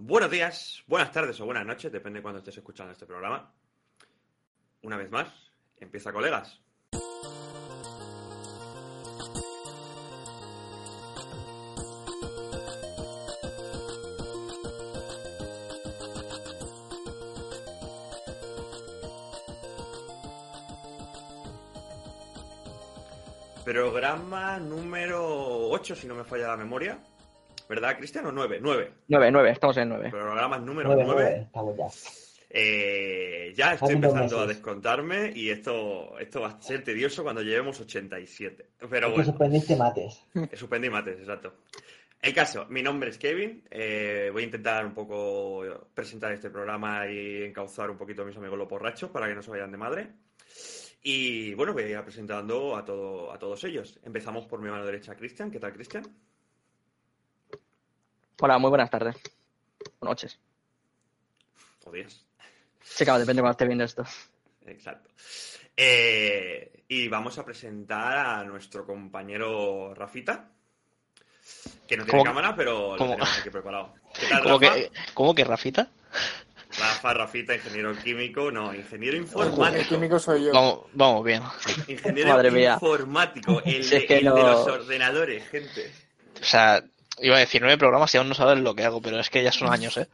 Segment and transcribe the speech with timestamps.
[0.00, 3.52] buenos días, buenas tardes o buenas noches, depende de cuando estés escuchando este programa.
[4.82, 5.28] Una vez más,
[5.76, 6.58] empieza colegas.
[23.64, 26.98] Programa número 8, si no me falla la memoria.
[27.70, 28.26] ¿Verdad, Cristian?
[28.26, 28.58] ¿O 9?
[28.60, 28.92] 9.
[29.06, 30.10] 9, 9, estamos en 9.
[30.10, 31.22] Programa número Nueve, 9.
[31.22, 31.86] nueve, estamos ya.
[32.50, 37.80] Eh, ya estoy empezando a descontarme y esto, esto va a ser tedioso cuando llevemos
[37.80, 38.70] 87.
[38.90, 40.20] Pero bueno, suspendiste mates.
[40.54, 41.58] suspendí mates, exacto.
[42.20, 43.62] El caso, mi nombre es Kevin.
[43.70, 45.62] eh, voy a intentar un poco
[45.94, 49.44] presentar este programa y encauzar un poquito a mis amigos los borrachos para que no
[49.44, 50.08] se vayan de madre.
[51.04, 54.00] Y bueno, voy a ir presentando a, todo, a todos ellos.
[54.02, 55.52] Empezamos por mi mano derecha, Cristian.
[55.52, 56.02] ¿Qué tal, Cristian?
[58.40, 59.16] Hola, muy buenas tardes.
[59.98, 60.38] O noches.
[61.84, 62.24] O días.
[62.82, 64.04] Sí, claro, depende de cuando esté viendo esto.
[64.66, 65.10] Exacto.
[65.76, 70.48] Eh, y vamos a presentar a nuestro compañero Rafita,
[71.86, 73.94] que no tiene ¿Cómo- cámara, pero lo cómo- tenemos aquí preparado.
[74.18, 74.74] ¿Qué tal, ¿Cómo Rafa?
[74.74, 75.88] que, ¿Cómo que Rafita?
[76.78, 79.88] Rafa, Rafita, ingeniero químico, no, ingeniero El informático.
[79.88, 80.52] químico soy yo.
[80.52, 81.42] Vamos, vamos bien.
[81.88, 82.74] Ingeniero Madre mía.
[82.74, 85.92] informático, el, Si es de, que el no- de los ordenadores, gente.
[86.40, 86.82] O sea,
[87.20, 89.42] iba a decir nueve programas y aún no sabes lo que hago, pero es que
[89.42, 90.08] ya son años, ¿eh?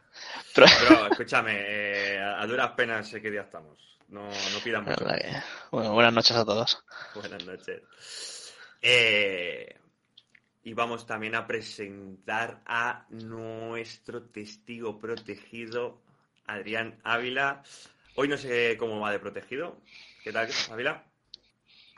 [0.53, 3.77] Pero, Pero escúchame, eh, a duras penas sé qué día estamos.
[4.09, 5.05] No, no pidan mucho.
[5.71, 6.81] bueno, buenas noches a todos.
[7.13, 8.53] Buenas noches.
[8.81, 9.75] Eh,
[10.63, 16.01] y vamos también a presentar a nuestro testigo protegido,
[16.45, 17.63] Adrián Ávila.
[18.15, 19.77] Hoy no sé cómo va de protegido.
[20.23, 21.03] ¿Qué tal, Ávila?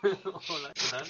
[0.50, 1.08] Hola, ¿qué tal?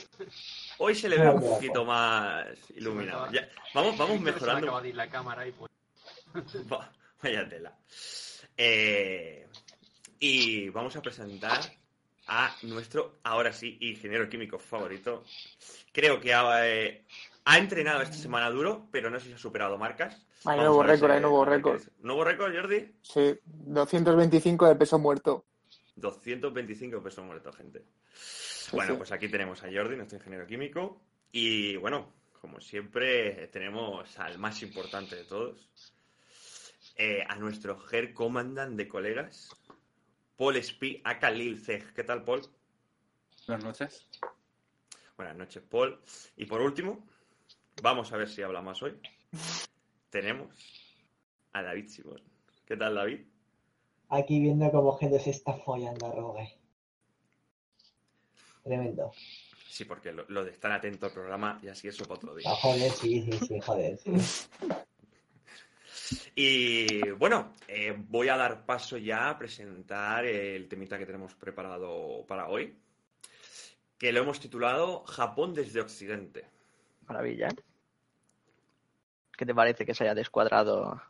[0.80, 3.32] Hoy se le ve un poquito más iluminado.
[3.32, 4.68] Ya- vamos, vamos mejorando.
[4.68, 5.72] acaba de ir la cámara y pues...
[6.72, 7.78] Va- Vaya tela.
[8.58, 9.46] Eh,
[10.20, 11.60] y vamos a presentar
[12.28, 15.24] a nuestro, ahora sí, ingeniero químico favorito.
[15.92, 17.06] Creo que ha, eh,
[17.46, 20.16] ha entrenado esta semana duro, pero no sé si ha superado marcas.
[20.46, 21.82] Hay Vamos nuevo récord, si- hay nuevo récord.
[22.00, 22.96] ¿Nuevo récord, Jordi?
[23.02, 25.46] Sí, 225 de peso muerto.
[25.98, 27.84] 225 pesos muertos, gente.
[28.72, 31.02] Bueno, pues aquí tenemos a Jordi, nuestro ingeniero químico.
[31.32, 35.70] Y bueno, como siempre, tenemos al más importante de todos,
[36.96, 39.50] eh, a nuestro Her Commandant de colegas,
[40.38, 41.94] Paul Spee, a Khalil Zeg.
[41.94, 42.42] ¿Qué tal, Paul?
[43.48, 44.10] Buenas noches.
[45.18, 46.00] Buenas noches, Paul.
[46.38, 47.06] Y por último,
[47.82, 49.00] vamos a ver si habla más hoy.
[50.10, 50.56] Tenemos
[51.54, 52.22] a David Simón.
[52.66, 53.22] ¿Qué tal, David?
[54.10, 56.59] Aquí viendo cómo gente se está follando a Rogue.
[58.70, 59.12] Tremendo.
[59.68, 62.48] Sí, porque lo, lo de estar atento al programa y así eso para otro día.
[62.52, 64.12] Ah, joder, sí, sí, sí, joder, sí.
[66.36, 72.26] Y bueno, eh, voy a dar paso ya a presentar el temita que tenemos preparado
[72.28, 72.78] para hoy,
[73.98, 76.46] que lo hemos titulado Japón desde Occidente.
[77.08, 77.50] Maravilla.
[79.36, 81.02] ¿Qué te parece que se haya descuadrado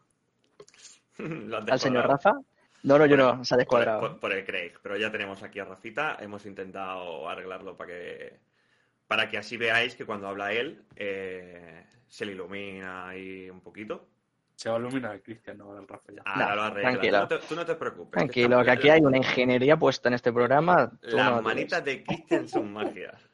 [1.17, 2.07] al señor.
[2.07, 2.31] Rafa?
[2.83, 3.99] No, no, yo no, se ha descuadrado.
[3.99, 8.39] por- por el Craig, pero ya tenemos aquí a Rafita, hemos intentado arreglarlo para que,
[9.07, 14.07] para que así veáis que cuando habla él eh, se le ilumina ahí un poquito.
[14.55, 16.21] Se va a iluminar el Cristian, no el Rafa ya.
[16.25, 16.89] Ahora No, lo arregla.
[16.91, 17.17] tranquilo.
[17.17, 18.11] Tú no te, tú no te preocupes.
[18.11, 20.91] Tranquilo, que aquí hay una ingeniería puesta en este programa.
[21.01, 23.13] Las no manitas de Christian son magia.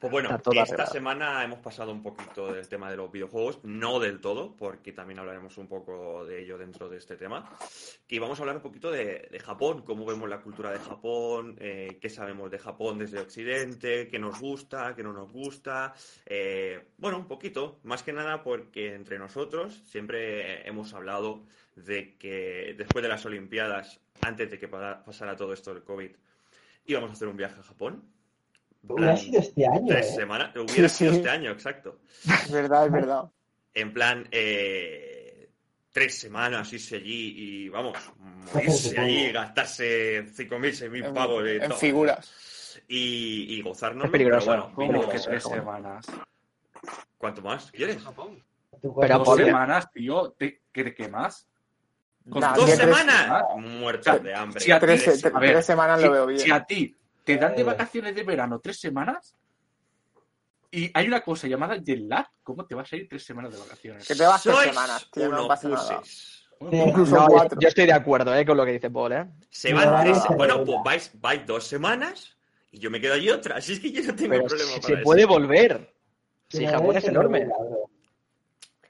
[0.00, 0.92] Pues bueno, esta arreglado.
[0.92, 5.18] semana hemos pasado un poquito del tema de los videojuegos, no del todo, porque también
[5.18, 7.50] hablaremos un poco de ello dentro de este tema.
[8.08, 11.56] Y vamos a hablar un poquito de, de Japón, cómo vemos la cultura de Japón,
[11.60, 15.92] eh, qué sabemos de Japón desde Occidente, qué nos gusta, qué no nos gusta.
[16.24, 21.42] eh, bueno, un poquito, más que nada porque entre nosotros siempre hemos hablado
[21.76, 26.10] de que después de las Olimpiadas, antes de que pa- pasara todo esto del COVID,
[26.86, 28.02] íbamos a hacer un viaje a Japón.
[28.82, 30.14] En Hubiera plan, sido este año, Tres ¿eh?
[30.14, 30.50] semanas.
[30.56, 31.16] Hubiera Sí, sido sí.
[31.18, 32.00] este año, exacto.
[32.24, 33.24] Es verdad, es verdad.
[33.74, 35.50] En plan, eh,
[35.92, 37.96] tres semanas irse allí y, vamos,
[38.52, 41.78] morirse allí, gastarse 5.000, 6.000 En, pavos de en todo.
[41.78, 42.80] figuras.
[42.88, 44.06] Y, y gozarnos.
[44.06, 44.46] Es peligroso.
[44.50, 45.60] Pero bueno, ¿Cómo vino- que tres bueno.
[45.60, 46.06] semanas?
[47.18, 48.02] ¿cuánto más quieres?
[48.02, 48.42] Japón.
[49.00, 50.30] Pero ¿Dos semanas, tío?
[50.38, 51.46] ¿Te- ¿Qué, qué más?
[52.30, 53.42] Con Nah, ¿Dos que tres- semanas?
[53.58, 54.60] Muertos de hambre.
[54.60, 56.40] si a Tres, Tres tre- A ver, tres semanas lo veo bien.
[56.40, 56.96] si a ti
[57.34, 59.36] te dan de vacaciones de verano tres semanas
[60.70, 63.58] y hay una cosa llamada jet lag, ¿cómo te vas a ir tres semanas de
[63.58, 64.06] vacaciones?
[64.06, 65.98] Que te vas tres semanas, tío, no pasa nada.
[65.98, 66.36] puses.
[66.70, 67.60] Incluso No, yo, cuatro.
[67.60, 69.26] yo estoy de acuerdo eh, con lo que dice Paul, ¿eh?
[69.48, 72.36] Se No, van vale, tres- Bueno, pues vais, vais dos semanas
[72.70, 73.56] y yo me quedo allí otra.
[73.56, 75.02] Así es que yo no tengo Pero problema se, para se eso.
[75.02, 75.94] puede volver.
[76.52, 77.48] Mira, Japón es que enorme.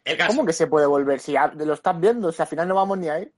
[0.05, 1.21] El caso, ¿Cómo que se puede volver?
[1.21, 3.31] Si lo estás viendo, si al final no vamos ni ahí.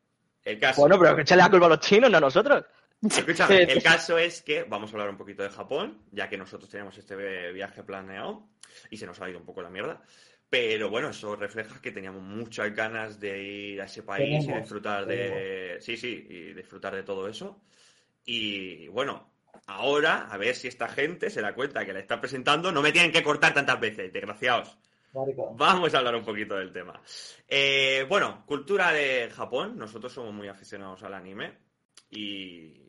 [0.44, 0.80] el caso.
[0.80, 2.64] Bueno, pero que échale la culpa a los chinos, no a nosotros.
[3.02, 3.72] Escúchame, Sí.
[3.72, 6.96] el caso es que vamos a hablar un poquito de Japón, ya que nosotros teníamos
[6.96, 8.48] este viaje planeado
[8.90, 10.00] y se nos ha ido un poco la mierda.
[10.48, 14.62] Pero bueno, eso refleja que teníamos muchas ganas de ir a ese país y Tenemos,
[14.62, 15.78] disfrutar de.
[15.80, 17.62] Sí, sí, y disfrutar de todo eso.
[18.26, 19.32] Y bueno,
[19.66, 22.70] ahora, a ver si esta gente se da cuenta que la está presentando.
[22.70, 24.76] No me tienen que cortar tantas veces, desgraciados.
[25.56, 27.00] Vamos a hablar un poquito del tema.
[27.48, 29.76] Eh, bueno, cultura de Japón.
[29.76, 31.52] Nosotros somos muy aficionados al anime
[32.10, 32.81] y,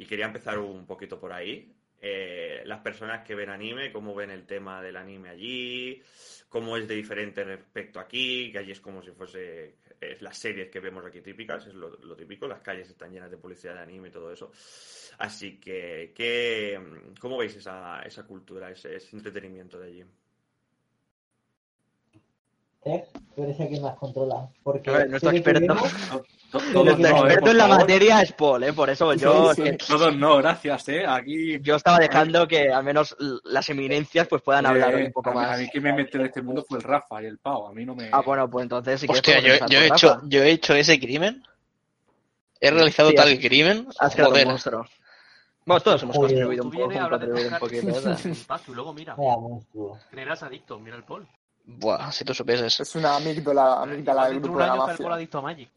[0.00, 1.76] y quería empezar un poquito por ahí.
[2.00, 6.02] Eh, las personas que ven anime, cómo ven el tema del anime allí,
[6.48, 10.70] cómo es de diferente respecto aquí, que allí es como si fuese es las series
[10.70, 14.08] que vemos aquí típicas, es lo, típico, las calles están llenas de publicidad de anime
[14.08, 14.50] y todo eso.
[15.18, 16.80] Así que, ¿qué,
[17.20, 20.04] ¿cómo veis esa, esa cultura, ese entretenimiento de allí?
[22.82, 23.04] Tech,
[23.36, 24.48] tú eres el que más controla.
[24.62, 25.74] Porque A ver, nuestro que experto-
[26.50, 27.78] Todos Nuestro no, experto en la favor.
[27.80, 28.72] materia es Paul, ¿eh?
[28.72, 29.70] Por eso yo, Sí, sí.
[29.70, 31.06] que- Todos no, gracias, ¿eh?
[31.06, 31.60] Aquí.
[31.60, 35.32] yo estaba dejando que al menos las eminencias pues puedan hablar eh, un poco a,
[35.32, 35.56] mí- más.
[35.56, 37.66] a mí quien me metió en este mundo fue el Rafa y el Pau.
[37.68, 38.08] A mí no me.
[38.10, 40.22] Ah, bueno, pues entonces sí que Hostia, yo, yo he hecho, Rafa.
[40.26, 41.42] yo he hecho ese crimen.
[42.60, 43.86] He realizado Sí, tal has- crimen.
[44.00, 44.86] Has creado un monstruo.
[45.66, 46.88] Bueno, todos hemos Tú un poco, contribuido un poquito.
[48.74, 49.14] luego mira,
[50.10, 51.28] creerás adicto, mira el Paul.
[51.64, 52.80] Buah, si tú supieses.
[52.80, 55.14] Es una amígdola, amígdala del grupo un de la mafia.
[55.14, 55.70] adicto a Magic.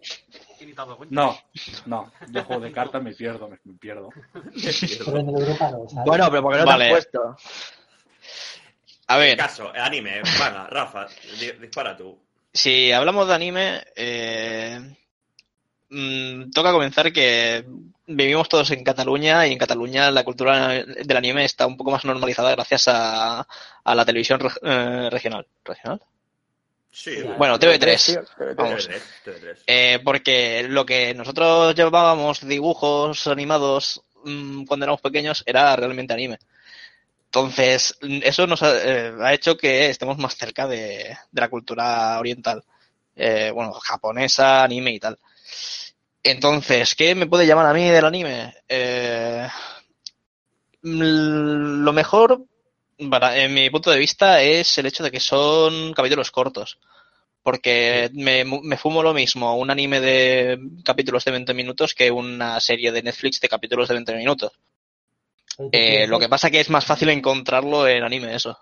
[1.09, 1.37] No,
[1.85, 2.11] no.
[2.31, 4.09] Yo juego de cartas, me pierdo, me, me pierdo.
[4.53, 6.05] Pero en el Europa no, ¿sabes?
[6.05, 6.85] Bueno, pero porque no Vale.
[6.85, 7.37] te has puesto.
[9.07, 11.07] A ver, Caso, anime, venga, Rafa,
[11.39, 12.17] di- dispara tú.
[12.53, 14.95] si hablamos de anime, eh,
[15.89, 17.65] mm, toca comenzar que
[18.07, 22.05] vivimos todos en Cataluña y en Cataluña la cultura del anime está un poco más
[22.05, 23.47] normalizada gracias a,
[23.83, 25.47] a la televisión eh, regional.
[25.63, 26.01] ¿Regional?
[26.91, 28.23] Sí, Bueno, Sí, TV3.
[28.37, 28.55] TV3.
[28.55, 28.89] Vamos.
[28.89, 29.57] TV3, TV3.
[29.65, 36.37] Eh, porque lo que nosotros llevábamos dibujos animados mm, cuando éramos pequeños era realmente anime.
[37.25, 42.19] Entonces, eso nos ha, eh, ha hecho que estemos más cerca de, de la cultura
[42.19, 42.63] oriental.
[43.15, 45.17] Eh, bueno, japonesa, anime y tal.
[46.23, 48.53] Entonces, ¿qué me puede llamar a mí del anime?
[48.69, 49.45] Eh,
[50.81, 52.45] lo mejor,
[53.09, 56.79] para, en mi punto de vista, es el hecho de que son capítulos cortos.
[57.41, 62.57] Porque me, me fumo lo mismo un anime de capítulos de 20 minutos que una
[62.61, 64.53] serie de Netflix de capítulos de 20 minutos.
[65.73, 68.57] Eh, lo que pasa que es más fácil encontrarlo en anime, eso.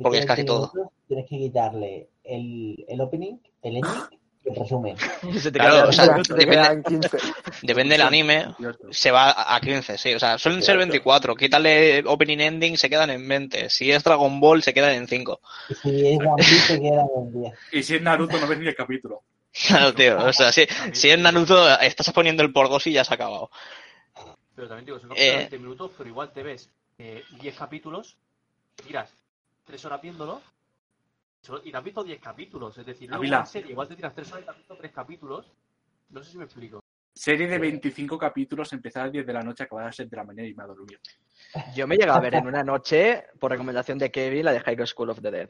[0.00, 0.72] porque es casi 20 todo.
[1.08, 4.96] Tienes que quitarle el, el opening, el ending el resumen.
[5.40, 7.18] Se te Claro, queda- o sea, depende- quedan 15.
[7.62, 8.46] Depende del anime,
[8.90, 10.14] se va a a 15, sí.
[10.14, 10.80] O sea, suelen ser Cierto.
[10.80, 11.34] 24.
[11.34, 13.68] Quítale opening ending, se quedan en 20.
[13.70, 15.40] Si es Dragon Ball, se quedan en 5.
[15.70, 17.54] Y si es One Piece, te quedan en 10.
[17.72, 19.22] Y si es Naruto, no ves ni el capítulo.
[19.68, 20.18] Claro, tío.
[20.18, 23.16] O sea, si, si en Naruto estás poniendo el por dos y ya se ha
[23.16, 23.50] acabado.
[24.54, 25.36] Pero también digo, son Eh.
[25.50, 26.68] 20 minutos, pero igual te ves
[26.98, 28.16] eh, 10 capítulos,
[28.86, 29.10] tiras
[29.66, 30.40] 3 horas viéndolo,
[31.64, 32.76] y te has visto 10 capítulos.
[32.78, 34.92] Es decir, luego una serie, igual te tiras 3 horas y te has visto 3
[34.92, 35.52] capítulos.
[36.10, 36.80] No sé si me explico.
[37.14, 40.10] Serie de 25 capítulos, empezar a las 10 de la noche, acabar a las 7
[40.10, 41.00] de la mañana y me ha dormido.
[41.74, 44.86] Yo me llegué a ver en una noche, por recomendación de Kevin, la de High
[44.86, 45.48] School of the Dead.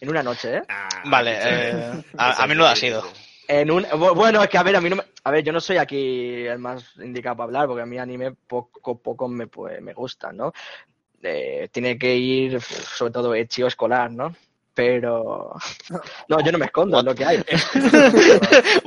[0.00, 0.62] En una noche, ¿eh?
[0.68, 3.02] Ah, Vale, eh, a, a mí no lo ha sido.
[3.46, 5.52] En un, bu- bueno, es que a ver, a mí no me, a ver, yo
[5.52, 9.46] no soy aquí el más indicado para hablar, porque a mí anime poco poco me,
[9.46, 10.52] pues, me gusta, ¿no?
[11.22, 14.34] Eh, tiene que ir, sobre todo, hecho escolar, ¿no?
[14.74, 15.54] Pero...
[16.28, 17.36] No, yo no me escondo, es lo que hay.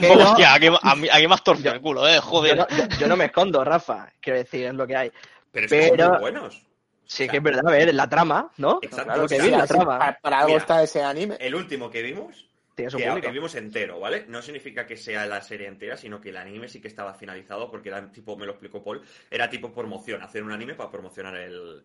[0.10, 2.58] Hostia, aquí, a mí, aquí me has torcido el culo, eh, Yo joder.
[2.58, 5.12] no, yo- yo no me escondo, Rafa, quiero decir, es lo que hay.
[5.52, 6.64] Pero que son Pero- muy buenos.
[7.10, 8.80] Sí, que es verdad, a ver, la trama, ¿no?
[8.82, 9.06] Exacto.
[9.06, 9.98] Claro, lo que sí, vi, la sí, trama.
[9.98, 10.60] para, para algo Mira.
[10.60, 11.38] está ese anime.
[11.40, 12.86] El último que vimos, que,
[13.22, 14.26] que vimos entero, ¿vale?
[14.28, 17.72] No significa que sea la serie entera, sino que el anime sí que estaba finalizado,
[17.72, 19.02] porque era tipo, me lo explicó Paul,
[19.32, 21.82] era tipo promoción, hacer un anime para promocionar el,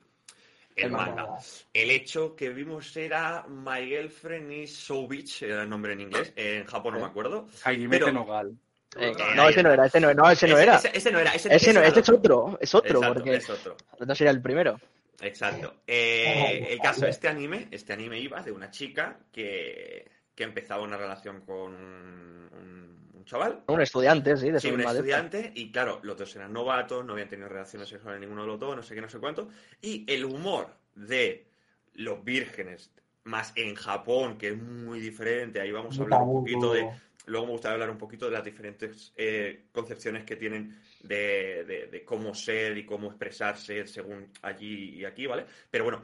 [0.76, 1.14] el El manga.
[1.26, 1.38] manga.
[1.72, 5.08] El hecho que vimos era My Girlfriend is So
[5.40, 7.48] era el nombre en inglés, en Japón no me acuerdo.
[7.64, 8.52] Hajime Pero- Nogal.
[8.96, 10.76] Eh, Eh, no, ese no era, ese no, no, ese no Ese- era.
[10.76, 12.44] Ese, ese no era, ese, Ese no, era este es otro.
[12.44, 13.76] otro, es otro, Exacto, porque es otro.
[14.06, 14.78] no sería el primero.
[15.20, 15.76] Exacto.
[15.86, 20.96] Eh, el caso, este anime, este anime iba de una chica que, que empezaba una
[20.98, 23.62] relación con un, un- un chaval.
[23.68, 24.98] Un estudiante, sí, de Sí, su un misma edad.
[25.00, 28.58] estudiante, y claro, los dos eran novatos, no habían tenido relaciones sexuales ninguno de los
[28.58, 29.48] dos, no sé qué, no sé cuánto.
[29.80, 31.46] Y el humor de
[31.94, 32.90] los vírgenes,
[33.24, 36.90] más en Japón, que es muy diferente, ahí vamos a hablar un poquito de.
[37.26, 41.86] Luego me gustaría hablar un poquito de las diferentes eh, concepciones que tienen de, de-
[41.86, 45.46] de cómo ser y cómo expresarse según allí y aquí, ¿vale?
[45.70, 46.02] Pero bueno,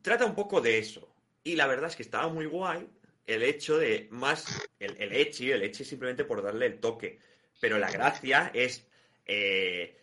[0.00, 1.12] trata un poco de eso.
[1.42, 2.86] Y la verdad es que estaba muy guay.
[3.28, 7.20] El hecho de más el, el echi, el echi simplemente por darle el toque.
[7.60, 8.86] Pero la gracia es
[9.26, 9.96] eh,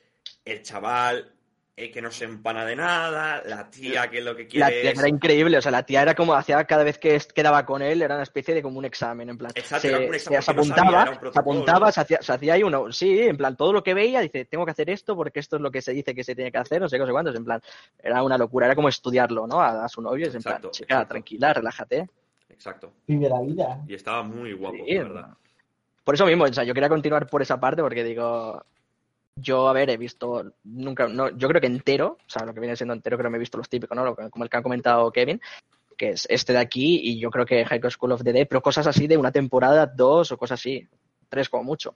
[0.46, 1.32] el chaval
[1.78, 4.92] eh, que no se empana de nada, la tía que lo que La quiere tía
[4.92, 5.00] es...
[5.00, 8.02] era increíble, o sea, la tía era como hacía cada vez que quedaba con él,
[8.02, 9.52] era una especie de como un examen, en plan.
[9.56, 12.32] Exacto, se, era un examen se porque no sabía, apuntaba, se apuntaba, se hacía, se
[12.32, 15.16] hacía ahí uno, sí, en plan, todo lo que veía, dice, tengo que hacer esto
[15.16, 17.00] porque esto es lo que se dice que se tiene que hacer, no sé qué,
[17.00, 17.62] no sé cuántos, en plan,
[18.02, 19.60] era una locura, era como estudiarlo, ¿no?
[19.60, 21.10] A, a su novio, es en Exacto, plan, chica, exacto.
[21.10, 22.08] tranquila, relájate.
[22.56, 22.94] Exacto.
[23.08, 23.84] Vive la vida.
[23.88, 25.38] Y estaba muy guapo, Sí, la verdad.
[26.04, 28.64] Por eso mismo, o sea, yo quería continuar por esa parte porque digo,
[29.36, 32.60] yo, a ver, he visto nunca, no, yo creo que entero, o sea, lo que
[32.60, 34.06] viene siendo entero, creo que me he visto los típicos, ¿no?
[34.06, 35.42] Lo que- como el que ha comentado Kevin,
[35.98, 38.62] que es este de aquí y yo creo que High School of the Dead, pero
[38.62, 40.88] cosas así de una temporada, dos o cosas así,
[41.30, 41.96] tres como mucho.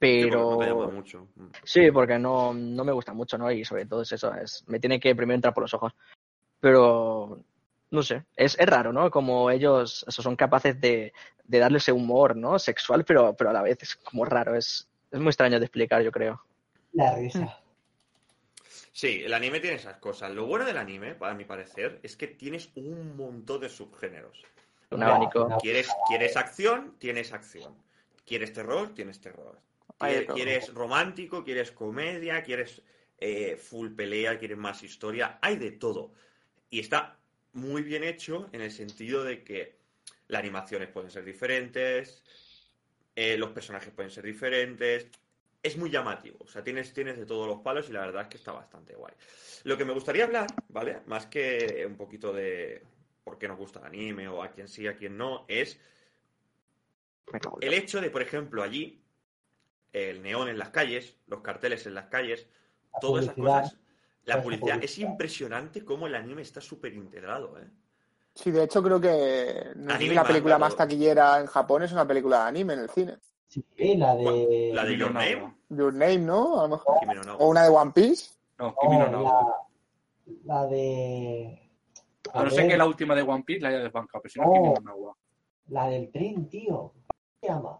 [0.00, 1.26] Sí, porque no Pero mucho.
[1.36, 1.46] Mm.
[1.62, 3.50] sí, porque no, no me gusta mucho, ¿no?
[3.52, 5.92] Y sobre todo es eso, es, me tiene que primero entrar por los ojos.
[6.58, 7.38] Pero
[7.90, 9.10] no sé, es, es raro, ¿no?
[9.10, 11.12] Como ellos eso, son capaces de,
[11.44, 12.58] de darle ese humor, ¿no?
[12.58, 16.02] Sexual, pero, pero a la vez es como raro, es, es muy extraño de explicar,
[16.02, 16.44] yo creo.
[16.92, 17.60] La risa.
[18.92, 20.30] Sí, el anime tiene esas cosas.
[20.32, 24.42] Lo bueno del anime, para mi parecer, es que tienes un montón de subgéneros.
[24.90, 25.56] Un abanico.
[25.60, 26.96] ¿Quieres, quieres acción?
[26.98, 27.76] Tienes acción.
[28.26, 28.92] ¿Quieres terror?
[28.92, 29.58] Tienes terror.
[30.00, 30.36] Hay de ¿Quieres, todo.
[30.36, 31.44] quieres romántico?
[31.44, 32.42] ¿Quieres comedia?
[32.42, 32.82] ¿Quieres
[33.18, 34.38] eh, full pelea?
[34.38, 35.38] ¿Quieres más historia?
[35.40, 36.12] Hay de todo.
[36.68, 37.19] Y está
[37.52, 39.76] muy bien hecho en el sentido de que
[40.28, 42.22] las animaciones pueden ser diferentes,
[43.16, 45.08] eh, los personajes pueden ser diferentes.
[45.62, 46.38] Es muy llamativo.
[46.40, 48.94] O sea, tienes, tienes de todos los palos y la verdad es que está bastante
[48.94, 49.12] guay.
[49.64, 51.00] Lo que me gustaría hablar, ¿vale?
[51.06, 52.82] Más que un poquito de
[53.24, 55.78] por qué nos gusta el anime o a quién sí, a quién no, es
[57.60, 59.02] el hecho de, por ejemplo, allí,
[59.92, 62.46] el neón en las calles, los carteles en las calles,
[62.92, 63.76] La todas esas cosas,
[64.36, 67.68] la publicidad, es impresionante cómo el anime está súper integrado, ¿eh?
[68.34, 71.82] Sí, de hecho creo que no sé Anime si la película más taquillera en Japón
[71.82, 73.18] es una película de anime en el cine.
[73.48, 73.64] Sí,
[73.96, 74.70] la de.
[74.72, 75.54] La de Kimi Your Name.
[75.68, 76.60] Your Name, ¿no?
[76.60, 77.26] A lo mejor.
[77.26, 77.36] No.
[77.36, 78.30] O una de One Piece.
[78.58, 79.56] No, Kimi no la,
[80.44, 81.70] la de.
[82.32, 84.46] A no ser que la última de One Piece la haya desbancado, pero si no,
[84.46, 84.52] Oh.
[84.52, 85.16] Kimi no Nawa.
[85.68, 86.76] La del tren, tío.
[86.76, 86.94] ¿Cómo
[87.40, 87.78] se llama?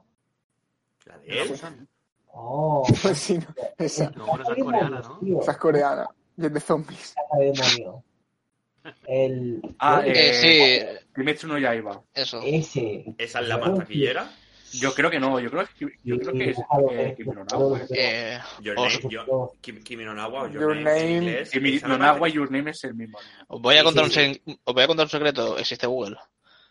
[1.07, 1.89] La de él.
[2.33, 3.47] Oh, sí, no,
[3.79, 5.41] esa, No, esa es coreana, ¿no?
[5.41, 6.09] Esa es coreana.
[6.49, 7.15] De zombies.
[7.39, 8.05] De demonio.
[9.07, 9.61] El.
[9.79, 12.03] Ah, Eh, sí, Kimetsu no Yaiba.
[12.15, 12.41] eso.
[12.45, 13.05] Ese.
[13.19, 14.31] Esa es la más taquillera.
[14.73, 16.59] Yo creo que no, yo creo que, yo creo que es
[16.93, 17.81] eh, Kimi no Nawa.
[17.91, 18.39] eh.
[18.63, 21.17] Your Name, yo- Kimi, Kimi no o Your, Your Name, en Name.
[21.17, 21.51] inglés.
[21.51, 23.19] Kimi esa no me Nawa y parece- Your Name es el mismo
[23.49, 25.59] os voy a contar sí, un sec- os voy a contar un secreto.
[25.59, 26.17] Existe Google.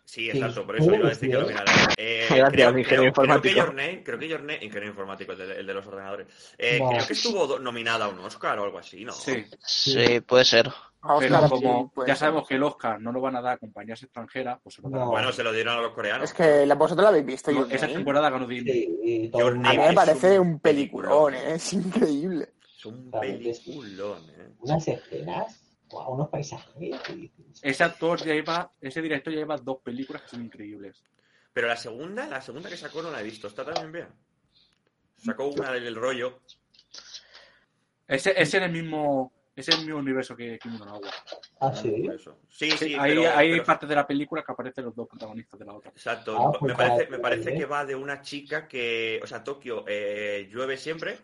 [0.10, 1.72] Sí, exacto, por eso iba a decir que lo mirara.
[1.98, 5.60] Eh, Gracias, creo, ingeniero creo- creo que Name, creo que Name, ingeniero informático, el de,
[5.60, 6.28] el de los ordenadores.
[6.58, 6.80] Eh.
[6.90, 9.14] Creo que estuvo nominada a un Oscar o algo así, ¿no?
[9.14, 10.72] Sí, Sí, puede ser.
[11.20, 12.08] Pero sí, como pues.
[12.08, 14.82] ya sabemos que el Oscar no lo van a dar a compañías extranjeras, pues se
[14.82, 14.90] lo.
[14.90, 15.06] No.
[15.12, 16.26] Bueno, se lo dieron a los coreanos.
[16.30, 17.52] Es que la- vosotros la habéis visto.
[17.52, 17.94] No, esa Name.
[17.94, 18.74] temporada ganó Disney.
[18.86, 21.54] Sí, y todo A mí me parece un un peliculón, ¿eh?
[21.54, 22.50] es increíble.
[22.78, 24.50] Es un peliculón, ¿eh?
[24.62, 26.74] Unas escenas, guau, unos paisajes.
[27.62, 31.04] Ese actor ya lleva, ese director ya lleva dos películas que son increíbles.
[31.52, 33.48] Pero la segunda, la segunda que sacó no la he visto.
[33.48, 34.08] Está también bien.
[35.18, 36.42] Sacó una del rollo.
[38.08, 41.10] Ese es en el mismo, es el mismo universo que Kimi no Nawa.
[41.60, 42.08] Ah, sí.
[42.50, 45.66] Sí, hay, pero- hay pero- partes de la película que aparecen los dos protagonistas de
[45.66, 45.92] la otra.
[45.92, 46.38] Exacto.
[46.40, 47.58] Ah, pues me parece, para- me parece ¿eh?
[47.58, 51.18] que va de una chica que, o sea, Tokio eh, llueve siempre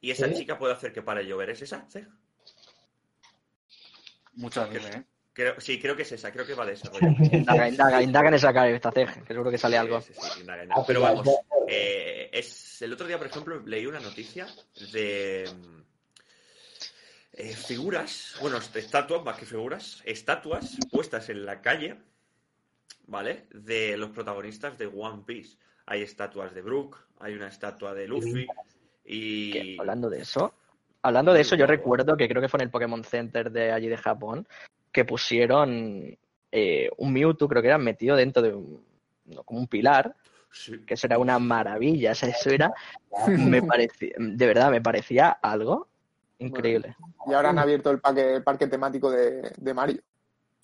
[0.00, 0.34] y esa ¿Sí?
[0.34, 1.50] chica puede hacer que pare de llover.
[1.50, 1.88] ¿Es esa?
[1.88, 2.00] Sí.
[4.38, 5.04] Mucho anime, ¿eh?
[5.32, 6.32] Creo, sí, creo que es esa.
[6.32, 7.14] Creo que va de rollo.
[7.32, 10.00] Indaga, indaga, indaga en esa cabeza, que seguro que sale algo.
[10.00, 10.80] Sí, sí, indaga, indaga.
[10.80, 11.28] Ah, Pero vamos,
[11.68, 14.48] eh, es, el otro día, por ejemplo, leí una noticia
[14.92, 15.44] de
[17.34, 21.96] eh, figuras, bueno, estatuas más que figuras, estatuas puestas en la calle,
[23.06, 23.46] ¿vale?
[23.50, 25.56] De los protagonistas de One Piece.
[25.86, 28.46] Hay estatuas de Brook, hay una estatua de Luffy
[29.04, 29.78] y...
[29.78, 30.52] Hablando de eso,
[31.02, 33.88] hablando de eso, yo recuerdo que creo que fue en el Pokémon Center de allí
[33.88, 34.46] de Japón
[34.92, 36.16] que pusieron
[36.50, 38.82] eh, un Mewtwo, creo que era metido dentro de un,
[39.26, 40.14] no, como un pilar,
[40.50, 40.80] Sí.
[40.86, 42.72] que eso era una maravilla, o sea, eso era,
[43.28, 45.88] me parecía, de verdad, me parecía algo
[46.38, 46.96] increíble.
[47.26, 50.00] Y ahora han abierto el parque, el parque temático de, de Mario.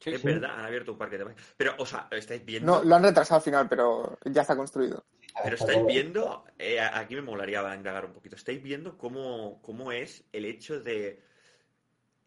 [0.04, 0.26] Sí, es sí.
[0.26, 1.34] verdad, han abierto un parque de...
[1.56, 2.76] Pero, o sea, estáis viendo...
[2.78, 5.04] No, lo han retrasado al final, pero ya está construido.
[5.42, 10.22] Pero estáis viendo, eh, aquí me molaría indagar un poquito, estáis viendo cómo, cómo es
[10.32, 11.20] el hecho de,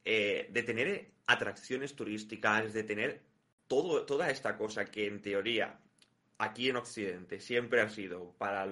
[0.05, 3.21] eh, de tener atracciones turísticas, de tener
[3.67, 5.79] todo, toda esta cosa que en teoría
[6.39, 8.67] aquí en Occidente siempre ha sido para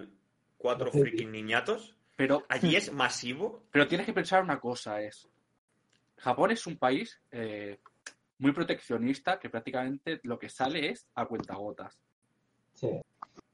[0.58, 1.00] cuatro Sí.
[1.00, 3.64] freaking niñatos, Pero, allí es masivo.
[3.72, 5.28] pero tienes que pensar una cosa, es...
[6.18, 7.78] Japón es un país eh,
[8.40, 12.00] muy proteccionista que prácticamente lo que sale es a cuentagotas.
[12.74, 12.90] Sí.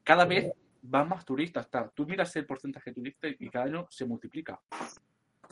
[0.02, 0.50] cada vez
[0.82, 1.70] van más turistas.
[1.70, 4.60] Ta- Tú miras el porcentaje de turistas y cada año se multiplica.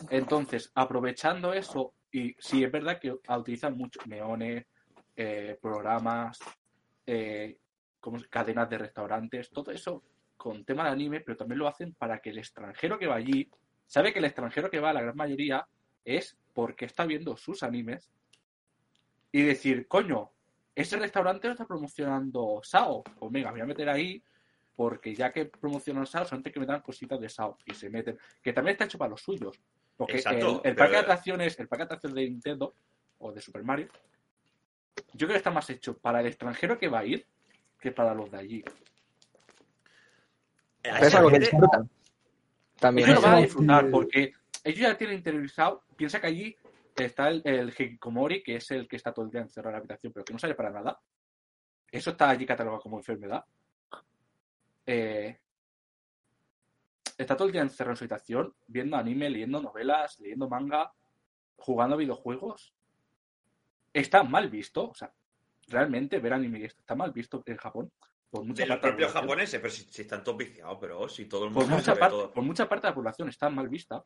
[0.08, 4.66] Entonces, aprovechando eso, y sí es verdad que utilizan muchos neones,
[5.16, 6.38] eh, programas,
[7.06, 7.58] eh,
[8.00, 10.02] como cadenas de restaurantes, todo eso
[10.36, 13.48] con tema de anime, pero también lo hacen para que el extranjero que va allí,
[13.86, 15.66] sabe que el extranjero que va, la gran mayoría,
[16.04, 18.10] es porque está viendo sus animes
[19.32, 20.30] y decir, coño,
[20.74, 23.02] ese restaurante lo está promocionando Sao.
[23.02, 24.22] Pues venga, voy a meter ahí
[24.74, 28.18] porque ya que promocionan Sao, solamente que me dan cositas de Sao y se meten.
[28.42, 29.60] Que también está hecho para los suyos.
[29.96, 32.74] Porque Exacto, el, el pero- parque de atracciones, el parque de atracciones de Nintendo
[33.18, 33.88] o de Super Mario,
[35.12, 37.26] yo creo que está más hecho para el extranjero que va a ir
[37.78, 38.64] que para los de allí.
[40.82, 41.90] Esa es algo que disfrutan.
[42.78, 43.08] También.
[43.10, 44.32] Ellos lo van a disfrutar porque
[44.64, 45.82] ellos ya tienen interiorizado.
[45.96, 46.56] Piensa que allí
[47.04, 49.78] está el, el Hikikomori, que es el que está todo el día encerrado en la
[49.78, 51.00] habitación, pero que no sale para nada.
[51.90, 53.44] Eso está allí catalogado como enfermedad.
[54.86, 55.38] Eh,
[57.16, 60.92] está todo el día encerrado en su habitación, viendo anime, leyendo novelas, leyendo manga,
[61.56, 62.72] jugando videojuegos.
[63.92, 64.90] Está mal visto.
[64.90, 65.12] O sea,
[65.68, 67.92] realmente ver anime está mal visto en Japón.
[68.30, 71.26] Por mucha De los parte propios japoneses, pero si, si están todos viciados, pero si
[71.26, 72.32] todo el por mundo mucha, sabe parte, todo.
[72.32, 74.04] por mucha parte de la población está mal vista.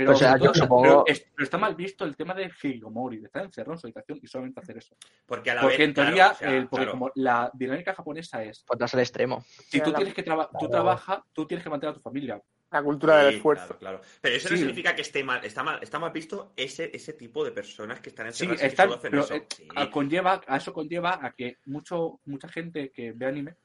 [0.00, 3.18] Pero, O sea, yo supongo- pero es- pero está mal visto el tema de Hikikomori,
[3.18, 4.96] de estar encerrado en su habitación y solamente hacer eso.
[5.26, 6.92] Porque a la Porque vez, en claro, teoría, o sea, el- porque claro.
[6.98, 9.42] como la dinámica japonesa es, Por al extremo.
[9.42, 12.00] si Sí, tú la- tienes que traba- tú trabajas, tú tienes que mantener a tu
[12.00, 12.40] familia.
[12.70, 13.76] La cultura del Sí, esfuerzo.
[13.76, 14.00] Claro, claro.
[14.22, 14.62] Pero eso no Sí.
[14.62, 18.08] significa que esté mal, está mal, está mal visto ese, ese tipo de personas que
[18.08, 19.34] están Sí, encerradas y que está, solo hacen pero eso.
[19.34, 19.68] eh, Sí.
[19.76, 23.56] a, conlleva, a eso conlleva a que mucho, mucha gente que ve anime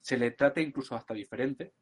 [0.00, 1.72] se le trate incluso hasta diferente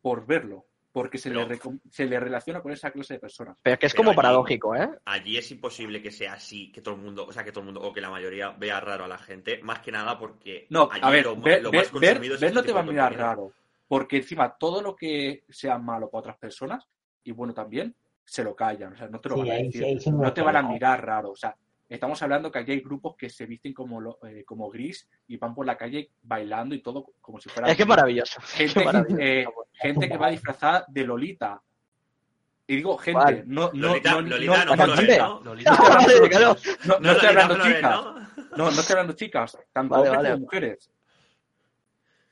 [0.00, 0.64] por verlo,
[0.96, 3.58] porque se, le, Pero- recom- se le relaciona con esa clase de personas.
[3.62, 4.88] Pero es que es Pero como allí- paradójico, ¿eh?
[5.04, 7.66] Allí es imposible que sea así, que todo el mundo, o sea, que todo el
[7.66, 10.88] mundo, o que la mayoría vea raro a la gente, más que nada porque No,
[10.90, 12.80] allí a ver, lo, ver, lo ver- más consumido ver- es ver no te va
[12.80, 13.52] a mirar raro,
[13.86, 16.88] porque encima todo lo que sea malo para otras personas,
[17.24, 19.84] y bueno también, se lo callan, o sea, no te lo Sí, van a decir,
[19.84, 21.54] sí, son no te van a mirar raro, o sea,
[21.88, 25.36] estamos hablando que allí hay grupos que se visten como, lo- eh, como gris y
[25.36, 27.68] van por la calle bailando y todo como si fuera...
[27.70, 28.40] Es que es maravilloso.
[28.42, 29.16] Gente, Qué maravilla.
[29.24, 31.62] eh, gente que va disfrazada de Lolita.
[32.68, 33.44] Y digo, gente, ¿Cuál?
[33.46, 35.44] no, no, Lolita, no, Lolita, no, no, no, Flores, no, ¿no?
[35.44, 36.56] Lolita, no estoy hablando- Vale, claro.
[36.84, 38.56] no, no No, estoy Lolita hablando chicas, ¿no?
[38.56, 40.30] no, no estoy hablando chicas, tanto Vale, hombres vale.
[40.30, 40.90] como mujeres.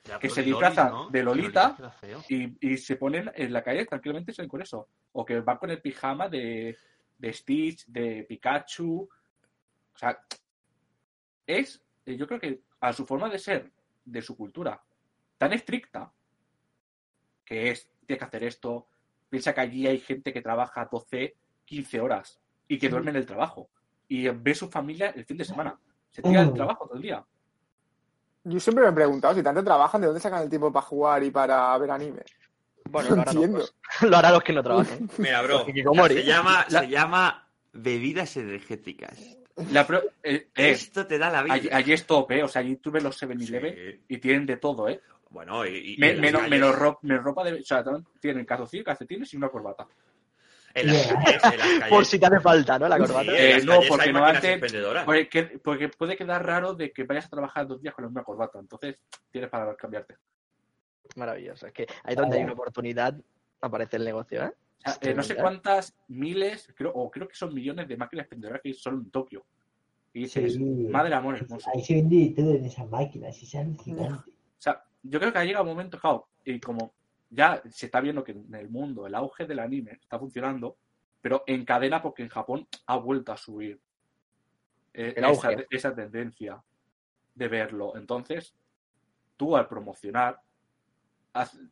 [0.06, 1.08] Ya, que se Loli, disfrazan ¿no?
[1.08, 1.92] de Lolita.
[2.00, 2.22] feo.
[2.28, 4.88] y, y se ponen en la calle tranquilamente y salen con eso.
[5.12, 6.76] O que van con el pijama de,
[7.16, 9.08] de Stitch, de Pikachu.
[9.94, 10.18] O sea,
[11.46, 13.70] es, eh, yo creo que a su forma de ser,
[14.04, 14.82] de su cultura,
[15.38, 16.12] tan estricta,
[17.44, 18.88] que es, tienes que hacer esto,
[19.28, 23.26] piensa que allí hay gente que trabaja 12, 15 horas y que duerme en el
[23.26, 23.70] trabajo.
[24.08, 25.78] Y ve su familia el fin de semana.
[26.10, 26.54] Se tira el Mm.
[26.54, 27.24] trabajo todo el día.
[28.44, 31.22] Yo siempre me he preguntado si tanto trabajan, ¿de dónde sacan el tiempo para jugar
[31.24, 32.22] y para ver anime?
[32.90, 33.58] Bueno, No lo harán, entiendo.
[33.58, 33.74] los,
[34.10, 35.08] lo harán los que no trabajan.
[35.18, 39.18] Mira, bro, se llama, La- se llama bebidas energéticas.
[39.70, 41.54] La pro- eh, eh, Esto te da la vida.
[41.54, 42.42] allí, allí es top, ¿eh?
[42.42, 44.04] O sea, allí tú ves los 7-Eleven Sí.
[44.08, 45.00] y tienen de todo, ¿eh?
[45.30, 47.54] Bueno, y, y Me- en, las menos, calles, menos ro- menos ropa de.
[47.60, 47.84] O sea,
[48.20, 49.86] tienen calzoncillos, calcetines y una corbata.
[50.74, 51.88] en las calles, en las calles.
[51.88, 52.88] Por si te hace falta, ¿no?
[52.88, 53.30] La corbata.
[53.30, 55.04] Sí, Eh, no, porque no antes-.
[55.04, 58.24] Porque, porque puede quedar raro de que vayas a trabajar dos días con la misma
[58.24, 58.58] corbata.
[58.58, 58.96] Entonces,
[59.30, 60.16] tienes para cambiarte.
[61.16, 61.66] Maravilloso.
[61.68, 63.14] Es que ahí donde hay una oportunidad
[63.60, 64.52] aparece el negocio, ¿eh?
[64.84, 68.60] Sea, eh, no sé cuántas miles, creo, o creo que son millones de máquinas expendedoras
[68.62, 69.44] que hay solo en Tokio.
[70.12, 70.60] Y dices, Sí.
[70.62, 71.68] madre amor hermoso.
[71.74, 74.30] Ahí se vende todo en esas máquinas, y es alucinante.
[74.30, 76.94] O sea, yo creo que ha llegado un momento, claro, y como
[77.30, 80.76] ya se está viendo que en el mundo el auge del anime está funcionando,
[81.20, 83.80] pero en cadena porque en Japón ha vuelto a subir
[84.92, 85.66] eh, El esa, auge.
[85.70, 86.62] esa tendencia
[87.34, 87.96] de verlo.
[87.96, 88.54] Entonces,
[89.36, 90.38] tú al promocionar,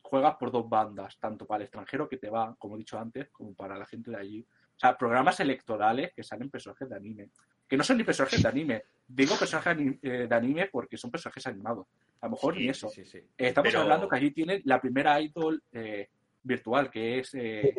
[0.03, 3.29] juegas por dos bandas, tanto para el extranjero que te va, como he dicho antes,
[3.31, 4.46] como para la gente de allí.
[4.77, 7.31] O sea, programas electorales que salen personajes de anime.
[7.68, 8.83] Que no son ni personajes de anime.
[9.07, 11.87] Digo personajes ani- eh, de anime porque son personajes animados.
[12.20, 12.88] A lo mejor Sí, ni eso.
[12.88, 13.27] sí, sí, sí.
[13.38, 16.09] Estamos Pero- hablando que allí tiene la primera idol eh,
[16.42, 17.75] virtual, que es eh.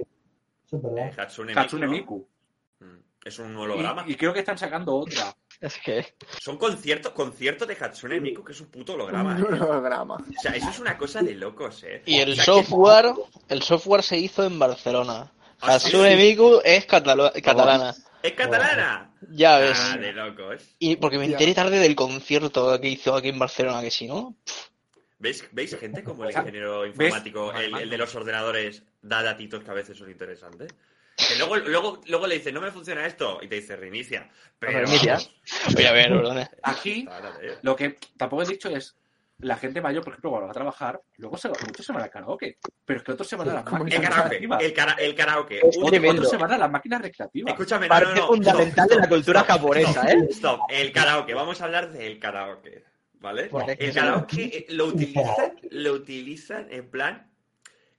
[0.72, 2.28] Eh, Hatsune, Hatsune Miku,
[2.80, 2.88] Miku.
[2.88, 3.04] ¿no?
[3.24, 4.04] Mm, Es un holograma.
[4.08, 5.34] Y, y creo que están sacando otra.
[5.62, 6.16] Es que.
[6.42, 9.36] Son conciertos, conciertos de Hatsune Miku, que es un puto holograma.
[9.36, 9.62] Un ¿eh?
[9.62, 10.16] holograma.
[10.16, 12.02] O sea, eso es una cosa de locos, ¿eh?
[12.06, 13.14] Y el O sea, que- software,
[13.50, 15.32] el software se hizo en Barcelona.
[15.62, 16.18] Ah, Hatsune sí.
[16.18, 17.96] Miku es catalo- catalana.
[18.22, 19.14] ¿Es catalana?
[19.32, 20.00] Ya Ah, ves.
[20.02, 20.64] de locos.
[20.80, 24.36] Y porque me enteré tarde del concierto que hizo aquí en Barcelona, que si no.
[25.20, 29.72] ¿Veis, ¿Veis gente como el ingeniero informático, el, el de los ordenadores, da datitos que
[29.72, 30.74] a veces son interesantes?
[31.15, 34.30] Que luego, luego, luego le dice, no me funciona esto, y te dice, reinicia.
[34.60, 35.19] Pero, Reinicia.
[35.73, 36.47] Voy a ver, perdón.
[36.63, 37.08] Aquí,
[37.62, 38.95] lo que tampoco he dicho es
[39.39, 42.04] la gente mayor, por ejemplo, cuando va a trabajar, luego se va, muchos se van
[42.04, 44.63] al karaoke, pero es que otros se van a las El máquinas karaoke, recreativas.
[44.63, 45.58] el, cara- el karaoke.
[45.58, 46.13] Es Un- Otros- tremendo.
[46.21, 47.52] otros se van a las máquinas recreativas.
[47.54, 50.28] Escúchame, no, Parte no, no, fundamental stop, de la cultura stop, japonesa, stop, ¿eh?
[50.30, 52.84] Stop, el karaoke, vamos a hablar del karaoke,
[53.15, 53.45] ¿vale?
[53.45, 57.32] Porque es que El karaoke lo utilizan, lo utilizan en plan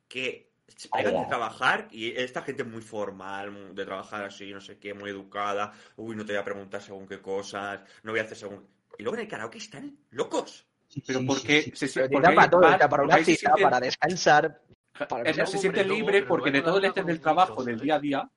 [0.09, 4.61] que se pegan de trabajar y esta gente es muy formal, de trabajar así, no
[4.61, 8.21] sé qué, muy educada, uy, no te voy a preguntar según qué cosas, no voy
[8.21, 8.67] a hacer según...
[8.99, 10.67] Y luego en el karaoke están locos.
[10.89, 14.61] Sí, Pero sí, porque sí, se, para todo, para una cita, sienten- para descansar.
[15.09, 18.31] para- se sienten libres porque de todo el con del trabajo, del día a día,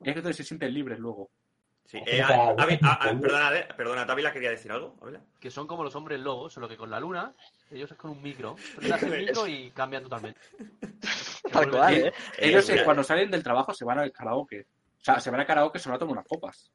[0.00, 1.30] es que entonces se sienten libres luego.
[1.84, 4.96] Sí, eh, a- a- perdona, eh, perdona, Távila quería decir algo.
[5.40, 7.34] Que son como los hombres lobos, solo que con la luna,
[7.70, 8.56] ellos es con un micro.
[8.76, 10.40] Prendas el micro y cambian totalmente.
[11.52, 12.12] Tal cual, ¿eh?
[12.38, 14.60] Ellos Eh, eh, cuando salen del trabajo se van al karaoke.
[15.00, 16.70] O sea, se van al karaoke se van a tomar unas copas.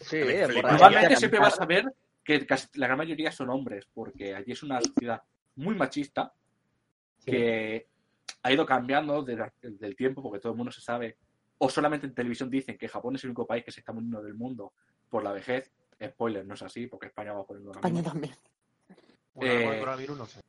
[0.00, 1.84] Sí, eh, Normalmente siempre vas a ver
[2.24, 5.22] que casi la gran mayoría son hombres, porque allí es una sociedad
[5.56, 6.32] muy machista
[7.24, 7.86] que
[8.42, 11.16] ha ido cambiando de la- del tiempo, porque todo el mundo se sabe,
[11.58, 14.22] o solamente en televisión dicen que Japón es el único país que se está muriendo
[14.22, 14.72] del mundo
[15.08, 15.70] por la vejez.
[16.02, 18.34] Spoiler, no es así, porque España va poniendo la España también.
[19.40, 20.40] Eh, el coronavirus no sé.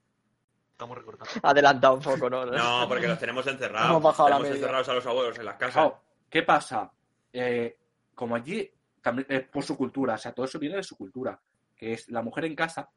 [0.71, 1.33] Estamos recortando.
[1.41, 2.45] Adelanta un poco, ¿no?
[2.45, 3.89] No, porque los tenemos encerrados.
[3.89, 4.61] Hemos bajado la tenemos media.
[4.61, 5.73] encerrados a los abuelos en las casas.
[5.73, 6.91] Claro, ¿qué pasa?
[7.33, 7.77] Eh,
[8.13, 8.69] como allí
[9.01, 11.39] también es por su cultura, o sea, todo eso viene de su cultura,
[11.75, 12.89] que es la mujer en casa.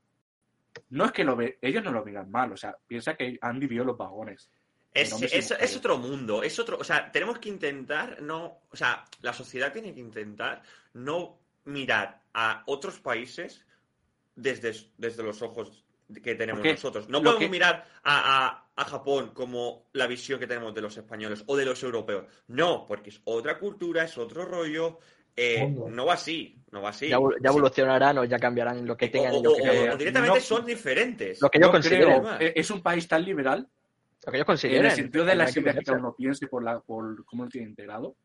[0.90, 3.58] No es que lo ve, ellos no lo vean mal, o sea, piensa que han
[3.58, 4.50] vivido los vagones.
[4.92, 9.04] Es, es- es otro mundo, es otro, o sea, tenemos que intentar no, o sea,
[9.22, 10.62] la sociedad tiene que intentar
[10.94, 13.64] no mirar a otros países
[14.34, 15.84] desde, desde los ojos
[16.24, 17.08] que tenemos nosotros.
[17.08, 20.96] No podemos que- mirar a, a- a Japón como la visión que tenemos de los
[20.96, 22.24] españoles o de los europeos.
[22.48, 24.98] No, porque es otra cultura, es otro rollo.
[25.36, 27.08] eh, no va así, no va así.
[27.08, 29.90] Ya, evol- ya evolucionarán o ya cambiarán lo que tengan o, y lo o- que,
[29.90, 31.40] o directamente no- son diferentes.
[31.40, 33.66] lo que Yo creo, eh, es un país tan liberal,
[34.26, 37.24] Lo que ellos en el sentido de las hay que uno piense por, la, por
[37.24, 38.16] cómo lo tiene integrado,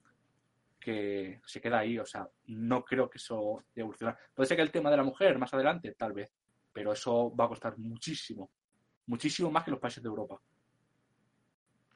[0.79, 4.17] que se queda ahí, o sea, no creo que eso evolucionar.
[4.33, 6.31] Puede ser que el tema de la mujer más adelante, tal vez,
[6.73, 8.51] pero eso va a costar muchísimo,
[9.07, 10.39] muchísimo más que los países de Europa.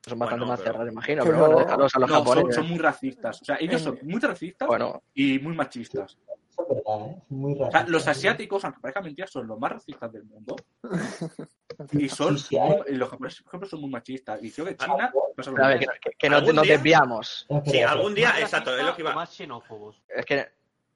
[0.01, 1.23] Son bastante Bueno, más pero- cerrados, imagino.
[1.25, 3.41] Pero- Pero bueno, a los No, son, muy racistas.
[3.41, 6.17] O sea, ellos son muy racistas Bueno, y muy machistas.
[6.59, 7.21] Eso es verdad, ¿eh?
[7.29, 7.87] Muy O sea, racista.
[7.91, 10.55] los asiáticos, aunque parezca mentira, son los más racistas del mundo.
[11.93, 12.69] Y son, Sí, sí, hay.
[12.69, 14.43] muy- los japoneses, por ejemplo, son muy machistas.
[14.43, 16.73] Y creo que China pasa lo a ver, que, que- no ¿Algún nos día?
[16.73, 17.45] desviamos.
[17.47, 19.13] Es Sí, algún día, ¿Más exacto, es lo que iba.
[19.13, 20.01] más xenófobos?
[20.09, 20.47] Es que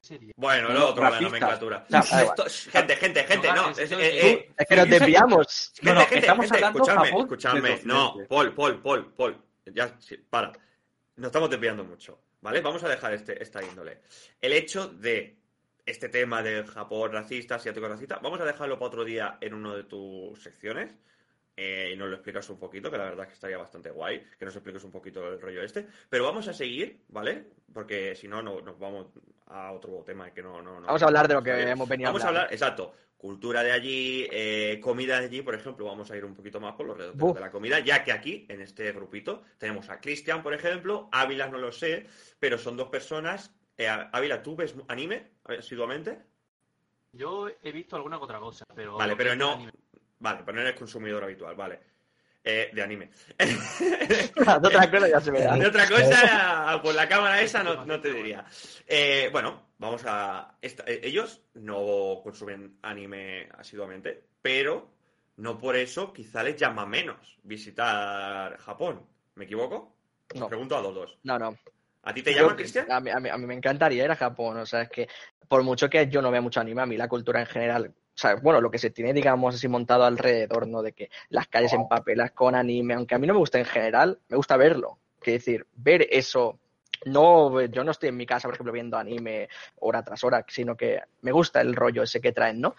[0.01, 0.33] Sería.
[0.35, 1.85] Bueno, No, lo otro, la nomenclatura.
[1.87, 3.69] O sea, Esto- gente, gente, gente, no.
[3.69, 5.71] es- es- es- eh, eh, es que nos desviamos.
[5.81, 7.79] No, Gente, no, gente, estamos gente, hablando escuchadme, Japón escuchadme.
[7.85, 8.15] No.
[8.27, 9.41] Paul, Paul, Paul, Paul.
[9.73, 10.51] Ya, sí, para.
[11.15, 12.59] Nos estamos desviando mucho, ¿vale?
[12.59, 14.01] Vamos a dejar este, esta índole.
[14.41, 15.37] El hecho de
[15.85, 19.75] este tema del Japón racista, asiático racista, vamos a dejarlo para otro día en una
[19.75, 20.95] de tus secciones.
[21.55, 24.23] eh, y nos lo explicas un poquito, que la verdad es que estaría bastante guay,
[24.39, 25.85] que nos expliques un poquito el rollo este.
[26.09, 27.45] Pero vamos a seguir, ¿vale?
[27.71, 29.07] Porque si no, no nos vamos
[29.47, 30.61] a otro tema que no...
[30.63, 31.67] no, no Vamos a hablar de lo que bien.
[31.67, 32.47] hemos venido Vamos a hablar.
[32.51, 36.59] exacto, cultura de allí, eh, comida de allí, por ejemplo, vamos a ir un poquito
[36.59, 37.35] más por los redondeos Buf.
[37.35, 41.47] de la comida, ya que aquí, en este grupito, tenemos a Cristian, por ejemplo, Ávila
[41.49, 42.07] no lo sé,
[42.39, 43.53] pero son dos personas.
[43.77, 46.21] Eh, Ávila, ¿tú ves anime asiduamente?
[47.11, 48.97] Yo he visto alguna que otra cosa, pero.
[48.97, 49.53] Vale, pero no.
[49.53, 49.71] anime.
[50.19, 51.79] Vale, pero no eres consumidor habitual, vale.
[52.45, 53.09] Eh, de anime.
[53.39, 54.31] de
[54.67, 55.55] otra cosa ya se verá.
[55.55, 58.45] De otra cosa, por la cámara esa no, no te diría.
[58.87, 60.57] Eh, bueno, vamos a...
[60.61, 64.89] esta- eh, ellos no consumen anime asiduamente, pero
[65.37, 69.05] no por eso quizá les llama menos visitar Japón.
[69.35, 69.95] ¿Me equivoco?
[70.33, 70.47] Os No.
[70.47, 71.19] pregunto a los dos.
[71.23, 71.57] No, no.
[72.03, 72.91] ¿A ti te llama, Cristian?
[72.91, 74.57] A mí, a, mí, a mí me encantaría ir a Japón.
[74.57, 75.07] O sea, es que
[75.47, 77.93] por mucho que yo no vea mucho anime, a mí la cultura en general.
[77.95, 80.81] O sea, bueno, lo que se tiene, digamos, así montado alrededor, ¿no?
[80.81, 84.19] De que las calles empapelas con anime, aunque a mí no me gusta en general,
[84.27, 84.99] me gusta verlo.
[85.21, 86.59] Es decir, ver eso.
[87.05, 90.75] No, yo no estoy en mi casa, por ejemplo, viendo anime hora tras hora, sino
[90.75, 92.75] que me gusta el rollo ese que traen, ¿no?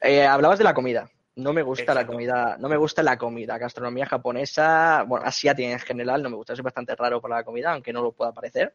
[0.00, 1.10] Eh, hablabas de la comida.
[1.40, 2.12] No me gusta la Exacto.
[2.12, 6.54] comida, no me gusta la comida, gastronomía japonesa, bueno, asiática en general, no me gusta,
[6.54, 8.74] soy bastante raro por la comida, aunque no lo pueda parecer.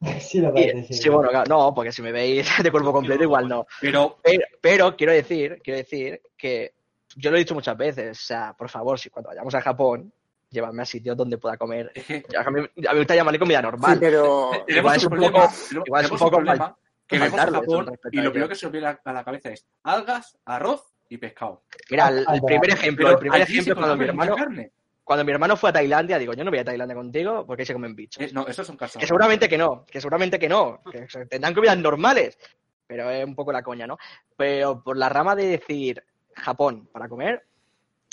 [0.20, 0.94] Sí, lo Y- parece, sí.
[0.94, 3.66] sí, bueno, no, porque si me veis de cuerpo completo igual no.
[3.80, 6.72] Pero Pero, pero quiero decir, quiero decir que
[7.16, 10.12] yo lo he dicho muchas veces, o sea, por favor, si cuando vayamos a Japón,
[10.48, 11.92] llévame a sitios donde pueda comer.
[12.36, 13.98] A mí, a mí me gusta llamarle comida Sí, normal.
[14.00, 14.50] pero.
[14.66, 16.76] tenemos igual es un problema, poco- tenemos- igual es un poco problema
[17.06, 19.66] que vemos a Japón y lo primero que se nos viene a la cabeza es
[19.82, 21.64] algas, arroz y pescado.
[21.90, 24.72] Mira, el, el primer ejemplo, el primer ejemplo cuando mi hermano, carne.
[25.04, 27.66] cuando mi hermano fue a Tailandia, digo, yo no voy a Tailandia contigo porque ahí
[27.66, 28.22] se comen bichos.
[28.24, 29.06] Eh, no, esos son Que casados.
[29.06, 32.38] seguramente que no, que seguramente que no, que tendrán comidas normales,
[32.86, 33.98] pero es un poco la coña, ¿no?
[34.36, 36.02] Pero por la rama de decir
[36.34, 37.44] Japón para comer,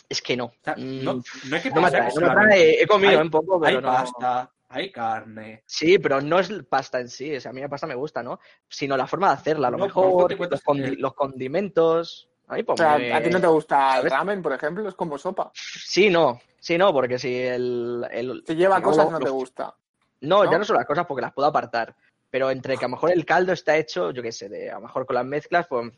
[0.10, 0.46] Es que no.
[0.46, 2.82] O sea, no, Mm, no es que no me atrae, que no me atrae.
[2.82, 3.88] He comido hay- un poco, Hay pero no.
[3.94, 5.64] pasta, hay carne.
[5.66, 8.24] Sí, pero no es pasta en sí, o sea, a mí la pasta me gusta,
[8.24, 8.40] ¿no?
[8.70, 12.30] Sino la forma de hacerla, a lo mejor, te cuentas los, condi- el- los condimentos.
[12.48, 14.88] A mí, O pues, sea, me- ¿a ti no te gusta el ramen, por ejemplo?
[14.88, 15.52] Es como sopa.
[15.54, 18.06] Sí, no, sí, no, porque si el...
[18.12, 19.76] el Si lleva cosas, lo- no te gusta.
[20.22, 20.52] No, ¿no?
[20.52, 21.96] ya no son las cosas porque las puedo apartar.
[22.30, 24.76] Pero entre que a lo mejor el caldo está hecho, yo qué sé, de, a
[24.76, 25.92] lo mejor con las mezclas, pues,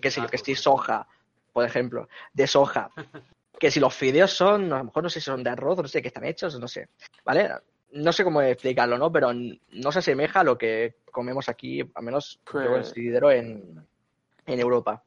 [0.00, 1.06] qué sé yo, que si soja,
[1.52, 2.90] por ejemplo, de soja.
[3.58, 5.88] Que si los fideos son, a lo mejor no sé si son de arroz, no
[5.88, 6.88] sé qué están hechos, no sé.
[7.24, 7.50] ¿Vale?
[7.92, 9.10] No sé cómo explicarlo, ¿no?
[9.12, 13.86] Pero no se asemeja a lo que comemos aquí, al menos yo Pues- considero en,
[14.46, 15.02] en Europa.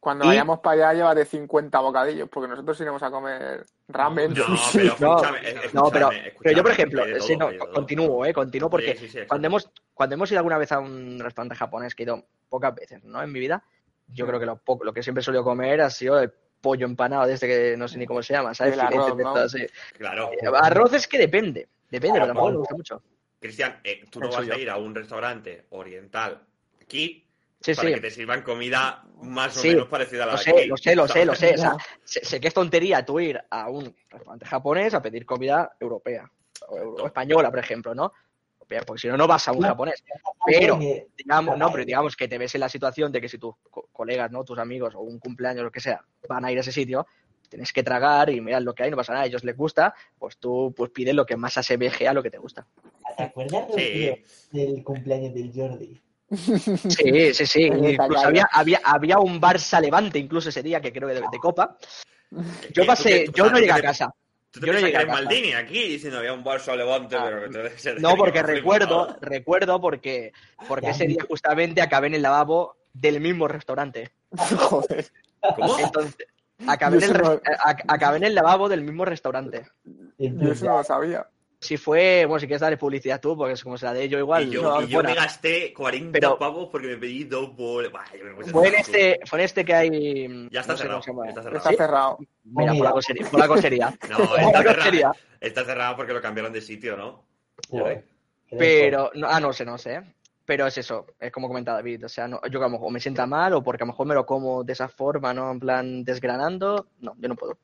[0.00, 4.34] Cuando Y- vayamos para allá, llévate 50 bocadillos, porque nosotros iremos a comer ramen, No,
[4.72, 8.32] pero escúchame, eh, No, pero, escúchame, pero yo, por escúchame, ejemplo, sí, no, continúo, ¿eh?
[8.32, 11.56] Continúo porque Sí, sí, sí, cuando hemos, cuando hemos ido alguna vez a un restaurante
[11.56, 13.22] japonés, que he ido pocas veces, ¿no?
[13.22, 13.62] En mi vida,
[14.06, 16.86] yo creo que lo, poco, lo que siempre he solido comer ha sido el pollo
[16.86, 18.74] empanado de este que no sé ni cómo se llama, ¿sabes?
[18.74, 19.66] El arroz, estos, sí.
[19.96, 20.30] Claro.
[20.32, 22.52] Eh, Arroz es que depende, depende, pero tampoco Claro.
[22.52, 23.02] me gusta mucho.
[23.40, 26.40] Cristian, eh, tú no vas a ir a un restaurante oriental
[26.82, 27.27] aquí
[27.60, 27.94] Sí, para sí.
[27.94, 30.66] que te sirvan comida más o Sí, menos parecida a la Lo de sé, aquí.
[30.68, 31.54] lo sé, lo sé, lo sé.
[31.54, 35.26] O sea, sé, sé que es tontería tú ir a un restaurante japonés a pedir
[35.26, 36.30] comida europea
[36.68, 38.12] o, euro- o española, por ejemplo, ¿no?
[38.86, 40.04] Porque si no, no vas a un japonés.
[40.46, 43.38] Pero, Que- digamos, no, pero digamos que te ves en la situación de que si
[43.38, 44.44] tus co- colegas, ¿no?
[44.44, 47.06] Tus amigos o un cumpleaños, lo que sea, van a ir a ese sitio,
[47.48, 49.94] tienes que tragar y mirar lo que hay, no pasa nada, a ellos les gusta,
[50.18, 52.66] pues tú pues pides lo que más asemeje a lo que te gusta.
[53.16, 54.22] ¿Te acuerdas Sí.
[54.52, 56.00] Del cumpleaños del Jordi?
[56.30, 57.62] Sí, sí, sí.
[57.66, 58.26] Incluso Tacaya.
[58.26, 61.76] había, había, había un Barça Levante, incluso ese día, que creo que de, de Copa.
[62.30, 62.36] Eh,
[62.74, 64.14] Yo tú pasé, yo sea, no llegué a casa.
[64.50, 65.12] Tú te yo no llegué que a casa.
[65.12, 67.24] Maldini aquí diciendo había un Barça Levante, Ah.
[67.30, 67.50] pero
[68.00, 68.54] No, porque flipado.
[68.54, 70.32] recuerdo, recuerdo porque,
[70.66, 74.10] porque ese día justamente acabé en el lavabo del mismo restaurante.
[74.36, 75.06] Joder.
[75.56, 75.78] ¿Cómo?
[75.78, 76.16] Entonces,
[76.66, 77.40] acabé en, el,
[77.86, 79.66] acabé en el lavabo del mismo restaurante.
[80.18, 81.26] Yo eso no lo sabía.
[81.60, 84.16] Si fue, bueno, si quieres darle publicidad tú, porque es como se la de yo
[84.18, 84.46] igual.
[84.46, 85.08] y yo, no, y yo fuera.
[85.08, 87.90] me gasté 40 Pero- pavos porque me pedí dos puse
[88.52, 90.48] Fue en este, fue en este que hay.
[90.50, 91.56] Ya está no cerrado, está cerrado.
[91.56, 91.76] Está ¿Sí?
[91.76, 92.18] cerrado.
[92.44, 93.26] Mira, por la cosería.
[93.28, 93.98] Por la cosería.
[94.08, 97.24] No, está la cerrado, está cerrado porque lo cambiaron de sitio, ¿no?
[97.68, 98.04] Joder,
[98.56, 100.00] Pero, no, ah, no sé, no sé.
[100.46, 102.06] Pero es eso, es como comenta David.
[102.06, 103.92] O sea, no, yo que a lo mejor me sienta mal o porque a lo
[103.92, 105.50] mejor me lo como de esa forma, ¿no?
[105.50, 106.86] En plan desgranando.
[107.00, 107.58] No, yo no puedo.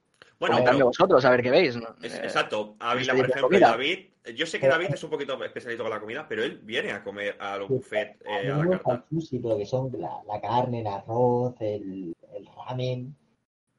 [0.48, 1.76] Bueno, pero- vosotros, a ver qué veis.
[1.76, 1.88] ¿no?
[2.02, 2.76] es- Eh, exacto.
[2.78, 3.58] Ávila, por ejemplo.
[3.60, 3.98] David.
[4.34, 7.04] Yo sé que David es un poquito especialito con la comida, pero él viene a
[7.04, 9.06] comer a los buffets eh, a me la gusta el carta.
[9.10, 13.14] sushi, pero que son la, la carne, el arroz, el, el ramen.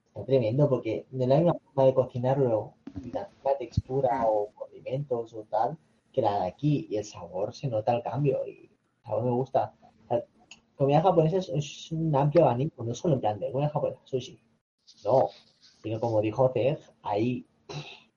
[0.08, 2.74] Está tremendo porque no hay una forma de cocinarlo
[3.04, 5.78] y la misma textura o condimentos o tal
[6.14, 8.70] que la de aquí y el sabor se nota el cambio y el
[9.04, 9.74] sabor me gusta.
[10.10, 10.24] La
[10.76, 14.40] comida japonesa es, es un amplio abanico, no solo en plan de comida japonesa, sushi.
[15.04, 15.28] No,
[15.86, 17.46] sino como dijo Ceg, hay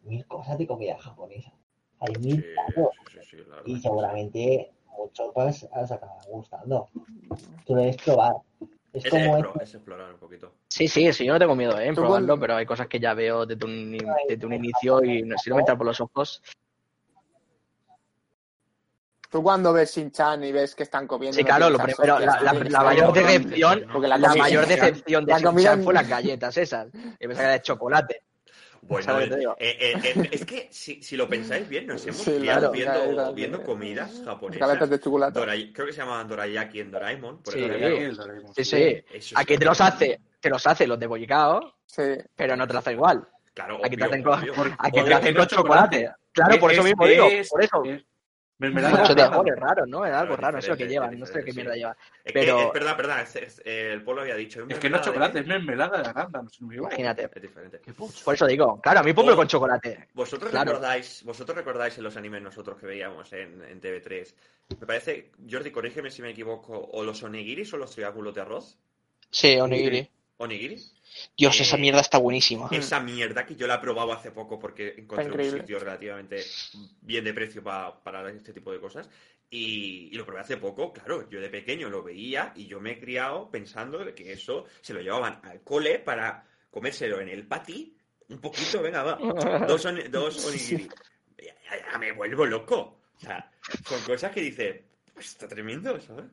[0.03, 1.53] mil cosas de comida japonesa.
[2.01, 6.89] Hay Sí, mil platos sí, sí, y seguramente muchos pues os acabará gustando.
[7.67, 8.37] Tú debes probar.
[8.95, 9.61] Es Es, como explo- esto.
[9.61, 10.55] es explorar un poquito.
[10.71, 13.13] Sí, sí, sí, yo no tengo miedo ¿eh, en probarlo, pero hay cosas que ya
[13.13, 16.43] veo desde un, desde un inicio y no, si no me entra por los ojos.
[19.31, 21.37] Tú cuando ves Shin-Chan y ves que están comiendo...
[21.37, 23.27] Sí, claro, lo primero, la, "Hostia, la- está bien, la está mayor bien".
[23.27, 26.87] decepción, Porque la, mayor decepción de Shin-Chan fue las galletas esas.
[26.95, 28.23] Y pensaba que era de chocolate.
[28.81, 32.23] Bueno, ¿Sabes eh, que eh, eh, es que si, si lo pensáis bien, nos hemos
[32.23, 34.89] Sí, claro, viendo, comidas japonesas.
[34.89, 35.39] de chocolate.
[35.39, 37.43] Dorai- creo que se llamaban Dorayaki en Doraemon.
[37.43, 37.61] Por Sí.
[37.61, 38.55] Doraemon.
[38.55, 39.05] Sí, sí.
[39.13, 42.03] eso Aquí te los lo- hace, te los hace los de bollicao, Sí.
[42.35, 43.29] pero no te lo hace igual.
[43.53, 44.53] Claro, Aquí te obvio, hacen con, obvio.
[44.55, 45.47] Te hacen chocolate.
[45.49, 46.11] chocolate.
[46.33, 47.83] Claro, por eso Es- mismo digo, por eso.
[48.67, 50.05] Es mermelada Mucho de raro, ¿no?
[50.05, 51.97] Es algo raro, eso es lo que llevan, no sé qué mierda lleva.
[52.25, 53.23] Es pero- que es verdad, verdad.
[53.23, 54.67] es- es- el pueblo había dicho.
[54.69, 56.53] Es que no es chocolate, de- es mermelada de arándanos.
[56.55, 56.75] si no.
[56.75, 57.31] Imagínate.
[57.33, 57.81] Es diferente.
[58.25, 59.37] Por eso digo, claro, a mí pónmelo Oh.
[59.39, 60.09] con chocolate.
[60.15, 60.73] ¿Vosotros Claro.
[60.73, 64.35] recordáis, vosotros recordáis en los animes nosotros que veíamos en, en TV3?
[64.81, 68.77] Me parece, Jordi, corrígeme si me equivoco, o los onigiris o los triángulos de arroz.
[69.31, 70.09] Sí, onigiri.
[70.39, 70.77] ¿Onigiri?
[71.37, 72.69] Dios, Eh, esa mierda está buenísima.
[72.71, 76.43] Esa mierda que yo la he probado hace poco porque encontré un sitio relativamente
[77.03, 79.09] bien de precio pa- para este tipo de cosas.
[79.51, 82.93] Y, y lo probé hace poco, claro, yo de pequeño lo veía y yo me
[82.93, 87.47] he criado pensando de que eso se lo llevaban al cole para comérselo en el
[87.47, 87.97] pati,
[88.29, 89.17] un poquito, venga, va,
[89.67, 90.89] dos, oni- dos onigiri.
[91.39, 93.01] Ya, ya- ya me vuelvo loco.
[93.17, 93.51] O sea,
[93.89, 96.27] son cosas que dice, pues está tremendo, ¿sabes?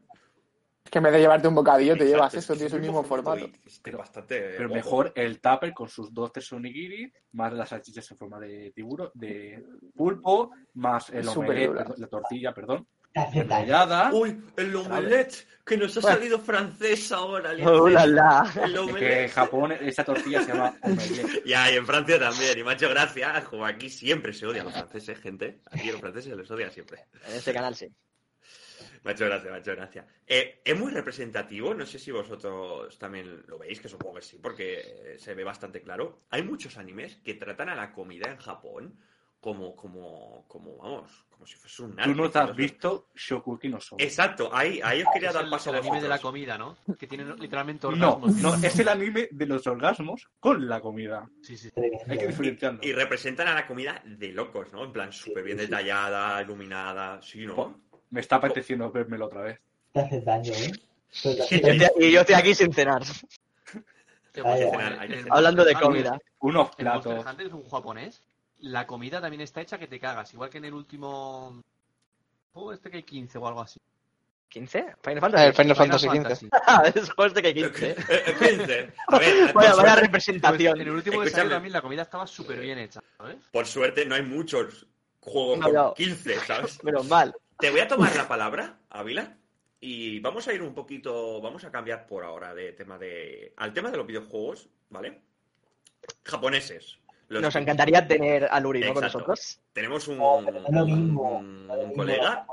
[0.85, 2.81] Es que en vez de llevarte un bocadillo, te llevas es eso, tienes es el
[2.81, 3.49] mismo formato.
[3.65, 4.75] es que bastante Pero guapo.
[4.75, 9.09] mejor el tupper con sus dos tres onigiri, más las salchichas en forma de tiburón,
[9.15, 12.87] de pulpo, más el Es omelette, la tortilla, perdón.
[13.33, 14.11] Detallada.
[14.13, 16.17] Uy, el omelette, que nos ha Bueno.
[16.17, 17.51] salido francés ahora.
[17.53, 18.53] el ¡Oh, la, la!
[18.63, 19.29] El Es que en.
[19.29, 21.43] Japón esa tortilla se llama omelette.
[21.45, 22.59] Ya, y en Francia también.
[22.59, 23.43] Y me ha hecho gracia.
[23.49, 25.61] Como aquí siempre se odian los franceses, gente.
[25.71, 27.05] Aquí los franceses se les odia siempre.
[27.27, 27.87] En este canal sí.
[29.05, 30.05] Me ha hecho gracia, me ha hecho gracia.
[30.25, 34.39] Eh, es muy representativo, no sé si vosotros también lo veis, que supongo que sí,
[34.41, 36.23] porque eh, se ve bastante claro.
[36.31, 38.99] Hay muchos animes que tratan a la comida en Japón
[39.39, 42.15] como, como, como vamos, como si fuese un Tú arte.
[42.15, 43.77] no te has visto Shokuki no.
[43.99, 46.57] Exacto, ahí, ahí os quería Es dar el, paso el a anime de la comida,
[46.57, 46.75] ¿no?
[46.97, 48.35] Que tiene literalmente No, orgasmos.
[48.41, 51.29] no, es el anime de los orgasmos con la comida.
[51.43, 51.69] Sí, sí.
[52.09, 52.79] Hay que diferenciarlo.
[52.81, 54.83] Y representan a la comida de locos, ¿no?
[54.83, 57.84] En plan, súper bien detallada, iluminada, sí, ¿no?
[58.09, 59.59] Me está apeteciendo vérmelo otra vez.
[59.91, 60.71] Te hace daño, ¿eh?
[61.21, 61.83] Te Y yo daño.
[61.85, 63.01] estoy- y yo estoy aquí sin cenar.
[64.33, 65.27] Pues, Hay en- cenar.
[65.29, 66.19] Hablando de en- comida.
[66.39, 67.25] Unos platos.
[67.25, 68.21] Hunter es un japonés.
[68.59, 70.33] La comida también está hecha que te cagas.
[70.33, 71.61] Igual que en el último
[72.53, 73.79] juego este que hay 15 o algo así.
[74.53, 74.95] ¿15?
[75.03, 75.45] Final Fantasy.
[75.47, 76.49] El Final Fantasy XV.
[76.65, 77.91] Ah, es juego este que 15.
[77.91, 78.93] Eh, eh, 15.
[79.07, 80.81] A ver, Vaya, vaya Pues representación.
[80.81, 81.41] en el último que Escúchame.
[81.43, 83.37] salió también la comida estaba súper bien hecha, ¿sabes?
[83.51, 84.85] por suerte no hay muchos
[85.19, 85.85] juegos No, no.
[85.87, 86.81] con 15, ¿sabes?
[86.83, 87.35] Menos mal.
[87.59, 89.37] Te voy a tomar la palabra, Ávila,
[89.79, 93.73] y vamos a ir un poquito, vamos a cambiar por ahora de tema de al
[93.73, 95.21] tema de los videojuegos, ¿vale?
[96.23, 96.97] Japoneses.
[97.27, 98.93] Los- Nos encantaría tener a Luri, ¿no?
[98.93, 99.59] Con nosotros.
[99.73, 101.41] Tenemos un, lo mismo.
[101.41, 102.45] lo mismo colega,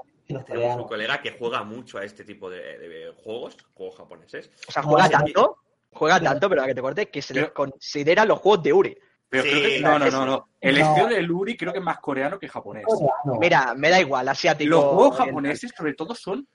[0.47, 4.51] tenemos un colega que juega mucho a este tipo de, de juegos, juegos japoneses.
[4.69, 5.11] O sea, juega sí.
[5.13, 5.59] tanto,
[5.93, 8.73] juega Pero- tanto, pero a que te corte, que se le considera los juegos de
[8.73, 8.99] Uri.
[9.33, 10.49] Pero Sí, creo que, no, no, no, no.
[10.61, 10.85] El No.
[10.89, 12.85] estilo de Luri creo que es más coreano que japonés.
[12.85, 13.41] Coreano.
[13.41, 14.69] Mira, me da igual, asiático.
[14.69, 15.27] Los juegos oriental.
[15.29, 16.47] japoneses, sobre todo, son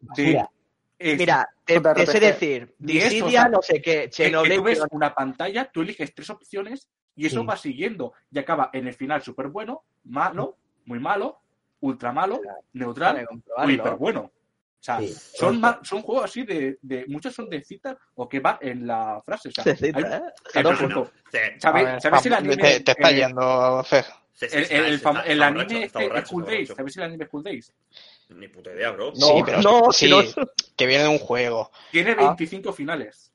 [0.00, 0.22] de.
[0.24, 0.50] Mira,
[0.98, 4.88] es- Mira, te, te sé decir, Dissidia, o sea, no sé qué, tú ves pero-
[4.90, 7.46] una pantalla, tú eliges tres opciones y eso Sí.
[7.46, 8.12] va siguiendo.
[8.32, 11.38] Y acaba en el final súper bueno, malo, muy malo,
[11.78, 12.40] ultra malo,
[12.72, 14.32] neutral o hiper bueno.
[14.80, 15.12] O sea, Sí.
[15.34, 17.04] son, son juegos así de, de.
[17.08, 19.48] Muchos son de citas o que va en la frase.
[19.48, 20.20] O sea, Se cita, hay- ¿eh?
[20.54, 22.56] Ejemplo, Se- ¿sabes, A ver, ¿sabes el te- anime?
[22.56, 24.04] Te, te está eh, yendo, Fer.
[24.40, 26.68] El, anime este, School Days.
[26.68, 26.74] borracho.
[26.76, 27.72] ¿Sabéis el anime School Days?
[28.28, 29.12] Ni puta idea, bro.
[29.16, 30.22] No, sí, pero, no, sí, si no-
[30.76, 31.72] que viene de un juego.
[31.90, 32.28] Tiene Ah.
[32.36, 33.27] 25 finales.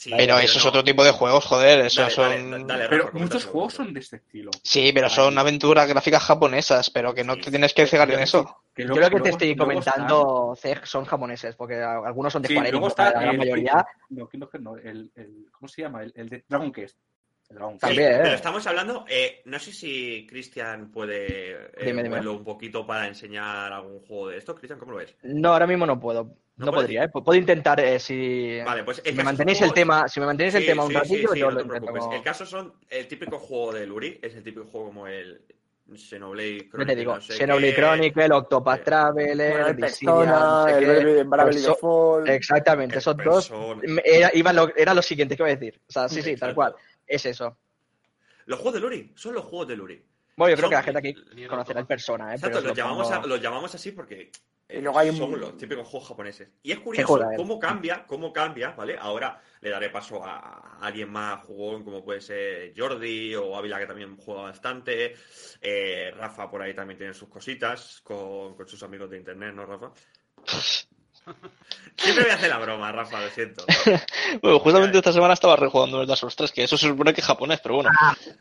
[0.00, 0.70] Sí, Pero eso es no.
[0.70, 1.84] otro tipo de juegos, joder.
[1.84, 2.50] Eso Dale, son.
[2.52, 4.50] dale, dale, Pero muchos juegos son de este estilo.
[4.64, 8.20] Sí, pero son aventuras gráficas japonesas, pero que no Sí, te tienes que cegar en
[8.20, 8.62] eso.
[8.74, 12.48] Que Yo creo que te luego- estoy comentando, Zeg, son japoneses, porque algunos son de
[12.48, 13.86] Sí, está la gran el- mayoría.
[14.08, 14.26] No,
[14.60, 16.02] no, el, el- ¿cómo se llama?
[16.02, 16.96] El, el de Dragon Quest.
[17.50, 18.20] Sí, ¿eh?
[18.22, 22.10] pero estamos hablando, eh, no sé si Cristian puede eh, Dime, dime.
[22.10, 24.54] moverlo un poquito para enseñar algún juego de esto.
[24.54, 25.16] Cristian, ¿cómo lo ves?
[25.22, 26.32] No, ahora mismo no puedo.
[26.56, 27.08] ¿No podría, ¿eh?
[27.08, 28.60] Puedo intentar eh, si...
[28.64, 30.94] Vale, pues si me mantenéis el tema, si me mantenéis el Sí, tema un sí,
[30.94, 31.86] sí, ratillo, sí, yo no lo te intento.
[31.86, 32.02] preocupes.
[32.04, 35.40] como- El caso son el típico juego de Luri, es el típico juego como el
[35.96, 37.80] Xenoblade te Chronicle, digo, no sé Xenoblade qué.
[37.80, 40.84] Chronicle, Octopath Traveler, Bueno, el Dissidia, Persona, no sé el
[41.16, 41.24] qué.
[41.24, 42.28] Bravely Default.
[42.28, 43.52] Exactamente, esos dos
[44.04, 45.80] era, iba lo, era lo siguiente que iba a decir.
[45.88, 46.74] O sea, sí, sí, tal cual.
[47.10, 47.58] Es eso.
[48.46, 50.04] Los juegos de Luri, son los juegos de Luri.
[50.36, 52.36] Bueno, yo creo Son- que la gente aquí conocerá el persona, ¿eh?
[52.36, 54.30] Exacto, Pero los os lo llamamos, pongo- a- los llamamos así porque
[54.68, 56.48] eh, Y luego hay un- son los típicos juegos japoneses.
[56.62, 58.96] Y es curioso cómo cambia, cómo cambia, ¿vale?
[58.96, 63.86] Ahora le daré paso a alguien más jugón, como puede ser Jordi o Ávila, que
[63.86, 65.16] también juega bastante.
[65.60, 69.66] Eh, Rafa por ahí también tiene sus cositas con, con sus amigos de internet, ¿no,
[69.66, 69.90] Rafa?
[71.96, 73.64] Siempre voy a hacer la broma, Rafa, lo siento.
[74.42, 77.20] Bueno, justamente esta semana estaba rejugando el Dark Souls 3, que eso se supone que
[77.20, 77.90] es japonés, pero bueno.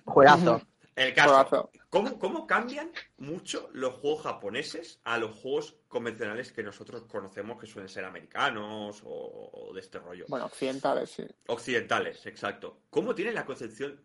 [0.05, 0.61] Juegazo.
[0.95, 1.71] El caso, Juegazo.
[1.89, 7.67] ¿cómo, ¿cómo cambian mucho los juegos japoneses a los juegos convencionales que nosotros conocemos que
[7.67, 10.25] suelen ser americanos o, o de este rollo?
[10.27, 11.23] Bueno, occidentales, sí.
[11.47, 12.81] Occidentales, exacto.
[12.89, 14.03] ¿Cómo tienen la concepción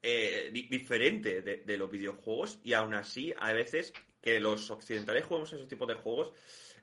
[0.00, 5.24] eh, di- diferente de, de los videojuegos y aún así a veces que los occidentales
[5.24, 6.30] juguemos ese tipo de juegos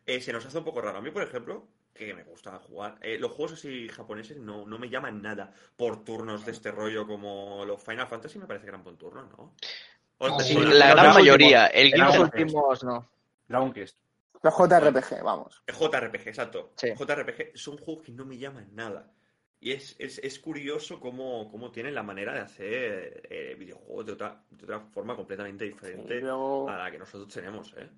[0.05, 0.97] eh, se nos hace un poco raro.
[0.97, 4.77] A mí, por ejemplo, que me gusta jugar, eh, los juegos así japoneses no, no
[4.77, 8.69] me llaman nada por turnos de este rollo como los Final Fantasy me parece que
[8.69, 9.55] eran por turnos, ¿no?
[10.17, 11.67] O- Sí, Bueno, la gran mayoría.
[11.67, 13.07] El Era Los últimos no.
[13.47, 13.97] Dragon Quest.
[14.41, 15.63] Los JRPG, vamos.
[15.67, 16.73] JRPG, exacto.
[16.75, 16.89] Sí.
[16.95, 19.11] JRPG son juegos que no me llaman nada.
[19.59, 24.11] Y es, es, es curioso cómo, cómo tienen la manera de hacer eh, videojuegos de
[24.11, 27.89] otra, de otra forma completamente diferente luego, a la que nosotros tenemos, ¿eh?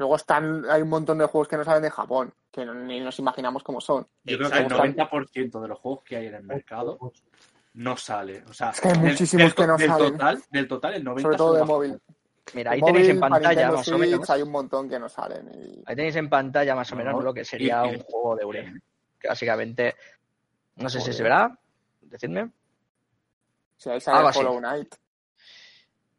[0.00, 3.00] Luego están, hay un montón de juegos que no salen de Japón, que no- ni
[3.00, 4.06] nos imaginamos cómo son.
[4.24, 4.82] Yo creo que el Exacto.
[4.82, 6.98] 90% de los juegos que hay en el mercado
[7.74, 8.42] no sale.
[8.48, 10.12] O sea, Es que hay muchísimos del, que no del salen.
[10.12, 12.00] Total, del total, el 90% Sobre todo de móvil.
[12.54, 14.30] Mira, ahí tenéis en pantalla más o menos.
[14.30, 15.48] hay un montón que no salen.
[15.54, 15.82] Y...
[15.86, 18.36] Ahí tenéis en pantalla más o menos No, lo que sería y- y- un juego
[18.36, 18.72] de Ure.
[19.20, 19.94] Que básicamente,
[20.76, 21.54] no sé si se verá.
[22.00, 22.50] Decidme.
[23.76, 24.40] Si ahí sale Algo.
[24.40, 24.94] Hollow Knight.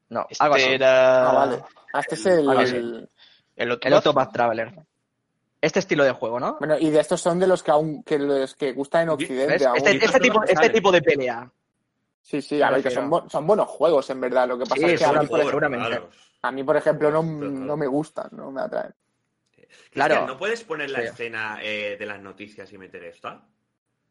[0.09, 0.63] No, algo así.
[0.65, 1.63] Este era Ah, vale.
[1.93, 3.09] Ah, este es Algo el-
[3.55, 3.87] el otro.
[3.87, 4.73] El Octopath Traveler.
[5.61, 6.57] Este estilo de juego, ¿no?
[6.59, 9.55] Bueno, y de estos son de los que aún que los que gustan en Occidente.
[9.75, 11.51] Este, este tipo, este tipo de pelea.
[12.23, 14.47] Sí, sí, a ver, que son, bu- son buenos juegos, en verdad.
[14.47, 16.01] Lo que pasa Sí, es que a son mí, juegos, seguramente.
[16.43, 18.93] a mí, por ejemplo, no, no me gustan, no me atraen.
[19.91, 20.15] Claro.
[20.15, 21.05] Cristian, ¿no puedes poner la Sí.
[21.05, 23.43] escena eh, de las noticias y meter esta?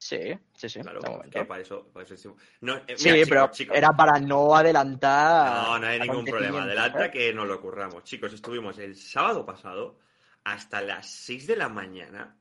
[0.02, 0.80] Sí, sí, sí.
[0.80, 3.76] Claro, que para eso, para eso hicimos- No, eh, Sí, chicos, pero chicos.
[3.76, 5.52] era para no adelantar.
[5.52, 6.62] No, no hay ningún problema.
[6.62, 7.10] Adelanta ¿eh?
[7.10, 8.02] que nos lo curramos.
[8.04, 9.98] Chicos, estuvimos el sábado pasado
[10.44, 12.34] hasta las 6 de la mañana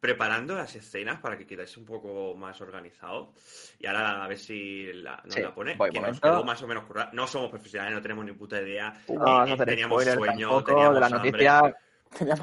[0.00, 3.32] preparando las escenas para que quedáis un poco más organizado.
[3.78, 5.78] Y ahora a ver si la, nos Sí, la pone.
[5.92, 7.10] que nos quedó más o menos currada.
[7.12, 8.92] No somos profesionales, no tenemos ni puta idea.
[9.08, 11.30] No Eh, hacer teníamos sueño, teníamos de la hambre.
[11.30, 11.76] noticia.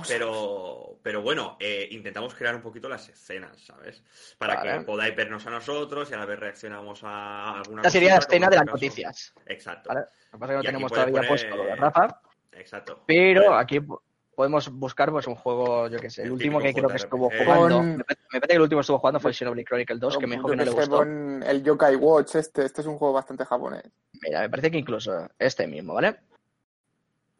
[0.07, 4.03] Pero, pero bueno, eh, intentamos crear un poquito las escenas, ¿sabes?
[4.37, 4.79] Para Vale.
[4.79, 8.19] que podáis vernos a nosotros y a la vez reaccionamos a alguna Esta sería la
[8.19, 8.75] escena de las caso.
[8.75, 9.33] noticias.
[9.45, 10.01] Exacto, Vale.
[10.01, 13.03] Lo que pasa es que no tenemos todavía poner- puesto lo de Rafa, exacto.
[13.07, 13.61] pero Vale.
[13.63, 14.03] aquí po-
[14.35, 17.29] podemos buscar pues un juego, yo que sé, el, El último que creo que estuvo
[17.29, 17.77] jugando.
[17.77, 20.27] Con- Me parece que el último que estuvo jugando fue el Xenoblade Chronicle 2, que
[20.27, 21.03] me dijo que no le gustó.
[21.03, 23.83] el Yokai Watch, este, este es un juego bastante japonés.
[24.21, 26.17] Mira, me parece que incluso este mismo, ¿vale?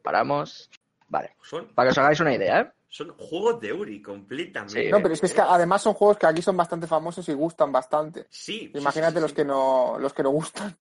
[0.02, 0.70] Paramos.
[1.12, 1.36] Vale.
[1.42, 2.72] Son, Para que os hagáis una idea, ¿eh?
[2.88, 4.82] son juegos de Uri completamente.
[4.84, 4.90] Sí.
[4.90, 7.34] No, pero es que, es que además son juegos que aquí son bastante famosos y
[7.34, 8.26] gustan bastante.
[8.30, 9.36] Sí, sí, Imagínate sí, sí, los sí.
[9.36, 10.74] que no los que no gustan.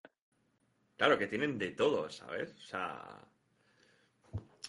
[0.95, 2.53] Claro, que tienen de todo, ¿sabes?
[2.55, 3.01] O sea.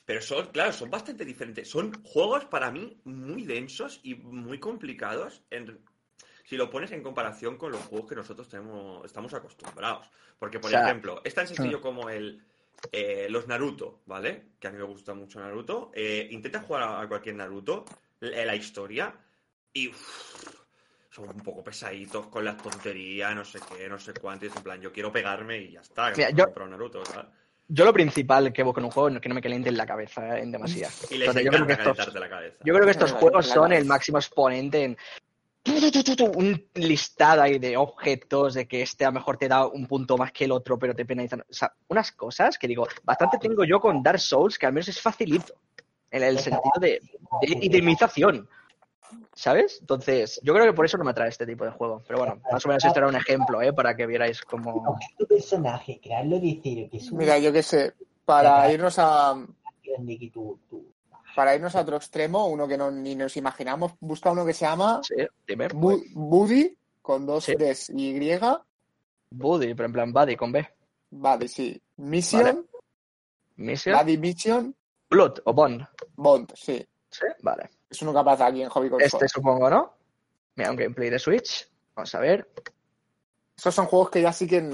[0.04, 1.70] Pero son, claro, son bastante diferentes.
[1.70, 5.78] Son juegos para mí muy densos y muy complicados en-
[6.44, 10.10] si lo pones en comparación con los juegos que nosotros tenemos, estamos acostumbrados.
[10.40, 12.42] Porque, por O sea, ejemplo, es tan sencillo como el
[12.90, 14.52] eh, los Naruto, ¿vale?
[14.58, 15.90] Que a mí me gusta mucho Naruto.
[15.94, 17.84] Eh, intenta jugar a, a cualquier Naruto,
[18.20, 19.14] la, la historia,
[19.72, 20.44] y uff,
[21.10, 24.46] son un poco pesaditos con las tonterías, no sé qué, no sé cuánto.
[24.46, 26.12] Y es en plan, yo quiero pegarme y ya está.
[26.12, 27.26] Que yo- Naruto, ¿sabes?
[27.68, 29.86] Yo lo principal que busco en un juego es que no me caliente en la
[29.86, 30.42] cabeza ¿eh?
[30.42, 30.88] en demasía.
[31.10, 32.56] Y les Entonces, yo creo que estos, la cabeza.
[32.62, 34.98] yo creo que estos juegos son el máximo exponente en
[35.62, 39.14] tu, tu, tu, tu, tu, un listado ahí de objetos, de que este a lo
[39.14, 41.40] mejor te da un punto más que el otro, pero te penalizan.
[41.40, 44.88] O sea, unas cosas que digo, bastante tengo yo con Dark Souls, que al menos
[44.88, 45.54] es facilito,
[46.10, 47.00] en el sentido de,
[47.40, 48.48] de itemización.
[49.34, 49.78] ¿Sabes?
[49.80, 52.02] Entonces, yo creo que por eso no me atrae este tipo de juego.
[52.06, 53.72] Pero bueno, más o menos esto era un ejemplo, ¿eh?
[53.72, 54.98] Para que vierais cómo...
[55.18, 57.92] Tu personaje, crearlo de cero, que es un Mira, yo qué sé,
[58.24, 59.34] para irnos a
[59.84, 60.30] grande que
[61.34, 64.64] para irnos a otro extremo, uno que no, ni nos imaginamos, busca uno que se
[64.64, 65.14] llama Sí,
[65.46, 65.68] dime.
[65.68, 67.54] Bu- Buddy con dos Sí.
[67.54, 68.18] Ds y
[69.30, 70.68] Buddy, pero en plan Buddy con B.
[71.10, 71.80] Vale, sí.
[71.96, 72.62] Mission, Vale.
[73.56, 73.96] Mission.
[73.98, 74.74] Buddy Mission,
[75.10, 75.86] Blood o Bond.
[76.16, 76.86] Bond, sí.
[77.10, 77.68] Sí, vale.
[77.90, 79.06] Es uno que aparece aquí en Hobby Console.
[79.06, 79.94] Este supongo, ¿no?
[80.56, 81.68] Mira, un gameplay de Switch.
[81.94, 82.48] Vamos a ver.
[83.56, 84.66] Esos son juegos que ya sí que,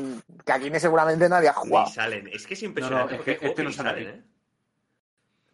[0.47, 1.87] que aquí seguramente nadie ha Ni jugado.
[1.89, 2.29] salen.
[2.29, 3.05] Es que es No, impresionante.
[3.07, 4.25] no, es porque que hay este no ni sale salen, ¿eh?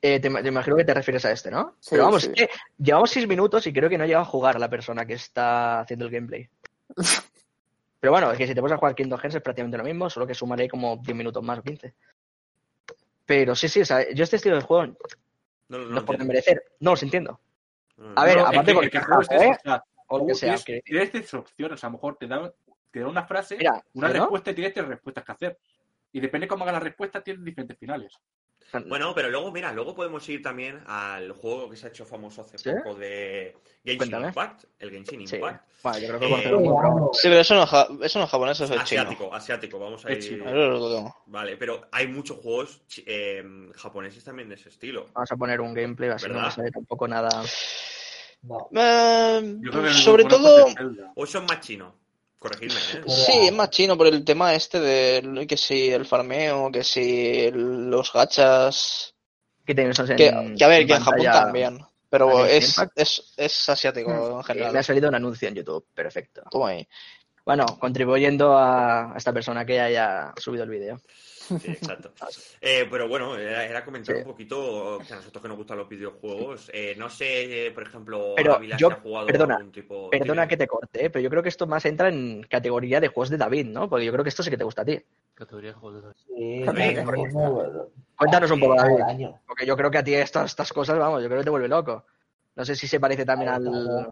[0.07, 1.77] Eh, te, te imagino que te refieres a este, ¿no?
[1.81, 2.29] Sí, Pero vamos, sí.
[2.29, 5.15] es que llevamos seis minutos y creo que no llega a jugar la persona que
[5.15, 6.47] está haciendo el gameplay.
[8.01, 10.11] Pero bueno, es que si te pones a jugar Kingdom Hearts es prácticamente lo mismo,
[10.11, 11.95] solo que sumaré como 10 minutos más o 15.
[13.25, 14.97] Pero sí, sí, o sea, yo este estilo de juego no,
[15.71, 17.41] No, no, es no desmerecer, no los entiendo.
[18.17, 20.35] A ver, aparte es que- porque el es juego es Japón, ese, o lo que
[20.35, 20.49] sea.
[20.49, 21.83] tienes, que- tienes tres opciones.
[21.83, 22.53] A lo mejor te da,
[22.91, 24.21] te da una frase, Mira, una ¿sí, no?
[24.21, 25.59] respuesta y tienes tres respuestas que hacer.
[26.13, 28.13] Y depende cómo haga la respuesta, tienes diferentes finales.
[28.89, 32.43] Bueno, pero luego, mira, luego podemos ir también al juego que se ha hecho famoso
[32.43, 32.71] hace ¿Sí?
[32.71, 34.27] poco de Genshin Cuéntame.
[34.29, 35.37] Impact, el Genshin Sí.
[35.37, 35.65] Impact.
[35.83, 37.09] Bueno, yo creo que Eh.
[37.13, 39.03] Sí, pero eso no, eso no es japonés, eso es chino.
[39.03, 40.19] Asiático, asiático, vamos a ir.
[40.21, 41.15] chino.
[41.27, 43.45] Vale, pero hay muchos juegos eh,
[43.77, 45.09] japoneses también de ese estilo.
[45.15, 46.49] Vamos a poner un gameplay así no ¿Verdad?
[46.49, 47.29] me sale tampoco nada.
[48.43, 48.69] No.
[48.75, 50.67] Eh, Yo creo que el sobre todo.
[51.15, 51.93] O son más chinos.
[52.45, 53.03] Corregidme, ¿eh?
[53.07, 57.51] sí, es más chino por el tema este de que si el farmeo, que si
[57.51, 59.15] los gachas.
[59.65, 61.79] Que tenemos en, Que, que a ver, que en Japón también.
[62.11, 64.85] Pero es, es, es asiático en Eh, Me ha general.
[64.85, 66.43] salido un anuncio en YouTube, perfecto.
[66.51, 66.87] Toma ahí.
[67.47, 71.01] Bueno, contribuyendo a a esta persona que haya subido el vídeo.
[71.49, 72.13] Sí, exacto.
[72.61, 74.23] Eh, pero bueno, era, era comentar Sí.
[74.23, 76.71] un poquito que a nosotros que nos gustan los videojuegos.
[76.73, 80.09] eh, no sé, eh, por ejemplo, Pero Ávila yo- ha jugado perdona, algún tipo.
[80.11, 83.29] Perdona que te corte, pero yo creo que esto más entra en categoría de juegos
[83.31, 83.89] de David, ¿no?
[83.89, 84.99] Porque yo creo que esto sí que te gusta a ti.
[85.35, 87.65] Categoría de juegos de Sí, También, también es muy-
[88.17, 89.27] Cuéntanos un poco, David.
[89.47, 91.69] Porque yo creo que a ti estas, estas cosas, vamos, yo creo que te vuelve
[91.69, 92.05] loco.
[92.57, 94.09] No sé si se parece también al,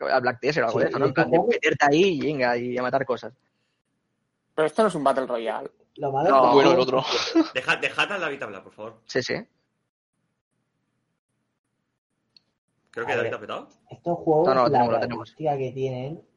[0.00, 1.06] al Black Desert o algo Sí, de eso, ¿no?
[1.06, 3.32] En plan de meterte ahí y venga, y a matar cosas.
[4.54, 5.70] Pero esto no es un Battle Royale.
[5.96, 6.36] Lo malo No.
[6.44, 7.04] es que Bueno, el otro.
[7.54, 9.00] Dejad, dejad a David hablar, por favor.
[9.06, 9.34] Sí, sí.
[12.90, 13.34] Creo que A David ver.
[13.34, 13.68] ha petado.
[13.90, 16.28] estos juegos, No, no, la tenemos, característica que tienen.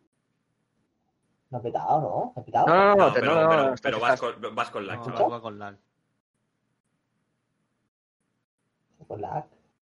[1.50, 2.34] No ha petado, ¿no?
[2.36, 2.68] ¿Ha petado?
[2.68, 4.88] No, no, no, No, pero, no, no, pero- no, estás- pero vas, con, vas con
[4.88, 5.32] lag, No, chaval.
[5.34, 5.80] va con LAN.
[9.08, 9.46] Con lag.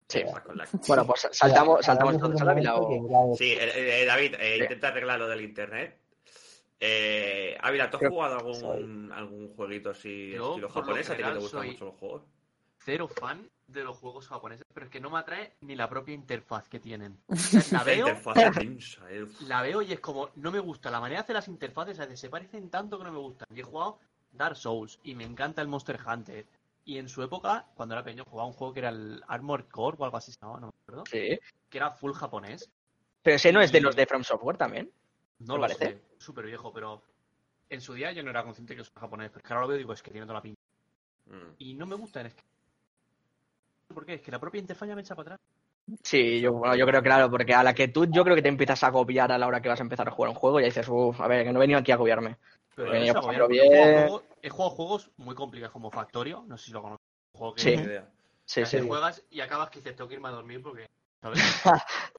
[0.09, 0.23] Sí.
[0.55, 0.69] Lag.
[0.87, 2.55] Bueno, pues saltamos, saltamos en a
[2.89, 4.63] que, claro, Sí, eh, eh, David, eh, Sí.
[4.63, 5.98] intenta arreglar lo del internet.
[6.81, 11.11] Eh, Ávila, ¿tú has jugado algún, algún jueguito así Yo, estilo japonés?
[11.11, 12.23] ¿A ti que te gustan mucho los juegos?
[12.79, 16.15] Cero fan de los juegos japoneses, pero es que no me atrae ni la propia
[16.15, 17.19] interfaz que tienen.
[17.29, 19.27] O sea, la veo, eh.
[19.47, 20.91] la veo y es como, no me gusta.
[20.91, 23.49] La manera de hacer las interfaces, a veces se parecen tanto que no me gustan.
[23.55, 23.99] Y he jugado
[24.33, 26.47] Dark Souls y me encanta el Monster Hunter.
[26.85, 29.97] Y en su época, cuando era pequeño, jugaba un juego que era el Armored Core
[29.99, 31.05] o algo así se llamaba, no me acuerdo.
[31.07, 31.39] Sí.
[31.69, 32.71] Que era full japonés.
[33.23, 34.91] Pero ese no es de los de From Software también.
[35.41, 35.87] No ¿Te lo parece?
[35.87, 37.03] sé, súper viejo, pero
[37.71, 39.31] en su día yo no era consciente que eso era japonés.
[39.31, 40.61] Pero es que ahora lo veo y digo, es que tiene toda la pinta.
[41.27, 41.55] Mm.
[41.59, 42.43] Y no me gusta, es que...
[43.95, 44.15] ¿Por qué?
[44.15, 45.39] Es que la propia interfaz ya me echa para atrás.
[46.03, 48.49] Sí, yo, bueno, yo creo claro, porque a la que tú yo creo que te
[48.49, 50.65] empiezas a copiar a la hora que vas a empezar a jugar un juego y
[50.65, 52.37] dices, uff, a ver, que no he venido aquí a copiarme.
[52.75, 53.67] Pero he jugado bien.
[53.73, 57.05] juegos- he jugado juegos muy complicados como Factorio, no sé si lo conoces.
[57.33, 57.71] Un juego que Sí.
[57.71, 58.11] Idea.
[58.45, 58.81] Sí, que sí.
[58.81, 60.87] juegas y acabas que dices, tengo que irme a dormir porque...
[61.23, 61.39] ¿Sabes?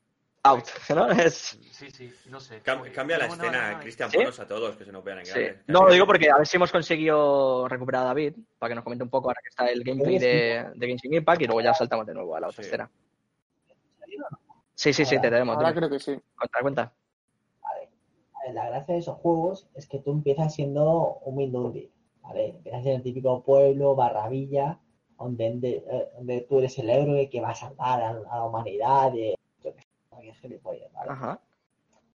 [0.44, 0.64] Out,
[0.96, 1.10] ¿no?
[1.12, 1.60] Es...
[1.72, 2.64] Sí, sí, no sé.
[2.64, 3.78] Cam- cambia la escena.
[3.82, 4.18] Cristian, ¿Sí?
[4.20, 5.32] a todos, que se nos vean en Sí.
[5.34, 5.60] grande.
[5.68, 8.84] No, lo digo porque a ver si hemos conseguido recuperar a David, para que nos
[8.86, 11.74] comente un poco ahora que está el gameplay de, de Genshin Impact y luego ya
[11.74, 12.68] saltamos de nuevo a la otra Sí.
[12.70, 12.90] escena.
[14.76, 15.58] Sí, sí, sí, te tenemos.
[15.58, 15.80] Ahora dime.
[15.80, 16.18] creo que sí.
[16.38, 16.94] Cuenta, cuenta.
[17.64, 17.74] A
[18.46, 22.48] ver, La gracia de esos juegos es que tú empiezas siendo un Mindundi, ¿vale?
[22.52, 24.80] Empiezas en el típico pueblo, barra villa,
[25.18, 28.46] donde, de- eh, donde tú eres el héroe que va a salvar a, a la
[28.46, 29.36] humanidad de...
[30.20, 31.12] Sé, cualquier gilipollas, ¿vale?
[31.12, 31.42] Ajá.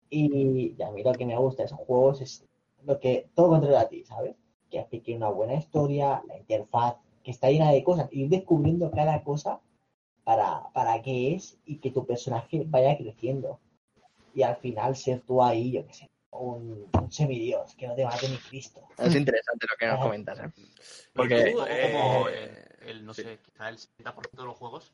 [0.09, 2.45] Y a mí lo que me gusta de esos juegos es
[2.83, 4.35] lo que todo controla a ti, ¿sabes?
[4.69, 9.23] Que aplique una buena historia, la interfaz, que está llena de cosas, ir descubriendo cada
[9.23, 9.59] cosa
[10.23, 13.59] para, para qué es y que tu personaje vaya creciendo.
[14.35, 18.03] Y al final ser tú ahí, yo qué sé, un, un semidios, que no te
[18.03, 18.81] mate ni Cristo.
[18.97, 20.49] Es interesante lo que nos comentas, ¿eh?
[21.13, 23.21] Porque- Y tú, poco como eh, el, el, no sí.
[23.23, 24.93] sé, quizá el 70% de los juegos.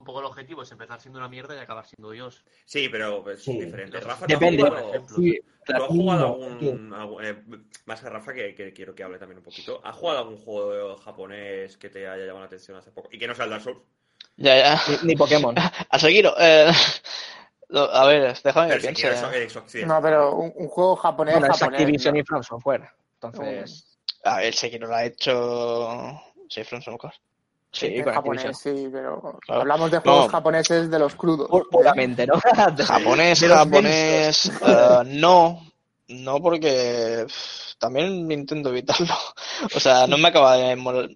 [0.00, 2.44] Un poco el objetivo es empezar siendo una mierda y acabar siendo Dios.
[2.64, 3.58] Sí, pero es Sí.
[3.60, 3.98] diferente.
[4.00, 4.62] Rafa, ¿tú has Depende.
[4.62, 5.86] jugado- Sí, ¿Tú has claro.
[5.88, 7.42] jugado Sí, algún, algún- eh,
[7.86, 10.96] más que Rafa, que, que quiero que hable también un poquito, ¿has jugado algún juego
[10.98, 13.08] japonés que te haya llamado la atención hace poco?
[13.10, 13.80] Y que no sea el Dark Souls.
[14.36, 14.80] Ya, ya.
[15.02, 15.54] Ni, ni Pokémon.
[15.90, 16.28] A seguir.
[16.38, 16.70] Eh,
[17.70, 19.58] a ver, déjame que piense.
[19.58, 19.88] occidental.
[19.88, 21.80] No, pero un, un juego japonés, Bueno, es japonés.
[21.80, 22.20] Activision ¿no?
[22.20, 22.88] y From Software.
[23.14, 26.20] Entonces, A ver, Sekiro lo ha hecho.
[26.48, 27.14] Sí, From Software.
[27.72, 29.60] Sí, japonés, sí, pero Claro.
[29.62, 30.30] hablamos de juegos No.
[30.30, 31.48] japoneses de los crudos.
[31.48, 32.34] Pu- Puramente, ¿no?
[32.76, 34.46] De- Japonés, japonés.
[34.46, 35.64] eh, no.
[36.08, 37.26] No, porque
[37.78, 39.14] también intento evitarlo.
[39.74, 41.08] O sea, no me acaba de molar.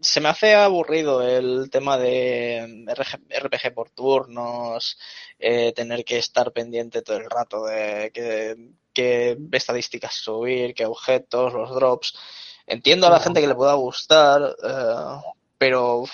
[0.00, 4.98] Se me hace aburrido el tema de RG RPG por turnos,
[5.38, 8.56] eh, tener que estar pendiente todo el rato de qué,
[8.92, 12.18] qué estadísticas subir, qué objetos, los drops.
[12.66, 15.20] Entiendo a la gente que le pueda gustar, eh,
[15.60, 16.04] pero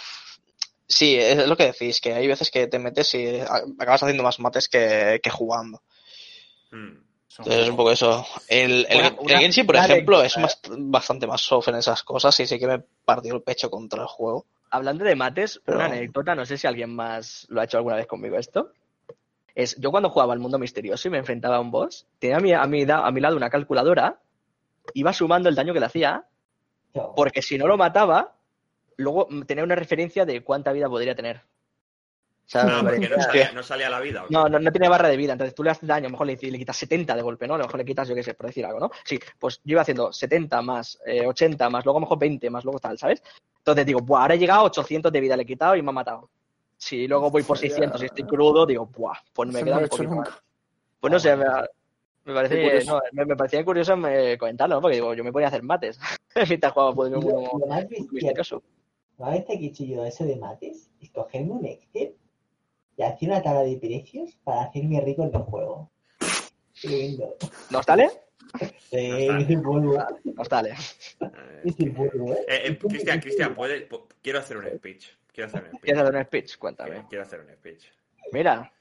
[0.89, 3.39] sí, es lo que decís, que hay veces que te metes y
[3.79, 5.83] acabas haciendo más mates que, que jugando.
[6.73, 7.07] Mm.
[7.29, 8.27] Son Entonces es un poco eso.
[8.49, 12.03] El, el, Una- el una- Genshin, por ejemplo, es más, bastante más soft en esas
[12.03, 14.47] cosas y sí que me partió el pecho contra el juego.
[14.71, 17.97] Hablando de mates, Pero- una anécdota, no sé si alguien más lo ha hecho alguna
[17.97, 18.73] vez conmigo esto.
[19.55, 22.41] Es, yo cuando jugaba al mundo misterioso y me enfrentaba a un boss, tenía a
[22.41, 24.21] mi, a mi, a mi lado una calculadora,
[24.95, 26.27] iba sumando el daño que le hacía,
[27.15, 28.36] porque si no lo mataba,
[28.97, 31.43] luego mm, tenía una referencia de cuánta vida podría tener.
[32.47, 34.25] O sea, me porque no salía, no salía a la vida.
[34.31, 36.29] no, no, no tiene barra de vida, entonces tú le haces daño, a lo mejor
[36.29, 37.55] le, le quitas 70 de golpe, ¿no?
[37.55, 38.91] A lo mejor le quitas, yo qué sé, por decir algo, ¿no?
[39.05, 42.49] Sí, pues yo iba haciendo 70 más eh, 80 más, luego a lo mejor 20
[42.51, 43.23] más, luego tal, ¿sabes?
[43.59, 45.91] Entonces digo, buah, ahora he llegado a 800 de vida, le he quitado y me
[45.91, 46.31] ha matado.
[46.77, 49.89] Si luego voy por 600 y estoy crudo, digo, buah, pues me queda no un
[49.89, 50.31] poquito nunca.
[50.31, 50.43] más.
[51.01, 51.45] Pues no sé, me,
[52.27, 52.93] me parece, curioso.
[52.93, 54.81] no, me, me parecía curioso eh, comentarlo, ¿no?
[54.83, 55.99] Porque digo, yo me podía hacer mates
[56.49, 58.61] mientras jugaba por un lo
[59.19, 62.15] he hecho yo eso de mates, es cogerme un Excel
[62.97, 65.91] y hacer una tabla de precios para hacerme rico en el juego.
[66.81, 67.35] Tremendo.
[67.71, 68.11] ¿No sale?
[68.91, 69.37] Eh, No está.
[69.39, 70.71] dice polvo, No sale.
[70.71, 72.45] Eh, ¿eh?
[72.49, 75.09] eh, Cristian, Cristian, ¿puede- po- quiero hacer un speech.
[75.33, 75.83] Quiero hacer un speech.
[75.83, 76.57] ¿Quieres hacer un speech?
[76.59, 77.05] Cuéntame.
[77.09, 77.85] quiero hacer un speech.
[78.33, 78.73] Mira,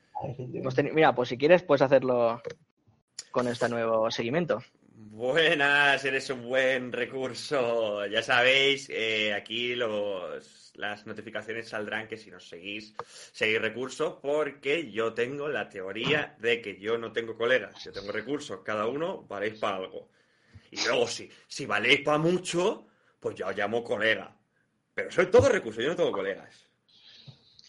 [0.75, 2.41] teni- mira, pues si quieres puedes hacerlo
[3.31, 4.59] con este nuevo seguimiento.
[4.97, 8.05] Buenas, eres un buen recurso.
[8.05, 12.95] Ya sabéis, eh, aquí los, las notificaciones saldrán que si nos seguís,
[13.33, 17.83] seguís recursos, porque yo tengo la teoría de que yo no tengo colegas.
[17.83, 20.11] Yo tengo recursos, cada uno valéis para algo.
[20.71, 22.87] Y luego, si, si valéis para mucho,
[23.19, 24.33] pues ya os llamo colega.
[24.93, 26.69] Pero soy todo recursos, yo no tengo colegas.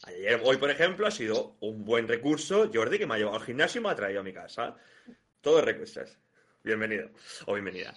[0.05, 2.70] Ayer, hoy, por ejemplo, ha sido un buen recurso.
[2.72, 4.77] Jordi, que me ha llevado al gimnasio y me ha traído a mi casa.
[5.41, 6.20] Todos recursos.
[6.67, 7.11] Bienvenido.
[7.45, 7.95] O bienvenida.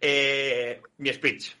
[0.00, 1.56] Eh, mi speech.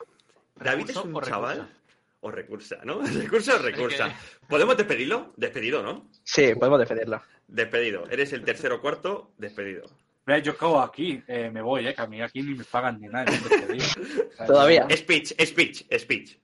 [0.54, 1.56] David es ¿Recurso un o chaval.
[1.58, 1.78] recursa?
[2.20, 3.02] o recursa, ¿no?
[3.22, 4.16] Recursa o recursa.
[4.48, 5.32] ¿Podemos despedirlo?
[5.36, 6.08] Despedido, ¿no?
[6.22, 7.20] Sí, podemos defenderlo.
[7.48, 8.08] Despedido.
[8.08, 9.90] Eres el tercero o cuarto, despedido.
[10.24, 13.00] Ve, yo acabo aquí, eh, me voy, eh, que a mí aquí ni me pagan
[13.00, 13.24] ni nada.
[14.46, 14.86] Todavía.
[14.88, 16.38] Speech, speech, speech.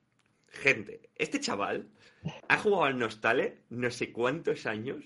[0.48, 1.86] Gente, este chaval
[2.48, 5.04] ha jugado al Nostale no sé cuántos años,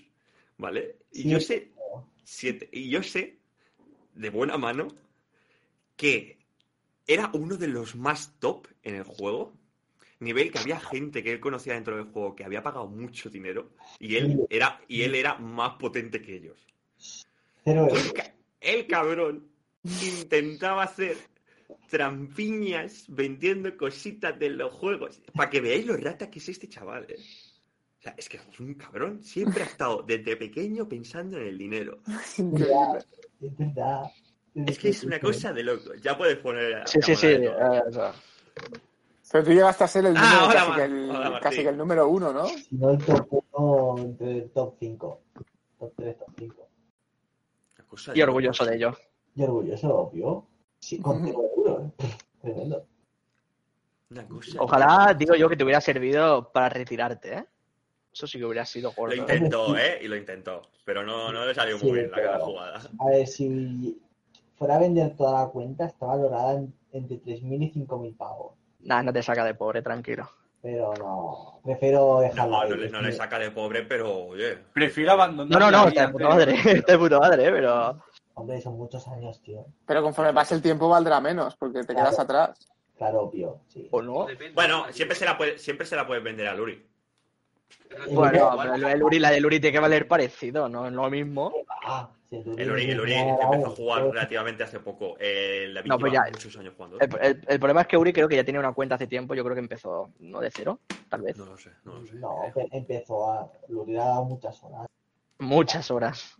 [0.57, 0.97] ¿vale?
[1.13, 1.71] Y yo sé,
[2.25, 3.42] siete, y yo sé,
[4.15, 4.89] de buena mano,
[5.97, 6.39] que
[7.07, 9.53] era uno de los más top en el juego.
[10.21, 13.73] Nivel que había gente que él conocía dentro del juego que había pagado mucho dinero
[13.99, 16.65] y él era, y él era más potente que ellos.
[17.89, 19.49] El, ca- el cabrón
[19.83, 21.17] intentaba hacer
[21.91, 25.21] trampiñas vendiendo cositas de los juegos.
[25.35, 27.17] Para que veáis lo rata que es este chaval, ¿eh?
[27.99, 29.23] O sea, es que es un cabrón.
[29.23, 32.01] Siempre ha estado desde pequeño pensando en el dinero.
[33.43, 34.03] Es verdad.
[34.55, 35.95] Es que es una cosa de loco.
[36.01, 36.75] Ya puedes poner.
[36.77, 37.27] a Sí, sí, sí.
[37.27, 38.13] eh, o sea,
[39.33, 41.69] Pero tú llegaste a ser el Ah, número, hola, casi, que el, hola, casi que
[41.71, 42.47] el número uno, ¿no?
[42.47, 45.21] Si no el top 1 entre el top 5.
[45.79, 46.69] Top 3, top 5.
[47.79, 48.93] Una cosa y orgulloso de ello.
[49.35, 50.47] Y orgulloso, obvio.
[50.79, 51.83] Sí, con 0 euros.
[52.43, 52.87] Tremendo.
[54.11, 54.59] Una cosa.
[54.61, 57.45] Ojalá, digo yo, que te hubiera servido para retirarte, ¿eh?
[58.13, 59.15] Eso sí que hubiera sido Lo gordo.
[59.15, 59.19] ¿eh?
[59.19, 59.99] intentó, ¿eh?
[60.03, 60.63] Y lo intentó.
[60.85, 62.81] Pero no, no le salió muy bien la pero- cada jugada.
[62.99, 63.99] A ver, si
[64.57, 68.55] fuera a vender toda la cuenta, está valorada en- entre 3.000 y 5.000 pavos.
[68.81, 70.29] Nah, no te saca de pobre, tranquilo.
[70.61, 72.71] Pero no, prefiero dejarla No, ahí.
[72.71, 74.59] no le, no le saca de pobre, pero oye.
[74.73, 75.59] Prefiero abandonar.
[75.59, 77.51] No, no, la no, está de puta madre, está de puta madre, ¿eh?
[77.51, 78.03] Pero...
[78.35, 79.65] Hombre, son muchos años, tío.
[79.87, 82.11] Pero conforme pase el tiempo valdrá menos, porque te Claro.
[82.11, 82.69] quedas atrás.
[82.97, 83.89] Claro, obvio, sí.
[83.91, 84.27] ¿O no?
[84.55, 86.87] Bueno, siempre se la puede, siempre se la puedes vender a Luri.
[88.11, 91.11] Bueno, pero el- el Uri, la del Uri tiene que valer parecido, no es lo
[91.11, 91.53] mismo.
[91.85, 95.17] Ah, el Uri, el Uri empezó a jugar relativamente hace poco.
[95.19, 96.99] El David No, pues ya- muchos años jugando.
[97.01, 99.35] El, el- el problema es que Uri creo que ya tiene una cuenta hace tiempo,
[99.35, 100.79] yo creo que empezó, no de cero,
[101.11, 101.37] tal vez.
[101.37, 102.15] No lo sé, no lo sé.
[102.15, 103.53] No, pe- empezó a.
[103.69, 104.87] El Uri ha dado muchas horas.
[105.39, 106.37] Muchas horas.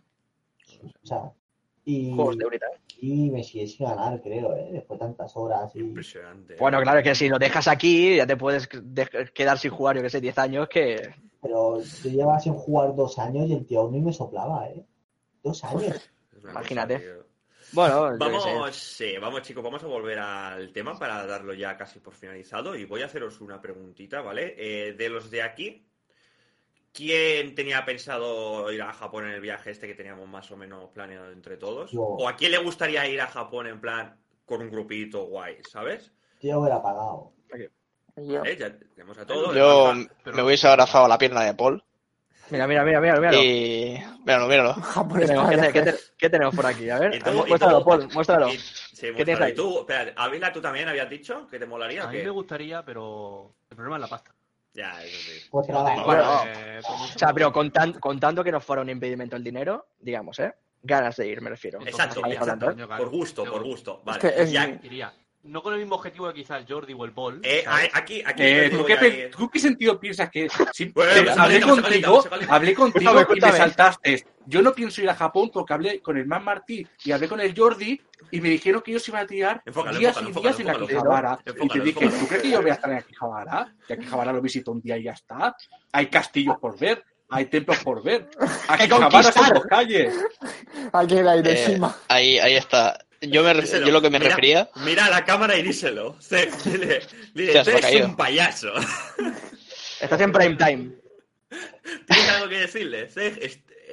[0.83, 1.31] O sea,
[1.85, 2.81] y, Juegos de Uri también.
[3.01, 4.69] y me sigue sin ganar, creo, ¿eh?
[4.71, 5.75] Después de tantas horas.
[5.75, 5.79] Y...
[5.79, 6.55] Impresionante.
[6.59, 9.97] Bueno, claro, es que si lo dejas aquí, ya te puedes de- quedar sin jugar,
[9.97, 11.13] yo que sé, 10 años, que...
[11.41, 14.85] Pero yo llevaba sin jugar dos años y el tío aún ni me soplaba, ¿eh?
[15.43, 16.09] Dos años.
[16.41, 16.95] Imagínate.
[16.95, 17.23] cosa.
[17.73, 18.17] Bueno.
[18.17, 22.75] Vamos, sí, vamos chicos, vamos a volver al tema para darlo ya casi por finalizado
[22.75, 24.53] y voy a haceros una preguntita, ¿vale?
[24.57, 25.83] Eh, de los de aquí,
[26.93, 30.89] ¿quién tenía pensado ir a Japón en el viaje este que teníamos más o menos
[30.91, 31.91] planeado entre todos?
[31.95, 34.15] ¿O a quién le gustaría ir a Japón en plan
[34.45, 36.11] con un grupito guay, ¿sabes?
[36.41, 37.31] Yo hubiera pagado.
[38.17, 38.43] Yo.
[38.45, 38.55] ¿Eh?
[38.59, 39.55] Ya tenemos a todos.
[39.55, 41.83] Yo Pero- me hubiese abrazado a la pierna de Paul
[42.49, 43.33] Mira, mira, mira, mira, mira.
[43.35, 43.97] y...
[44.25, 44.73] Míralo, míralo.
[44.73, 46.89] Japón ¿Qué tenemos, qué te- qué te- qué tenemos por aquí?
[46.89, 47.29] A ver, ¿Y tú?
[47.31, 47.85] ¿Y muéstralo, tú?
[47.85, 48.49] Paul, muéstralo.
[48.49, 48.61] Y- sí,
[48.99, 49.25] ¿Qué muéstralo.
[49.25, 49.55] tienes ¿Y ahí?
[49.55, 49.79] tú?
[49.79, 52.23] Espera, Ávila, ¿tú también habías dicho que te molaría A mí qué?
[52.25, 54.32] me gustaría, pero el problema es la pasta.
[54.73, 55.47] Ya, eso sí.
[55.51, 56.03] Pues trabajo.
[56.05, 59.43] Bueno, eh, por mucho- O sea, pero contan- contando que no fuera un impedimento el
[59.43, 60.53] dinero, digamos, ¿eh?
[60.81, 61.79] Ganas de ir, me refiero.
[61.81, 62.65] Exacto, exacto.
[62.67, 62.97] hablando, ¿eh?
[62.97, 64.01] Por gusto, por gusto.
[64.03, 64.19] Vale.
[64.19, 65.13] que es Ya- Iría.
[65.43, 67.41] No con el mismo objetivo que quizá el Jordi o el Paul.
[67.43, 68.41] eh, aquí, aquí.
[68.43, 69.29] Eh, ¿tú, qué.
[69.37, 73.57] ¿Tú qué sentido piensas que si- Bueno, pues, hablé contigo, hablé contigo y me escúchame.
[73.57, 74.25] saltaste?
[74.45, 77.41] Yo no pienso ir a Japón porque hablé con el Man Martí y hablé con
[77.41, 77.99] el Jordi
[78.31, 80.85] y me dijeron que ellos iban a tirar Enfócalo, días enfócalo, y días en enfócalo,
[80.85, 81.39] Akihabara.
[81.45, 81.65] enfócalo.
[81.65, 82.19] Y te dije, enfócalo.
[82.21, 83.75] ¿tú crees que yo voy a estar en Akihabara?
[83.89, 85.55] Y Akihabara lo visito un día y ya está.
[85.91, 88.29] Hay castillos por ver, hay templos por ver.
[88.69, 89.53] Akihabara son conquistar!
[89.55, 90.15] dos calles.
[90.93, 91.95] Hay que ir ahí de Eh, encima.
[92.07, 92.97] ahí, ahí está.
[93.29, 93.85] Yo, me, re- Díselo.
[93.87, 94.69] yo lo que me Mira- refería...
[94.85, 96.15] Mira a la cámara y díselo.
[96.19, 97.01] Sí, Dile,
[97.33, 98.07] dile, eres caído.
[98.07, 98.71] un payaso.
[100.01, 100.91] Estás en prime time.
[102.07, 103.09] ¿Tienes algo que decirle?
[103.09, 103.21] Sí,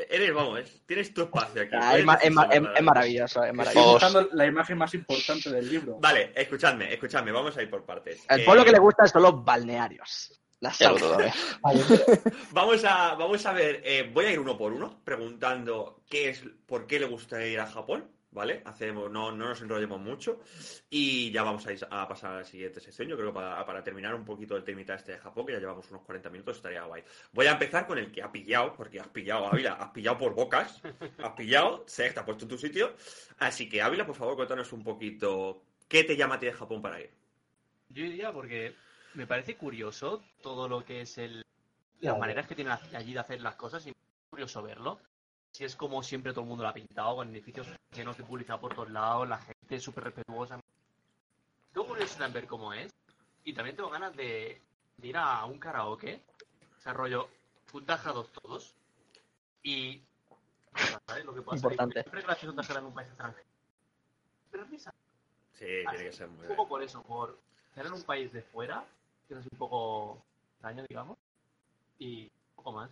[0.08, 1.72] Eres, vamos, tienes tu espacio aquí.
[1.78, 2.78] Ah, es, ma- es ma- decírselo es- ahora.
[2.78, 3.92] es maravilloso, es Estoy maravilloso.
[3.92, 5.98] buscando la imagen más importante del libro.
[6.00, 8.22] Vale, escuchadme, escuchadme, vamos a ir por partes.
[8.28, 10.40] El Eh, pueblo que le gusta son los balnearios.
[10.60, 11.32] Las también.
[11.62, 11.80] Vale,
[12.50, 16.42] Vamos a, vamos a ver, eh, voy a ir uno por uno preguntando qué es,
[16.66, 18.62] por qué le gustaría ir a Japón, ¿vale?
[18.64, 20.40] Hacemos, no, no nos enrollemos mucho
[20.88, 23.08] y ya vamos a, ir a pasar a la siguiente sección.
[23.08, 25.58] Yo creo que para, para terminar un poquito el temita este de Japón, que ya
[25.58, 27.02] llevamos unos 40 minutos, estaría guay.
[27.32, 30.34] Voy a empezar con el que ha pillado, porque has pillado, Ávila, has pillado por
[30.34, 30.80] bocas,
[31.18, 32.94] has pillado, sé, te has puesto en tu sitio.
[33.38, 36.80] Así que, Ávila, por favor, cuéntanos un poquito qué te llama a ti de Japón
[36.82, 37.10] para ir.
[37.88, 38.74] Yo diría porque
[39.14, 41.42] me parece curioso todo lo que es el
[42.00, 45.00] las maneras que tienen allí de hacer las cosas y me es curioso verlo.
[45.52, 48.60] Si es como siempre todo el mundo lo ha pintado, con edificios llenos de publicidad
[48.60, 50.60] por todos lados, la gente súper respetuosa.
[51.72, 52.92] Tengo curiosidad en ver cómo es.
[53.44, 54.60] Y también tengo ganas de,
[54.96, 56.22] de ir a un karaoke.
[56.78, 57.28] O sea, rollo,
[57.70, 58.74] puntajados todos.
[59.62, 60.02] Y.
[61.06, 61.24] ¿sabes?
[61.24, 61.56] Lo que salir.
[61.56, 62.02] Importante.
[62.02, 63.46] Siempre es gracioso tajar en un país extranjero.
[64.50, 64.94] Pero risa.
[65.54, 67.38] Sí, tiene que ser muy Un poco por eso, por
[67.68, 68.84] estar en un país de fuera,
[69.28, 70.22] que es un poco
[70.62, 71.18] año, digamos.
[71.98, 72.90] Y un poco más.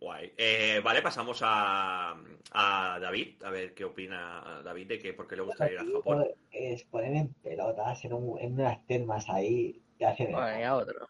[0.00, 0.32] Guay.
[0.36, 2.14] Eh, vale, pasamos a,
[2.52, 5.84] a David, a ver qué opina David de que por qué le gusta ir a
[5.84, 6.26] Japón.
[6.52, 10.76] Es poner en pelotas, en, un- en unas termas ahí y hacer Bueno, y a
[10.76, 11.08] otro.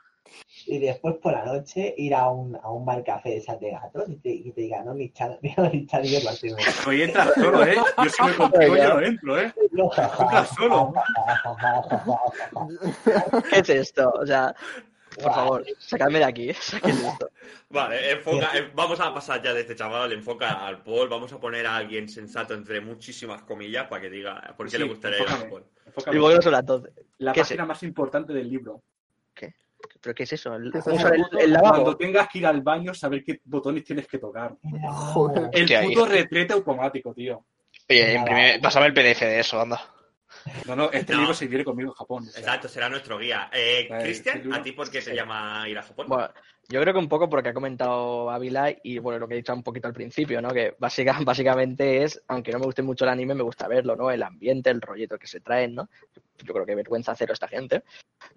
[0.67, 3.71] Y después por la noche ir a un, a un bar café de esas de
[3.71, 6.87] gatos y te, y te diga, no, ni Chan, no, ni Chan, yo lo hacemos.
[6.87, 7.77] Hoy entras solo, ¿eh?
[8.03, 9.53] Yo si me contigo ya no entro, ¿eh?
[9.73, 10.93] No, Entras solo.
[13.51, 14.11] ¿Qué es esto?
[14.11, 14.55] O sea,
[15.23, 16.47] por favor, sacadme de aquí.
[16.83, 17.31] ¿Qué es esto?
[17.71, 21.39] Vale, enfoca, eh, vamos a pasar ya de este chaval, enfoca al Paul, vamos a
[21.39, 25.19] poner a alguien sensato entre muchísimas comillas para que diga por qué Sí, le gustaría
[25.19, 25.45] ir a enfócame.
[25.51, 25.65] Japón.
[25.87, 26.17] Enfócame.
[26.17, 26.89] Y luego no son las 12.
[27.19, 28.83] La ¿Qué es página más importante del libro.
[30.01, 30.55] ¿Pero qué es eso?
[30.55, 31.09] ¿El, ¿Qué es eso?
[31.13, 31.75] el, el lavabo?
[31.75, 34.55] Cuando tengas que ir al baño, saber qué botones tienes que tocar.
[34.91, 35.51] Joder.
[35.53, 37.45] El puto retrete automático, tío.
[37.89, 39.81] Oye, imprime- pásame el PDF de eso, anda.
[40.67, 41.21] No, no, este No.
[41.21, 42.25] libro se viene conmigo en Japón.
[42.27, 42.41] o sea.
[42.41, 43.51] Exacto, será nuestro guía.
[43.53, 44.53] Eh, Vale, Cristian.
[44.53, 46.07] ¿a ti por qué te llama ir a Japón?
[46.09, 46.29] Bueno,
[46.69, 49.55] yo creo que un poco porque ha comentado Ávila y bueno, lo que he dicho
[49.55, 50.51] un poquito al principio, ¿no?
[50.51, 54.11] Que básica- básicamente es, aunque no me guste mucho el anime, me gusta verlo, ¿no?
[54.11, 55.89] El ambiente, el rollito que se traen, ¿no?
[56.45, 57.83] Yo creo que vergüenza cero esta gente.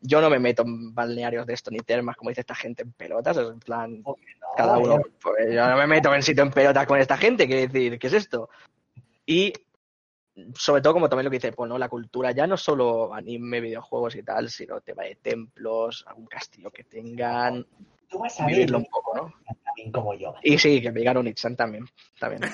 [0.02, 2.94] Yo no me meto en balnearios de esto ni termas, como dice esta gente, en
[2.94, 4.04] pelotas, es en plan,
[4.58, 5.02] cada uno.
[5.22, 8.08] Pues yo no me meto en sitio en pelotas con esta gente, quiere decir, ¿qué
[8.08, 8.50] es esto?
[9.26, 9.54] Y
[10.56, 13.60] sobre todo, como también lo que dice, pues no, la cultura ya no solo anime,
[13.60, 17.66] videojuegos y tal, sino tema de templos, algún castillo que tengan,
[18.12, 19.34] Tú vas a vivirlo un poco, ¿no?
[19.64, 20.34] también como yo.
[20.44, 21.86] Y sí, que me digan Unichan también.
[22.20, 22.42] también.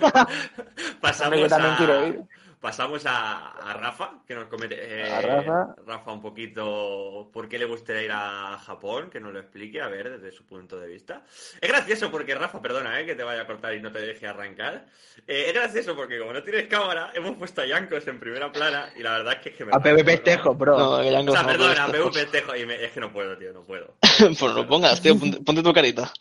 [1.02, 2.24] pasamos también a, quiero ir.
[2.60, 5.74] Pasamos a, a Rafa, que nos comente eh, A Rafa.
[5.86, 9.88] Rafa un poquito por qué le gustaría ir a Japón, que nos lo explique, a
[9.88, 11.22] ver, desde su punto de vista.
[11.60, 14.26] Es gracioso porque Rafa, perdona, eh, que te vaya a cortar y no te deje
[14.26, 14.86] arrancar.
[15.26, 18.90] Eh, es gracioso porque como no tienes cámara, hemos puesto a Yankos en primera plana
[18.96, 20.78] y la verdad es que, es que me A PvP Tejo, bro.
[20.78, 21.02] No, O
[21.32, 23.94] sea, perdona, a PvP Tejo y me- es que no puedo, tío, no puedo.
[24.18, 26.12] Pues no lo pongas, tío, ponte, ponte tu carita.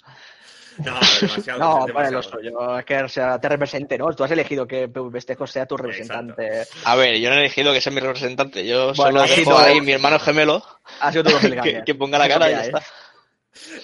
[0.85, 1.59] No, demasiado.
[1.59, 2.77] No, para lo suyo.
[2.77, 4.13] Es que o sea, te represente, ¿no?
[4.13, 6.67] Tú has elegido que PvP Tejo sea tu representante.
[6.85, 9.81] A ver, yo no he elegido que sea mi representante, yo Bueno, solo dejo ahí
[9.81, 10.63] mi hermano gemelo
[10.99, 11.29] Ha sido tu
[11.63, 12.81] que, que ponga la cara y ya que está.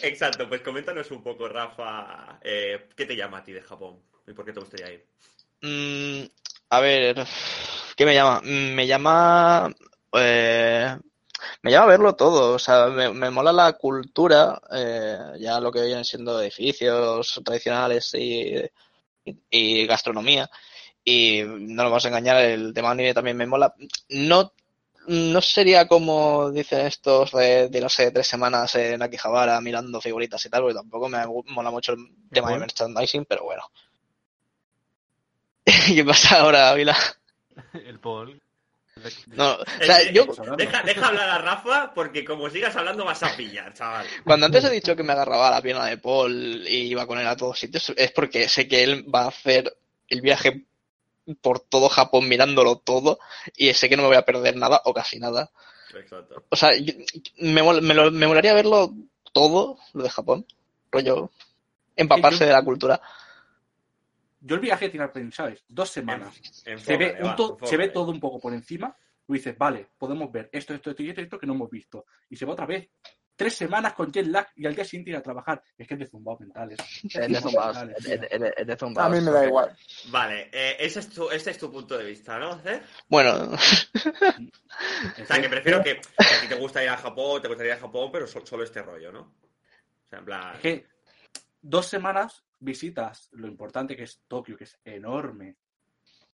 [0.01, 3.99] Exacto, pues coméntanos un poco, Rafa, eh, ¿qué te llama a ti de Japón?
[4.27, 5.05] ¿Y por qué te gustaría ir?
[5.61, 6.25] Mm,
[6.69, 7.25] a ver,
[7.95, 8.41] ¿qué me llama?
[8.43, 9.73] Mm, Me llama.
[10.13, 10.95] eh,
[11.61, 12.53] me llama verlo todo.
[12.55, 18.13] O sea, me, me mola la cultura, eh, ya lo que vienen siendo edificios tradicionales
[18.15, 18.55] y,
[19.25, 20.49] y, y gastronomía.
[21.03, 23.73] Y no nos vamos a engañar, el tema anime también me mola.
[24.09, 24.53] No,
[25.07, 30.45] no sería como dicen estos de, de, no sé, tres semanas en Akihabara mirando figuritas
[30.45, 31.99] y tal, porque tampoco me mola mucho el
[32.31, 33.63] tema de merchandising, pero bueno.
[35.87, 36.95] ¿Qué pasa ahora, Ávila?
[37.73, 38.42] El Paul.
[39.27, 40.27] No, o sea, Eh, yo eh,
[40.57, 44.05] deja, deja hablar a Rafa porque como sigas hablando vas a pillar, chaval.
[44.23, 47.27] cuando antes he dicho que me agarraba la pierna de Paul y iba con él
[47.27, 49.75] a todos sitios, es porque sé que él va a hacer
[50.07, 50.63] el viaje
[51.41, 53.19] por todo Japón mirándolo todo
[53.57, 55.49] y sé que no me voy a perder nada o casi nada.
[55.95, 56.43] Exacto.
[56.49, 56.93] O sea, yo-
[57.37, 58.93] me, mol- me, lo- me molaría verlo
[59.33, 60.45] todo, lo de Japón,
[60.91, 61.31] rollo,
[61.95, 63.01] empaparse de la cultura.
[64.45, 65.63] Yo el viaje tiene ¿sabes?
[65.67, 66.35] Dos semanas.
[66.77, 68.95] Se ve, un va, to- se ve todo un poco por encima.
[69.25, 72.05] Tú dices, vale, podemos ver esto, esto, esto y esto, esto que no hemos visto.
[72.29, 72.89] Y se va otra vez.
[73.35, 75.63] Tres semanas con jet lag y al día siguiente ir a trabajar.
[75.77, 76.77] Es que es de zumbados mentales.
[77.03, 79.07] Es de zumbados.
[79.07, 79.75] A mí me da igual.
[80.09, 82.61] Vale, eh, ese, es tu, ese es tu punto de vista, ¿no?
[82.65, 82.81] ¿Eh?
[83.07, 83.53] Bueno,
[85.21, 86.01] O sea, que prefiero que, que
[86.35, 88.63] a ti te gusta ir a Japón, te gustaría ir a Japón, pero so- solo
[88.63, 89.21] este rollo, ¿no?
[89.21, 90.55] O sea, en plan...
[90.55, 90.85] Es que
[91.61, 95.57] dos semanas visitas lo importante que es Tokio, que es enorme.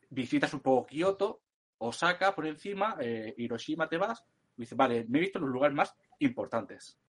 [0.09, 1.41] Visitas un poco Kioto,
[1.79, 4.23] Osaka por encima, eh, Hiroshima te vas.
[4.57, 6.99] Y dices, vale, me he visto los lugares más importantes.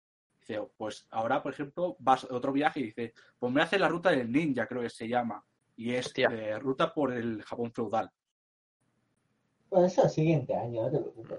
[0.41, 3.89] Dice, pues ahora, por ejemplo, vas a otro viaje y dice, pues me hace la
[3.89, 5.45] ruta del ninja, creo que se llama.
[5.77, 8.11] Y es eh, ruta por el Japón feudal.
[9.69, 11.39] Pues eso el siguiente año, no te preocupes.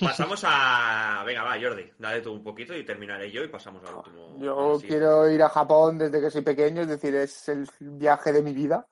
[0.00, 1.22] Pasamos a...
[1.26, 4.36] Venga, va, Jordi, dale tú un poquito y terminaré yo y pasamos al último.
[4.38, 8.42] Yo quiero ir a Japón desde que soy pequeño, es decir, es el viaje de
[8.42, 8.86] mi vida,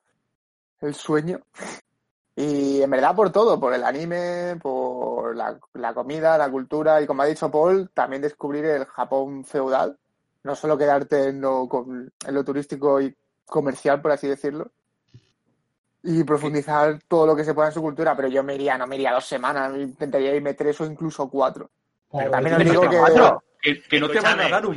[0.81, 1.41] el sueño.
[2.37, 7.07] Y en verdad por todo, por el anime, por la, la comida, la cultura y
[7.07, 9.99] como ha dicho Paul, también descubrir el Japón feudal,
[10.43, 13.15] no solo quedarte en lo, con- en lo turístico y
[13.47, 14.73] comercial, por así decirlo,
[16.05, 18.87] y profundizar todo lo que se pueda en su cultura, pero yo me iría, no
[18.87, 21.71] me iría dos semanas, intentaría irme tres o incluso cuatro.
[22.11, 23.43] Claro, también os digo que- ¿Cuatro?
[23.61, 24.77] que, que no te van a dar un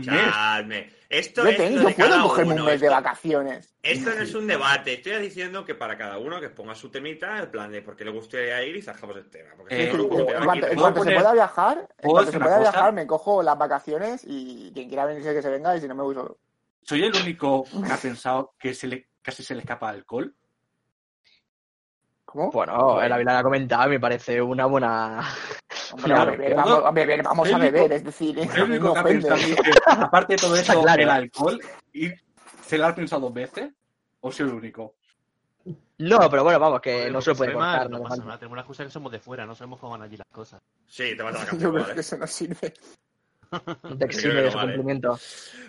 [0.67, 0.93] mes.
[1.09, 3.73] Esto Yo, es tengo- yo de puedo cogerme uno, un mes de esto- vacaciones.
[3.83, 7.37] Esto no es un debate, estoy diciendo que para cada uno que ponga su temita,
[7.39, 9.49] el plan de por qué le gustaría ir y zanjamos el tema.
[9.57, 12.39] Porque Eh, grupo en de cuanto, en cuanto se pueda viajar, en ¿Puedo cuanto decir
[12.39, 12.71] se pueda cosa?
[12.71, 15.95] viajar, me cojo las vacaciones y quien quiera venirse que se venga y si no
[15.95, 16.37] me voy solo.
[16.83, 20.33] ¿Soy el único que ha pensado que se le, casi se le escapa alcohol?
[22.37, 22.51] ¿Cómo?
[22.51, 25.27] Bueno, el Ávila ha comentado, me parece una buena.
[25.91, 28.93] Hombre, no, a beber, pero- vamos a beber, vamos a beber, es decir, me único
[28.93, 29.55] que ha que,
[29.87, 31.01] aparte de todo eso, claro.
[31.01, 31.59] el alcohol,
[31.93, 32.11] y
[32.63, 33.71] se lo ha pensado dos veces,
[34.19, 34.93] o soy el único.
[35.97, 37.89] No, pero bueno, vamos, que no porque se puede problema, cortar.
[37.89, 40.03] No no pasa nada, tenemos la excusa que somos de fuera, no sabemos cómo van
[40.03, 40.61] allí las cosas.
[40.85, 41.51] Sí, te vas a la.
[41.53, 41.93] Yo creo ¿vale?
[41.95, 42.71] que eso no sirve.
[43.81, 44.73] No te exime de su vale.
[44.73, 45.17] cumplimiento.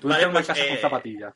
[0.01, 1.35] Tú Vale, estás en una pues, casa con eh, zapatillas.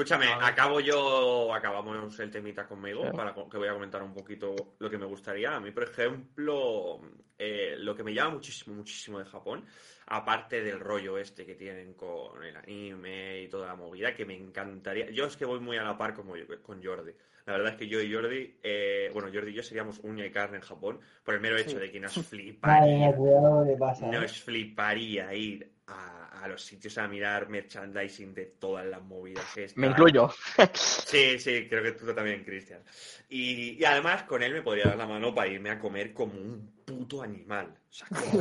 [0.00, 3.16] Escúchame, acabo yo, acabamos el temita conmigo, Claro.
[3.34, 5.54] para que voy a comentar un poquito lo que me gustaría.
[5.54, 7.02] A mí, por ejemplo,
[7.38, 9.62] eh, lo que me llama muchísimo, muchísimo de Japón,
[10.06, 14.34] aparte del rollo este que tienen con el anime y toda la movida, que me
[14.34, 15.10] encantaría.
[15.10, 17.12] Yo es que voy muy a la par como yo- con Jordi.
[17.44, 20.30] La verdad es que yo y Jordi, eh, bueno, Jordi y yo seríamos uña y
[20.30, 21.76] carne en Japón por el mero hecho Sí.
[21.76, 22.96] de que nos fliparía.
[23.08, 24.06] mía, cuidado pasa.
[24.08, 24.12] ¿eh?
[24.18, 29.44] Nos fliparía ir a, a los sitios a mirar merchandising de todas las movidas.
[29.56, 29.76] estas.
[29.76, 30.30] Me incluyo.
[30.74, 32.82] Sí, sí, creo que tú también, Cristian.
[33.28, 36.34] Y, y además con él me podría dar la mano para irme a comer como
[36.34, 37.66] un puto animal.
[37.66, 38.38] O sea, como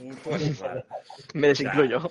[0.00, 0.84] un puto animal.
[1.34, 2.10] Me desincluyo.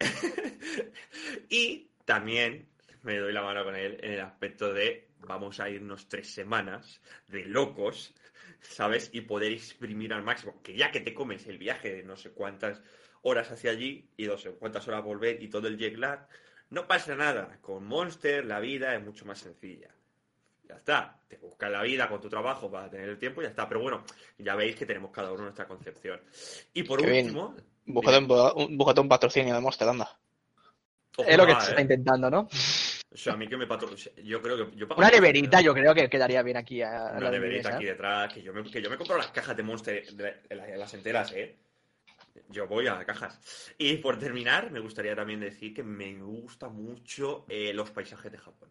[1.48, 2.68] y también
[3.02, 7.00] me doy la mano con él en el aspecto de vamos a irnos tres semanas
[7.28, 8.14] de locos,
[8.60, 9.10] ¿sabes?
[9.12, 10.62] Y poder exprimir al máximo.
[10.62, 12.80] Que ya que te comes el viaje de no sé cuántas
[13.26, 16.28] horas hacia allí y no sé cuántas horas volver y todo el jet lag,
[16.70, 17.58] no pasa nada.
[17.60, 19.88] Con Monster la vida es mucho más sencilla.
[20.68, 21.18] Ya está.
[21.28, 23.68] Te buscas la vida con tu trabajo para tener el tiempo y ya está.
[23.68, 24.04] Pero bueno,
[24.38, 26.20] ya veis que tenemos cada uno nuestra concepción.
[26.72, 27.54] Y por Qué último...
[27.84, 30.18] Búscate un, búscate un patrocinio de Monster, anda.
[31.18, 31.70] Es lo que se ¿eh?
[31.70, 32.40] está intentando, ¿no?
[33.12, 33.88] O sea, a mí que me patro...
[34.22, 34.76] Yo creo que...
[34.76, 36.82] Yo pago Una neverita yo creo que quedaría bien aquí.
[36.82, 39.56] A, Una la neverita aquí detrás, que yo, me, que yo me compro las cajas
[39.56, 41.56] de Monster, de, de las, de las enteras, ¿eh?
[42.48, 43.38] Yo voy a cajas.
[43.78, 48.38] Y por terminar, me gustaría también decir que me gusta mucho eh, los paisajes de
[48.38, 48.68] Japón.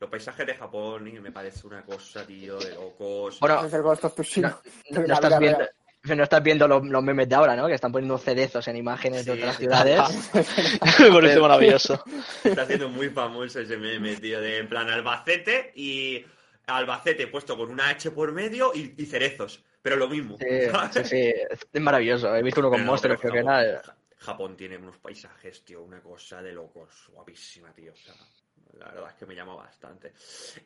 [0.00, 3.40] Los paisajes de Japón y me parece una cosa, tío, de locos.
[3.40, 3.92] Bueno, no,
[5.14, 5.58] estás viendo,
[6.04, 7.66] no estás viendo los, los memes de ahora, ¿no?
[7.66, 10.00] Que están poniendo cerezos en imágenes de otras ciudades.
[11.00, 12.02] Me parece maravilloso.
[12.42, 16.24] Está haciendo muy famoso ese meme, tío, de en plan Albacete y
[16.66, 19.62] Albacete puesto con una H por medio y, y cerezos.
[19.84, 20.38] Pero lo mismo.
[20.38, 21.08] Sí, ¿sabes?
[21.08, 21.34] sí, sí,
[21.74, 22.34] es maravilloso.
[22.34, 23.82] He visto uno con Pero monstruos, creo que Japón, era.
[23.82, 27.92] Ja- Japón tiene unos paisajes, tío, una cosa de locos, guapísima, tío.
[27.92, 28.14] O sea,
[28.78, 30.14] la verdad es que me llama bastante.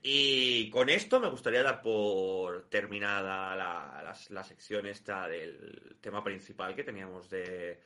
[0.04, 6.22] Y con esto me gustaría dar por terminada la, la- la sección esta del tema
[6.22, 7.80] principal que teníamos de,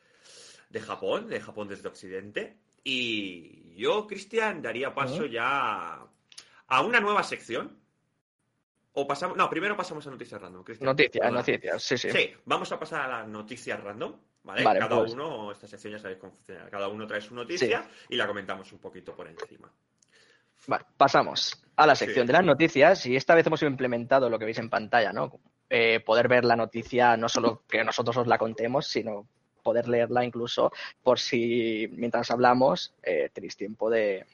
[0.69, 2.57] de Japón, de Japón desde Occidente.
[2.83, 6.05] Y yo, Cristian, daría paso ya
[6.67, 7.81] a una nueva sección.
[8.93, 9.35] O pasamos.
[9.35, 10.85] No, primero pasamos a noticias random, Cristian.
[10.85, 11.39] Noticias, Perdona.
[11.39, 12.11] noticias, sí, sí.
[12.11, 14.63] Sí, vamos a pasar a las noticias random, ¿vale?
[14.63, 15.13] Vale, Cada pues.
[15.13, 16.69] uno, esta sección ya sabéis cómo funciona.
[16.69, 19.71] Cada uno trae su noticia y la comentamos un poquito por encima.
[20.67, 22.27] Vale, pasamos a la sección Sí.
[22.27, 25.39] de las noticias y esta vez hemos implementado lo que veis en pantalla, ¿no?
[25.69, 29.27] Eh, poder ver la noticia, no solo que nosotros os la contemos, sino
[29.63, 30.71] poder leerla incluso
[31.01, 34.25] por si mientras hablamos eh, tenéis tiempo de,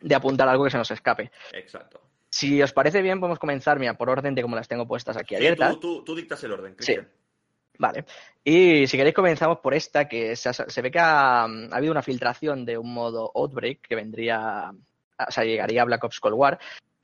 [0.00, 1.32] de apuntar algo que se nos escape.
[1.52, 2.00] Exacto.
[2.30, 5.30] Si os parece bien, podemos comenzar, mira, por orden de cómo las tengo puestas aquí
[5.30, 5.74] Sí, abiertas.
[5.74, 7.08] tú, tú- tú dictas el orden, Cristian.
[7.78, 8.04] Vale.
[8.44, 12.64] Y si queréis comenzamos por esta, que se, ve que ha, ha habido una filtración
[12.64, 16.58] de un modo Outbreak que vendría, o sea, llegaría a Black Ops Cold War,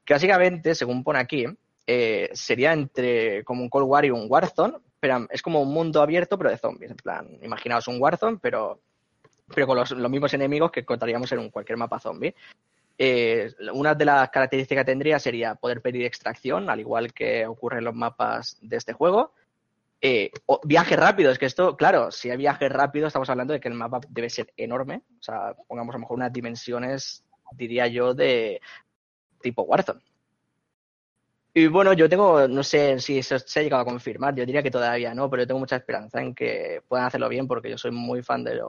[0.04, 1.46] que básicamente, según pone aquí,
[1.86, 6.02] eh, sería entre como un Cold War y un Warzone, pero es como un mundo
[6.02, 8.80] abierto pero de zombies, en plan, imaginaos un Warzone, pero,
[9.54, 12.34] pero con los, los mismos enemigos que encontraríamos en un cualquier mapa zombie.
[12.96, 17.78] Eh, una de las características que tendría sería poder pedir extracción, al igual que ocurre
[17.78, 19.32] en los mapas de este juego.
[20.00, 23.60] Eh, o- viaje rápido, es que esto, claro, si hay viaje rápido, estamos hablando de
[23.60, 25.02] que el mapa debe ser enorme.
[25.18, 28.60] O sea, pongamos a lo mejor unas dimensiones, diría yo, de
[29.40, 30.00] tipo Warzone.
[31.56, 34.62] Y bueno, yo tengo, no sé si eso se ha llegado a confirmar, yo diría
[34.62, 37.78] que todavía no, pero yo tengo mucha esperanza en que puedan hacerlo bien porque yo
[37.78, 38.60] soy muy fan de,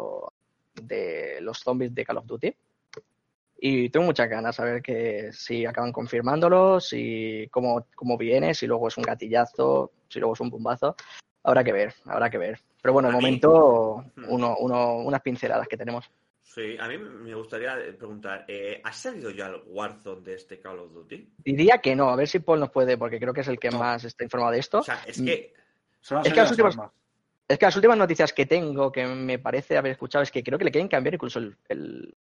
[0.76, 2.56] de los zombies de Call of Duty.
[3.68, 8.68] Y tengo muchas ganas a ver que si acaban confirmándolo, si cómo, cómo viene, si
[8.68, 10.96] luego es un gatillazo, si luego es un bombazo.
[11.42, 12.60] Habrá que ver, habrá que ver.
[12.80, 14.26] Pero bueno, de momento, Hmm.
[14.30, 16.06] uno, uno, unas pinceladas que tenemos.
[16.44, 20.78] Sí, a mí me gustaría preguntar, eh, ¿ha salido ya el Warzone de este Call
[20.82, 21.28] of Duty?
[21.44, 23.72] Diría que no, a ver si Paul nos puede, porque creo que es el que
[23.72, 23.80] No.
[23.80, 24.78] más está informado de esto.
[24.78, 25.54] O sea, es que
[26.02, 26.92] Solo han Es que las últimas- armas.
[27.48, 30.60] Es que las últimas noticias que tengo, que me parece haber escuchado, es que creo
[30.60, 32.16] que le quieren cambiar incluso el, el-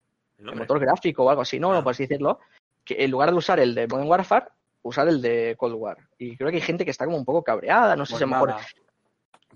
[0.40, 1.74] El el motor gráfico o algo así, no, Ah.
[1.76, 2.40] no, por así decirlo,
[2.84, 4.46] que en lugar de usar el de Modern Warfare,
[4.82, 5.98] usar el de Cold War.
[6.18, 8.24] Y creo que hay gente que está como un poco cabreada, no sé Pues si
[8.24, 8.54] a lo mejor...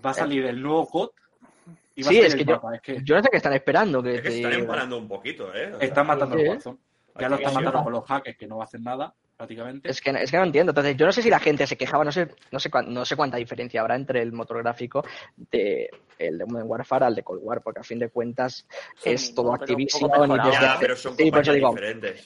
[0.05, 1.09] Va a salir el nuevo COD
[1.95, 2.75] y va Sí, a ser es el que yo- mapa.
[2.75, 4.03] Es que Yo no sé qué están esperando.
[4.03, 5.73] Que Es que te- están empanando un poquito, ¿eh?
[5.73, 6.41] O sea, están matando Sí.
[6.43, 6.77] al Warzone.
[7.17, 9.89] Ya lo están matando con los hackers que no hacen nada, prácticamente.
[9.89, 10.71] Es que, es que no entiendo.
[10.71, 13.05] Entonces, yo no sé si la gente se quejaba, no sé, no sé, cuán- no
[13.05, 15.03] sé cuánta diferencia habrá entre el motor gráfico
[15.51, 18.65] de el de Modern Warfare al de Cold War, porque a fin de cuentas
[18.95, 21.29] Sí, es todo un Activision desde Ya, hace- pero son Sí.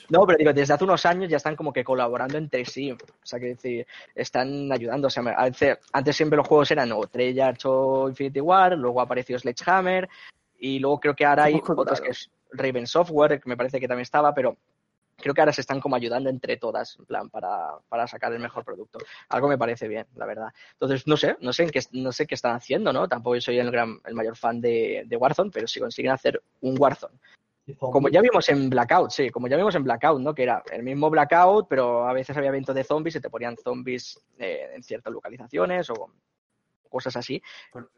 [0.10, 2.92] No, pero digo, desde hace unos años ya están como que colaborando entre sí.
[2.92, 5.08] O sea, que decir, están ayudando.
[5.08, 9.40] O sea, antes, antes siempre los juegos eran o Treyarch o Infinity War, luego apareció
[9.40, 10.08] Sledgehammer,
[10.60, 13.88] y luego creo que ahora hay otros que es Raven Software, que me parece que
[13.88, 14.56] también estaba, pero
[15.22, 18.40] creo que ahora se están como ayudando entre todas, en plan, para, para sacar el
[18.40, 19.00] mejor producto.
[19.30, 20.50] Algo me parece bien, la verdad.
[20.74, 23.08] Entonces, no sé, no sé, en qué, no sé qué están haciendo, ¿no?
[23.08, 26.76] Tampoco soy el, gran, el mayor fan de, de Warzone, pero si consiguen hacer un
[26.80, 27.18] Warzone
[27.78, 30.34] como ya vimos en Blackout, sí, como ya vimos en Blackout, ¿no?
[30.34, 33.58] Que era el mismo Blackout, pero a veces había eventos de zombies y te ponían
[33.58, 36.12] zombies eh, en ciertas localizaciones o
[36.90, 37.42] cosas así.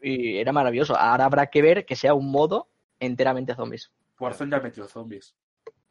[0.01, 0.95] Y era maravilloso.
[0.97, 2.67] Ahora habrá que ver que sea un modo
[2.99, 3.91] enteramente zombies.
[4.19, 5.35] Warzone ya ha metido zombies.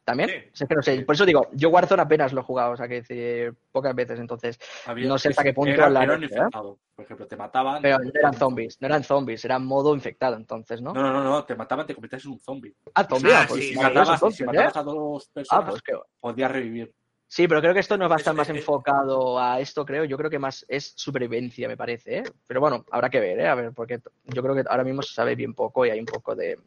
[0.03, 0.29] ¿También?
[0.29, 0.35] Sí.
[0.35, 1.01] O sea, es que no sé.
[1.03, 4.19] Por eso digo, yo Warzone apenas lo he jugado, o sea, que decir, pocas veces,
[4.19, 4.57] entonces.
[4.85, 6.37] Había- No sé hasta qué punto era, la era noche, ¿eh?
[6.37, 6.79] infectado.
[6.95, 7.81] Por ejemplo, te mataban.
[7.81, 10.93] Pero no eran zombies, no eran zombies, eran modo infectado, entonces, ¿no?
[10.93, 12.75] No, no, no, no, te mataban, te convertías en un zombie.
[12.95, 14.79] Ah, zombies, Ah, pues sí, Si maravilloso, matabas, si entonces, matabas ¿eh?
[14.79, 16.93] a dos Ah, personas, pues que podías revivir.
[17.27, 19.85] Sí, pero creo que esto no va a estar Es- más es- enfocado a esto,
[19.85, 20.03] creo.
[20.03, 22.23] Yo creo que más es supervivencia, me parece, ¿eh?
[22.45, 23.47] Pero bueno, habrá que ver, ¿eh?
[23.47, 26.05] A ver, porque yo creo que ahora mismo se sabe bien poco y hay un
[26.07, 26.59] poco de,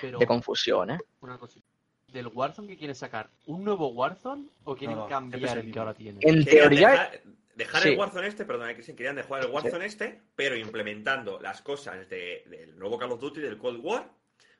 [0.00, 0.98] Pero de confusión, ¿eh?
[1.20, 1.66] una cosita.
[2.12, 3.30] ¿Del Warzone que quieren sacar?
[3.46, 6.18] ¿Un nuevo Warzone o quieren No, no, cambiar es el que ahora tienen?
[6.22, 7.20] En teoría, dejar,
[7.54, 7.88] dejar sí.
[7.90, 12.08] el Warzone este, perdona, que se querían dejar el Warzone este, pero implementando las cosas
[12.08, 14.10] de- del nuevo Call of Duty, del Cold War,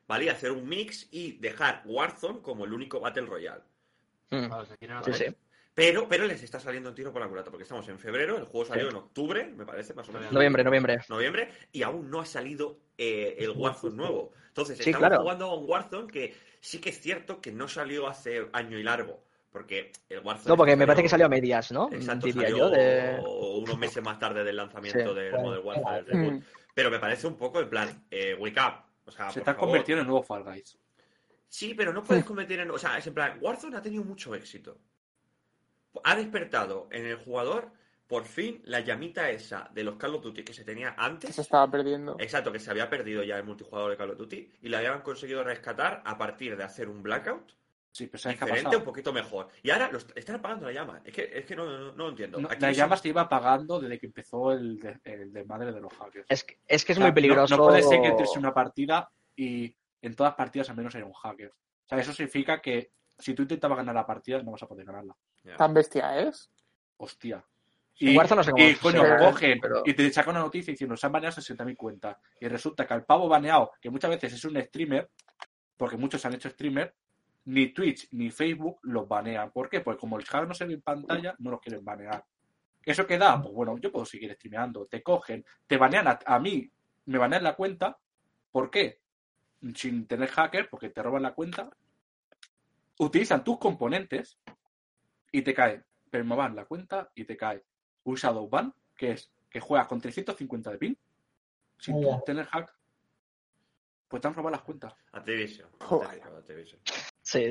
[0.07, 0.25] ¿vale?
[0.25, 3.63] Y hacer un mix y dejar Warzone como el único Battle Royale.
[4.29, 4.51] mm,
[5.13, 5.25] sí.
[5.73, 8.43] Pero, pero les está saliendo un tiro por la culata, porque estamos en febrero, el
[8.45, 8.89] juego salió Sí.
[8.89, 10.31] en octubre, me parece, más o menos.
[10.31, 10.99] Noviembre, noviembre.
[11.07, 14.33] noviembre, y aún no ha salido eh, el Warzone nuevo.
[14.49, 15.21] Entonces, Sí, estamos claro.
[15.21, 18.83] jugando a un Warzone que sí que es cierto que no salió hace año y
[18.83, 20.49] largo, porque el Warzone...
[20.49, 21.89] No, porque me parece que salió a medias, ¿no?
[21.93, 22.69] Exacto, Diría salió yo.
[22.71, 23.19] De...
[23.61, 25.19] unos meses más tarde del lanzamiento Sí.
[25.19, 26.19] del Bueno, Modern Warfare, el claro.
[26.25, 26.43] reboot.
[26.73, 28.83] Pero me parece un poco en plan, eh, wake up.
[29.05, 29.61] O sea, Se favor.
[29.61, 30.77] convertido en nuevo Fall Guys.
[31.47, 32.69] Sí, pero no puedes convertir en.
[32.69, 34.77] O sea, es en plan, Warzone ha tenido mucho éxito.
[36.03, 37.71] Ha despertado en el jugador,
[38.07, 41.35] por fin, la llamita esa de los Call of Duty que se tenía Que antes.
[41.35, 42.15] se estaba perdiendo.
[42.19, 45.01] Exacto, que se había perdido ya el multijugador de Call of Duty y la habían
[45.01, 47.53] conseguido rescatar a partir de hacer un blackout
[47.91, 49.47] Sí, pero ¿sabes diferente, un poquito mejor.
[49.63, 51.01] Y ahora los, están apagando la llama.
[51.03, 52.39] Es que, es que no, no, no lo entiendo.
[52.39, 55.71] No, Aquí la son- llama se iba apagando desde que empezó el, de- el desmadre
[55.73, 56.25] de los hackers.
[56.29, 57.57] Es, que- es que es O sea, muy peligroso.
[57.57, 60.93] No, no puede ser que entres en una partida y en todas partidas al menos
[60.93, 61.49] haya un hacker.
[61.49, 64.85] O sea, eso significa que si tú intentabas ganar la partida no vas a poder
[64.85, 65.15] ganarla.
[65.57, 66.49] Tan bestia es.
[66.97, 67.43] Hostia.
[68.01, 70.71] Y, Warzone no sé cómo y, coño, se- cogen pero- y te sacan una noticia
[70.71, 72.17] diciendo se han baneado 60.000 cuentas.
[72.39, 75.09] Y resulta que al pavo baneado, que muchas veces es un streamer,
[75.75, 76.95] porque muchos han hecho streamer,
[77.45, 79.51] ni Twitch ni Facebook los banean.
[79.51, 79.81] ¿Por qué?
[79.81, 82.23] Pues como el hack no se ve en pantalla, no los quieren banear.
[82.85, 83.41] ¿Eso qué da?
[83.41, 84.85] Pues bueno, yo puedo seguir streameando.
[84.85, 86.69] Te cogen, te banean a, a mí,
[87.05, 87.97] me banean la cuenta.
[88.51, 88.99] ¿Por qué?
[89.75, 91.69] Sin tener hacker, porque te roban la cuenta.
[92.99, 94.37] Utilizan tus componentes
[95.31, 97.63] y te cae permaban la cuenta y te cae
[98.03, 100.95] un shadow ban, que es que juegas con 350 de ping
[101.77, 102.21] sin Ah, tú ya.
[102.25, 102.73] tener hack.
[104.07, 104.93] Pues te han robado las cuentas.
[105.11, 105.69] Activision.
[105.79, 106.21] Joder.
[106.23, 106.79] Activision.
[107.21, 107.45] Sí,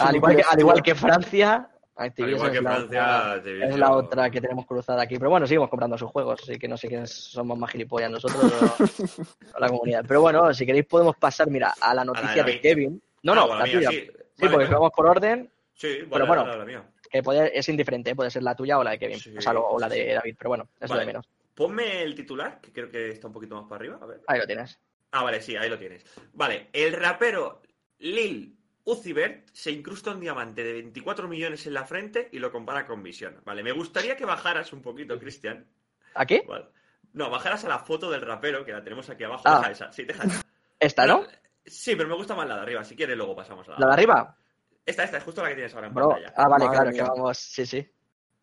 [0.00, 3.68] al, igual que, al igual que Francia, Al Activision igual que es, la Francia, otra,
[3.68, 5.16] es la otra que tenemos cruzada aquí.
[5.16, 8.52] Pero bueno, seguimos comprando sus juegos, así que no sé quiénes somos más gilipollas nosotros
[8.52, 10.04] o, la comunidad.
[10.08, 12.60] Pero bueno, si queréis podemos pasar, mira, a la noticia de.
[12.60, 13.00] Kevin.
[13.22, 13.90] No, Ah, no, bueno, la mía, tuya.
[13.90, 13.96] Sí,
[14.34, 14.70] Sí, Vale, porque bueno.
[14.80, 16.46] vamos por orden, Sí, vale, Pero bueno.
[16.56, 16.84] la mía.
[17.12, 18.16] Que puede- es indiferente, ¿eh?
[18.16, 19.20] puede ser la tuya o la de Kevin.
[19.20, 20.14] Sí, o sea, lo- o la de.
[20.14, 21.00] David, pero bueno, eso Vale.
[21.00, 21.28] de menos.
[21.54, 23.98] Ponme el titular, que creo que está un poquito más para arriba.
[24.00, 24.20] A ver.
[24.26, 24.78] Ahí lo tienes.
[25.12, 26.02] Ah, vale, sí, ahí lo tienes.
[26.32, 27.60] Vale, el rapero
[27.98, 32.50] Lil Uzi Vert se incrusta un diamante de 24 millones en la frente y lo
[32.50, 33.36] compara con Visión.
[33.44, 35.66] Vale, me gustaría que bajaras un poquito, Cristian.
[36.14, 36.40] ¿Aquí?
[36.48, 36.66] Vale.
[37.12, 39.42] No, bajaras a la foto del rapero, que la tenemos aquí abajo.
[39.44, 39.58] Ah.
[39.58, 39.92] Deja esa.
[39.92, 40.42] Sí, deja esa.
[40.80, 41.26] Esta, ¿no?
[41.64, 42.82] Sí, pero me gusta más la de arriba.
[42.82, 44.36] Si quieres, luego pasamos a la, ¿La de arriba?
[44.84, 46.08] Esta, esta, es justo la que tienes ahora en Bro.
[46.10, 46.34] pantalla.
[46.36, 47.02] Ah, vale, Madre claro, mía.
[47.02, 47.38] que vamos.
[47.38, 47.88] Sí, sí.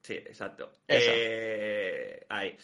[0.02, 0.72] Sí, exacto.
[0.88, 2.58] Eh, ahí.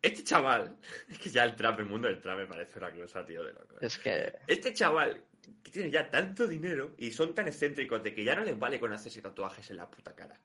[0.00, 0.76] Este chaval,
[1.08, 3.52] es que ya el trap, el mundo del trap me parece una cosa, tío, de
[3.52, 3.76] loco.
[3.80, 4.32] Es que.
[4.46, 5.22] Este chaval
[5.62, 8.80] que tiene ya tanto dinero y son tan excéntricos de que ya no les vale
[8.80, 10.38] con hacerse tatuajes en la puta cara.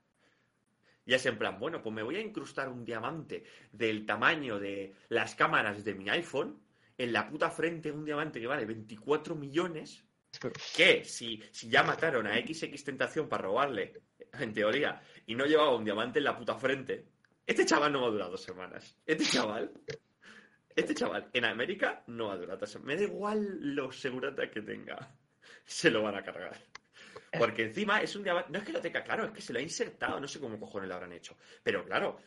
[1.04, 4.94] Ya es en plan, bueno, pues me voy a incrustar un diamante del tamaño de
[5.08, 6.62] las cámaras de mi iPhone
[6.98, 10.04] en la puta frente un diamante que vale 24 millones,
[10.74, 14.02] que si, si ya mataron a XX Tentación para robarle,
[14.38, 17.04] en teoría, y no llevaba un diamante en la puta frente,
[17.46, 18.96] este chaval no va a durar dos semanas.
[19.04, 19.72] Este chaval,
[20.74, 22.86] este chaval en América no va a durar dos semanas.
[22.86, 25.14] Me da igual los seguratas que tenga,
[25.64, 26.58] se lo van a cargar.
[27.38, 29.58] Porque encima es un diamante, no es que lo tenga claro, es que se lo
[29.58, 31.36] ha insertado, no sé cómo cojones lo habrán hecho.
[31.62, 32.18] Pero claro,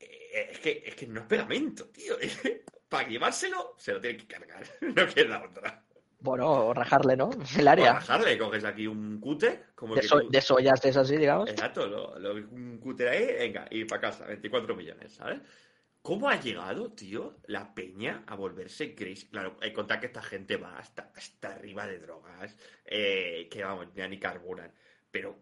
[0.00, 2.16] eh, es que, es que no es pegamento, tío.
[2.88, 4.64] Para llevárselo, se lo tiene que cargar.
[4.80, 5.83] No queda otra.
[6.24, 7.28] Bueno, o rajarle, ¿no?
[7.58, 7.92] El O área.
[7.92, 11.18] bajarle, coges aquí un cúter, como De, que so- tú- de soyas de esas así,
[11.18, 11.50] digamos.
[11.50, 15.40] Exacto, lo, lo- un cúter ahí, venga, y para casa, 24 millones, ¿sabes?
[16.00, 19.26] ¿Cómo ha llegado, tío, la peña a volverse crazy?
[19.28, 22.56] Claro, hay que contar que esta gente va hasta, hasta arriba de drogas,
[22.86, 24.72] eh, que vamos, ya ni carburan.
[25.10, 25.38] Pero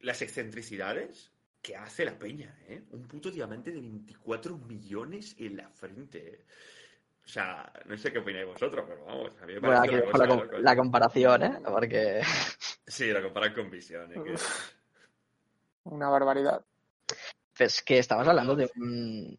[0.00, 1.30] las excentricidades
[1.62, 2.82] que hace la peña, ¿eh?
[2.90, 6.44] Un puto diamante de 24 millones en la frente.
[7.24, 9.96] O sea, no sé qué opináis vosotros, pero vamos, a mí me Bueno, parece aquí
[9.96, 10.60] una la, cosa com- locos.
[10.60, 11.58] la comparación, ¿eh?
[11.64, 12.20] Porque
[12.86, 14.12] Sí, lo comparan con Vision.
[14.12, 14.34] ¿eh?
[15.84, 16.64] Una barbaridad.
[17.58, 19.38] es que estabas hablando de un,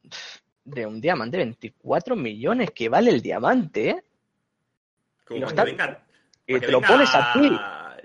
[0.65, 4.03] de un diamante de 24 millones que vale el diamante, ¿eh?
[5.25, 6.03] Como Y que está- venga-
[6.47, 7.57] Y te lo venga- pones aquí.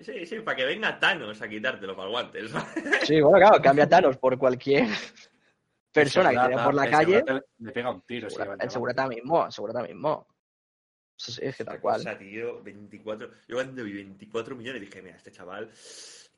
[0.02, 2.48] Sí, sí, para que venga Thanos a quitártelo para el guante.
[2.48, 2.68] ¿sabes?
[3.04, 4.86] Sí, bueno, claro, cambia a Thanos por cualquier
[5.92, 7.24] persona que te vea por la el calle.
[7.58, 8.28] Le pega un tiro.
[8.28, 10.26] lleva el El segurata mismo, el segurata mismo.
[11.16, 11.96] Sí, es que tal cual.
[11.96, 13.30] cosa, tío, 24.
[13.48, 15.68] Yo cuando vi 24 millones dije, mira, este chaval,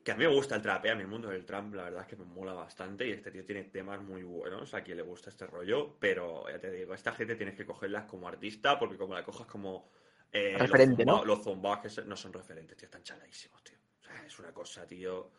[0.03, 0.91] que a mí me gusta el trap, ¿eh?
[0.93, 3.45] a mi mundo del trap, la verdad es que me mola bastante y este tío
[3.45, 7.13] tiene temas muy buenos, a quien le gusta este rollo, pero ya te digo, esta
[7.13, 9.91] gente tienes que cogerlas como artista porque como la cojas como...
[10.33, 11.25] eh, Referente, los ¿no?
[11.27, 13.77] Los se- no son referentes, tío, están chaladísimos, tío.
[14.01, 15.31] O sea, es una cosa, tío,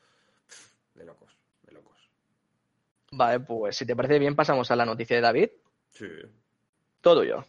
[0.93, 2.01] de locos, de locos.
[3.12, 5.49] Vale, pues si te parece bien, pasamos a la noticia de David.
[5.89, 6.07] Sí.
[7.01, 7.43] Todo yo.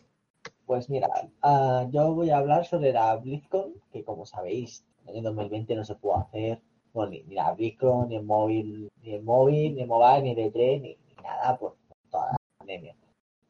[0.67, 1.09] Pues mira,
[1.43, 5.77] ah, yo voy a hablar sobre la BlizzCon, que como sabéis, en el año 2020
[5.77, 6.61] no se pudo hacer
[6.93, 10.31] bueno, ni, ni la BlizzCon, ni el móvil, ni el móvil, ni el mobile, ni
[10.31, 11.77] el E3, ni, ni nada por
[12.11, 12.95] toda la pandemia.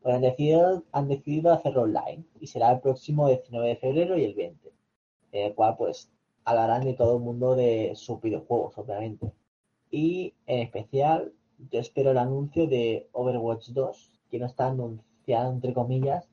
[0.00, 4.24] Pues han decidido, han decidido hacerlo online y será el próximo 19 de febrero y
[4.24, 4.72] el 20,
[5.32, 6.10] en el cual pues
[6.44, 9.32] hablarán de todo el mundo de sus videojuegos, obviamente.
[9.90, 11.32] Y en especial,
[11.70, 16.28] yo espero el anuncio de Overwatch 2, que no está anunciado entre comillas,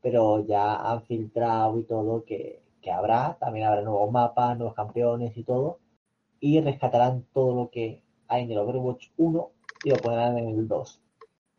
[0.00, 5.36] pero ya han filtrado y todo que, que habrá, también habrá nuevos mapas, nuevos campeones
[5.36, 5.78] y todo,
[6.40, 9.50] y rescatarán todo lo que hay en el Overwatch 1
[9.84, 11.02] y lo pondrán en el 2.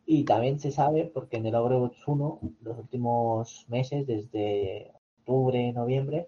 [0.06, 6.28] Y también se sabe, porque en el Overwatch 1, los últimos meses, desde octubre, noviembre,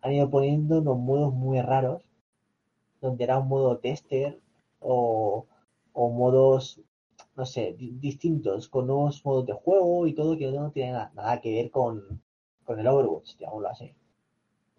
[0.00, 2.02] han ido poniendo unos modos muy raros,
[3.00, 4.40] donde era un modo tester
[4.80, 5.46] o,
[6.00, 6.62] o modos,
[7.38, 11.12] no sé, di- distintos, con nuevos modos de juego y todo, que no tiene na-
[11.14, 11.92] nada que ver con,
[12.66, 13.88] con el Overwatch, digámoslo así.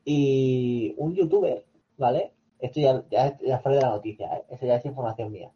[0.06, 1.66] Y un youtuber,
[1.98, 2.34] ¿vale?
[2.60, 4.44] Esto ya, ya, ya fuera de la noticia, ¿eh?
[4.50, 5.52] Eso ya es información mía.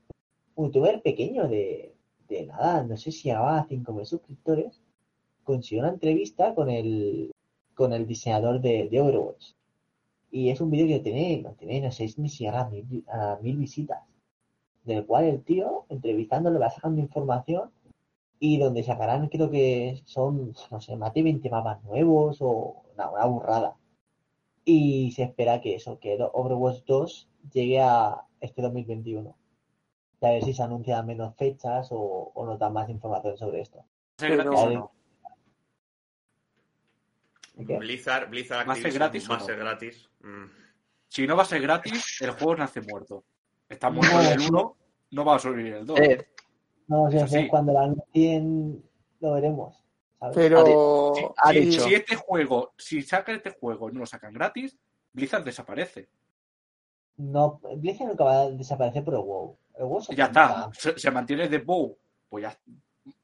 [0.55, 1.95] Un youtuber pequeño de,
[2.29, 4.81] de nada, no sé si llegaba a 5.000 suscriptores,
[5.43, 7.31] consiguió una entrevista con el,
[7.75, 9.53] con el diseñador de, de Overwatch.
[10.31, 13.99] Y es un vídeo que tiene, no tiene, no sé si mil, a mil visitas.
[14.83, 17.71] Del cual el tío, entrevistándolo, va sacando información
[18.39, 23.09] y donde sacarán, creo que son, no sé, más de 20 mapas nuevos o una,
[23.09, 23.75] una burrada.
[24.65, 29.37] Y se espera que eso, que Overwatch 2 llegue a este 2021.
[30.21, 33.61] Y a ver si se anuncian menos fechas o, o nos dan más información sobre
[33.61, 33.85] esto.
[37.55, 40.09] Blizzard, Blizzard ¿Va a ser gratis va a ser gratis.
[40.21, 40.45] Mm.
[41.07, 43.23] Si no va a ser gratis, el juego nace muerto.
[43.69, 44.77] Está muerto en el 1,
[45.11, 45.99] no va a sobrevivir el 2.
[45.99, 46.27] Eh,
[46.87, 47.47] No sé, Eso sí.
[47.47, 48.83] cuando lo anuncien
[49.19, 49.83] lo veremos.
[50.19, 50.35] ¿sabes?
[50.35, 51.81] Pero ha si, dicho.
[51.83, 54.77] si este juego, si sacan este juego y no lo sacan gratis,
[55.11, 56.09] Blizzard desaparece.
[57.17, 59.57] No, Blizzard nunca va a desaparecer por el WoW.
[59.75, 60.69] El WoW se Ya está.
[60.73, 61.97] Se, se mantiene de WoW.
[62.29, 62.57] Pues ya.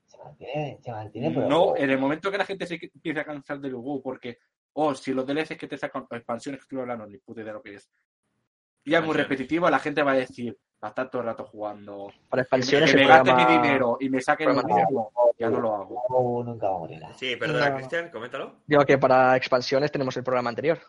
[0.06, 1.76] Se mantiene, se mantiene por el No, WoW.
[1.78, 4.38] en el momento que la gente se empiece a cansar del WoW, porque,
[4.74, 7.58] oh, si los DLCs que te sacan, expansiones que estoy hablando, ni puta idea de
[7.58, 7.90] lo que es.
[8.90, 11.46] Ya es muy repetitivo, la gente va a decir, va a estar todo el rato
[11.46, 12.12] jugando.
[12.30, 15.60] para Que expansiones me el gaste mi dinero y me saquen programa- mismo, ya no
[15.60, 16.40] lo hago.
[16.42, 17.02] El nunca va a morir.
[17.18, 17.76] Sí, perdona, No.
[17.78, 18.56] Cristian, coméntalo.
[18.66, 20.80] Digo que para expansiones tenemos el programa anterior.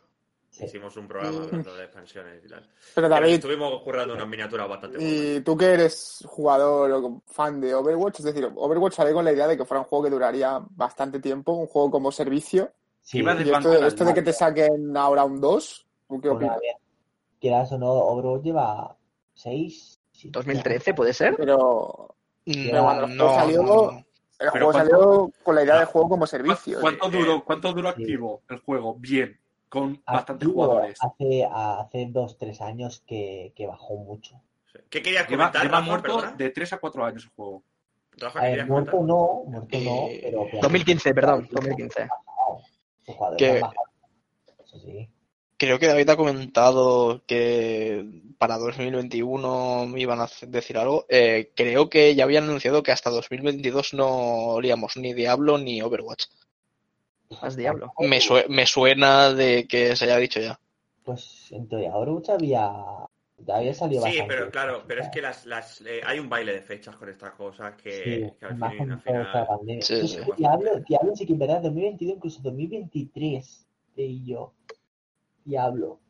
[0.51, 0.65] Sí.
[0.65, 2.69] Hicimos un programa hablando de expansiones y tal.
[2.95, 5.15] Pero Que David, Estuvimos currando unas miniaturas bastante buenas.
[5.15, 9.33] y tú que eres jugador o fan de Overwatch, es decir, Overwatch salió con la
[9.33, 12.73] idea de que fuera un juego que duraría bastante tiempo, un juego como servicio.
[13.01, 16.59] Sí, Y esto, esto de que te saquen ahora un 2, ¿tú qué opinas?
[17.41, 18.97] Quieras o no, Overwatch lleva
[19.35, 21.35] 6, 2013, ¿puede ser?
[21.37, 22.15] Pero,
[22.47, 24.05] Mm, Pero cuando el no, juego salió- no, El
[24.39, 26.81] Pero juego ¿cuánto- salió con la idea de juego como ¿Cu- servicio.
[26.81, 28.01] ¿Cuánto Sí, duró, eh, cuánto duró sí.
[28.03, 28.95] activo el juego?
[28.95, 29.39] Bien,
[29.69, 30.99] con bastantes Activo jugadores.
[31.03, 34.41] Hace, hace dos, tres años que, que bajó mucho.
[34.89, 35.87] ¿Qué querías comentar, lleva Rafa?
[35.87, 36.33] muerto Perdona.
[36.37, 37.63] de 3 a 4 años el juego.
[38.13, 39.17] Rafa, A ¿qué ver, querías muerto comentar?
[39.17, 40.47] no, muerto no, Eh, pero...
[40.47, 42.09] que 2015, perdón, 2015.
[43.05, 44.63] Sus jugadores Que-.
[44.65, 45.09] Eso sí.
[45.61, 48.03] Creo que David ha comentado que
[48.39, 51.05] para 2021 me iban a decir algo.
[51.11, 54.09] Eh, creo que ya habían anunciado que hasta 2022 no
[54.57, 56.25] olíamos ni Diablo ni Overwatch.
[57.43, 57.93] Más Diablo.
[57.99, 60.59] Me, sue- me suena de que se haya dicho ya.
[61.05, 62.73] Pues en teoría Overwatch había,
[63.47, 64.35] ya había salido Sí, bastante.
[64.35, 67.33] pero claro, pero es que las, las, eh, hay un baile de fechas con estas
[67.33, 69.47] cosas que, Sí, que al más fin, final...
[69.83, 70.17] Sí, sí.
[70.39, 73.67] Diablo, Diablo sí que en verdad 2022, incluso 2023,
[73.97, 74.55] y yo.
[75.45, 76.01] Diablo.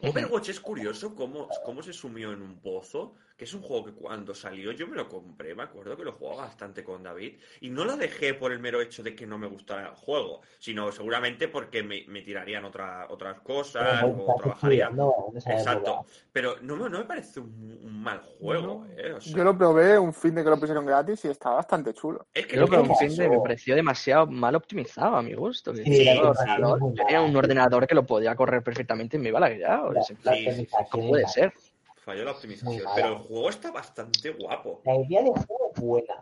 [0.00, 3.92] Overwatch es curioso cómo, cómo se sumió en un pozo, que es un juego que
[3.92, 7.70] cuando salió yo me lo compré, me acuerdo que lo jugaba bastante con David, y
[7.70, 10.90] no lo dejé por el mero hecho de que no me gustara el juego, sino
[10.92, 14.90] seguramente porque me, me tirarían otra, otras cosas o trabajaría.
[14.90, 15.12] no
[15.46, 19.12] Exacto, pero no, me- no me parece un, un mal juego, ¿eh?
[19.12, 21.92] O sea, Yo lo probé un fin de que lo pusieron gratis y estaba bastante
[21.94, 22.26] chulo.
[22.34, 25.74] es que lo un que fin de me pareció demasiado mal optimizado a mi gusto.
[25.74, 26.20] Sí, un es
[26.78, 29.92] muy tenía un ordenador que lo podía correr perfectamente y me iba lagueado.
[29.92, 31.52] La, plan, Sí, optimización ¿Cómo puede ser?
[32.02, 34.82] Falló la optimización, pero el juego está bastante guapo.
[34.84, 36.14] La idea de juego es buena.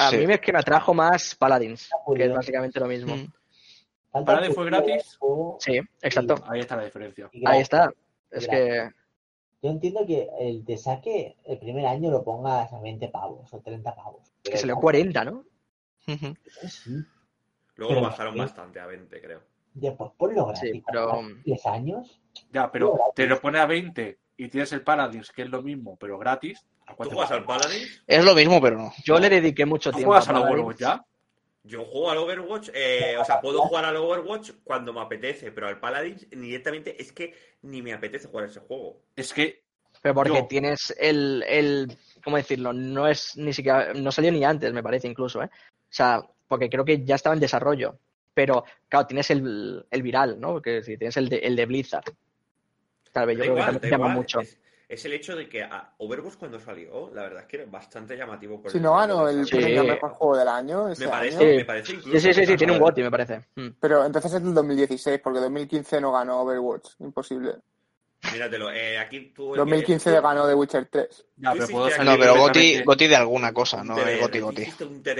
[0.00, 0.18] A Sí.
[0.26, 3.16] mí es que me atrajo más Paladins, que es básicamente lo mismo.
[3.16, 3.26] Mm.
[4.10, 5.18] Falta ¿Paladin fue gratis?
[5.60, 6.34] Sí, exacto.
[6.48, 7.30] Ahí está la diferencia.
[7.46, 7.90] Ahí está.
[8.30, 8.48] Es Gratis.
[8.48, 8.90] que
[9.62, 13.60] Yo entiendo que el te saque el primer año lo pongas a 20 pavos o
[13.60, 14.32] 30 pavos.
[14.42, 15.44] que salió ya, 40, ¿no?
[16.06, 16.34] Ujú.
[16.68, 16.90] sí.
[17.76, 18.38] Luego Pero lo bajaron sí.
[18.40, 19.40] bastante a 20, creo.
[19.74, 20.70] Después ponlo gratis.
[20.72, 22.20] Sí, pero- cuando pases 10 años.
[22.52, 25.96] Ya, pero te lo pone a 20 y tienes el Paladins, que es lo mismo,
[25.98, 26.64] pero gratis.
[26.86, 27.44] ¿a ¿Tú cuánto juegas al?
[27.44, 28.02] Paladins?
[28.06, 28.92] Es lo mismo, pero no.
[29.04, 30.42] Yo le dediqué mucho ¿Tú tiempo juegas a al.
[30.44, 31.04] Overwatch ya?
[31.64, 35.66] Yo juego al Overwatch, eh, o sea, puedo jugar al Overwatch cuando me apetece, pero
[35.66, 39.02] al Paladins directamente es que ni me apetece jugar ese juego.
[39.16, 39.64] Es que
[40.00, 40.46] Pero porque Yo.
[40.46, 42.72] tienes el, el, ¿cómo decirlo?
[42.72, 45.50] No es ni siquiera, no salió ni antes, me parece incluso, ¿eh?
[45.52, 47.98] O sea, porque creo que ya estaba en desarrollo.
[48.32, 50.52] Pero, claro, tienes el, el viral, ¿no?
[50.52, 52.04] Porque si tienes el de, el de Blizzard.
[53.12, 54.16] Tal vez yo creo que igual, también da llama igual.
[54.16, 54.40] mucho.
[54.40, 54.58] Es,
[54.88, 58.16] es el hecho de que a Overwatch cuando salió, la verdad es que era bastante
[58.16, 58.60] llamativo.
[58.62, 59.46] Por Si el no de el.
[59.46, 59.56] Sí.
[59.56, 61.50] premio mejor juego del año ese Me parece, año.
[61.50, 61.56] Sí.
[61.58, 62.10] me parece incluso.
[62.12, 63.46] Sí, sí, sí, que sí, tiene un GOTY, me parece.
[63.56, 63.68] Mm.
[63.80, 66.92] Pero entonces es del 2016, porque 2015 no ganó Overwatch.
[67.00, 67.56] Imposible.
[68.32, 69.54] Míratelo, eh, aquí tú.
[69.54, 71.26] 2015 ganó The Witcher 3.
[71.36, 74.20] ya, Tú pero puedo salir No, pero Goti, Goti de alguna cosa, no TDR, el
[74.20, 74.62] Goti Goti.
[74.62, 75.14] Hiciste un TDR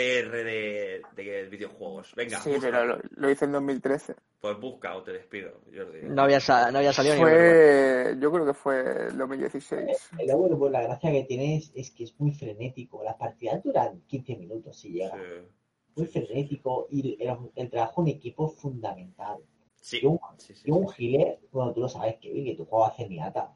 [0.45, 2.13] de, de videojuegos.
[2.17, 2.67] Venga, Sí, busca.
[2.71, 4.15] pero lo, lo hice en 2013.
[4.41, 6.01] Pues busca o te despido, Jordi.
[6.09, 6.39] No había,
[6.73, 7.21] no había salido ni.
[7.23, 10.11] Fue, yo creo que fue el 2016.
[10.19, 13.03] El Overwatch, la gracia que tienes es que es muy frenético.
[13.05, 15.15] Las partidas duran 15 minutos si llega.
[15.15, 15.47] Sí.
[15.95, 19.39] Muy frenético y el, el trabajo en equipo es fundamental.
[19.81, 20.63] Sí, Y un, sí, sí.
[20.67, 23.53] y un healer, bueno, tú lo sabes, Kevin, que tu juego hace miata.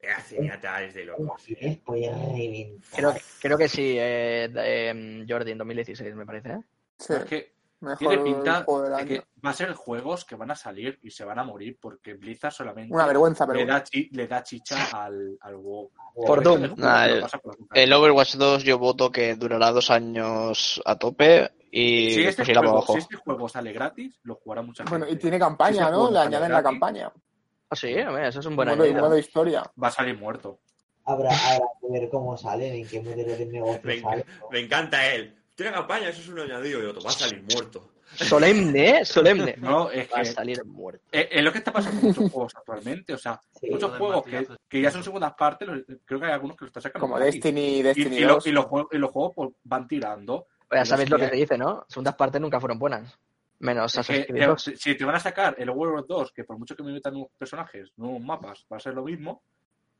[0.00, 1.42] Eh, Cenyatta es de locos.
[1.48, 2.96] healer puede reventar.
[2.98, 6.50] Creo, creo que sí, eh, de- em, Jordi, en 2016, me parece.
[6.50, 6.60] ¿eh?
[6.98, 8.64] Sí, Es que mejor tiene pinta
[8.98, 11.78] de que va a ser juegos que van a salir y se van a morir
[11.80, 15.90] porque Blizzard solamente Una vergüenza, pero le, da chi- le da chicha al, al WoW.
[16.14, 16.74] Por El resto Doom.
[16.78, 17.24] Nah, el-.
[17.74, 22.84] El Overwatch 2 yo voto que durará dos años a tope y si, este juego,
[22.86, 24.98] si este juego sale gratis, lo jugará mucha gente.
[24.98, 26.08] Bueno, y tiene Si campaña, ¿no?
[26.08, 27.12] Le sale añaden la campaña.
[27.68, 29.62] Ah, sí, hombre, eso es un buen Modo, historia.
[29.82, 30.58] Va a salir muerto.
[31.04, 34.24] Habrá, habrá que ver cómo salen, en qué modelo de negocio Me, salen.
[34.50, 35.34] me encanta él.
[35.54, 37.02] Tiene campaña, eso es un añadido y otro.
[37.02, 37.90] Va a salir muerto.
[38.14, 39.04] Solemne, ¿eh?
[39.04, 39.56] Solemne.
[39.58, 41.02] No, es Va a salir muerto.
[41.10, 43.12] es, es lo que está pasando con muchos juegos actualmente.
[43.14, 43.68] O sea, Sí.
[43.70, 44.24] muchos juegos
[44.68, 45.68] que, ya son segundas partes,
[46.04, 47.06] creo que hay algunos que lo están sacando.
[47.06, 47.18] Como.
[47.18, 48.46] Destiny, Y, Destiny y lo- 2.
[48.46, 50.46] y los juegos, y los juegos pues, van tirando.
[50.70, 51.84] Ya sabéis lo que se dice, ¿no?
[51.88, 53.18] Segundas partes nunca fueron buenas.
[53.58, 54.72] Menos Assassin's Creed eh, 2.
[54.76, 57.32] si te van a sacar el Overwatch 2, que por mucho que me metan nuevos
[57.38, 59.42] personajes, nuevos mapas, va a ser lo mismo,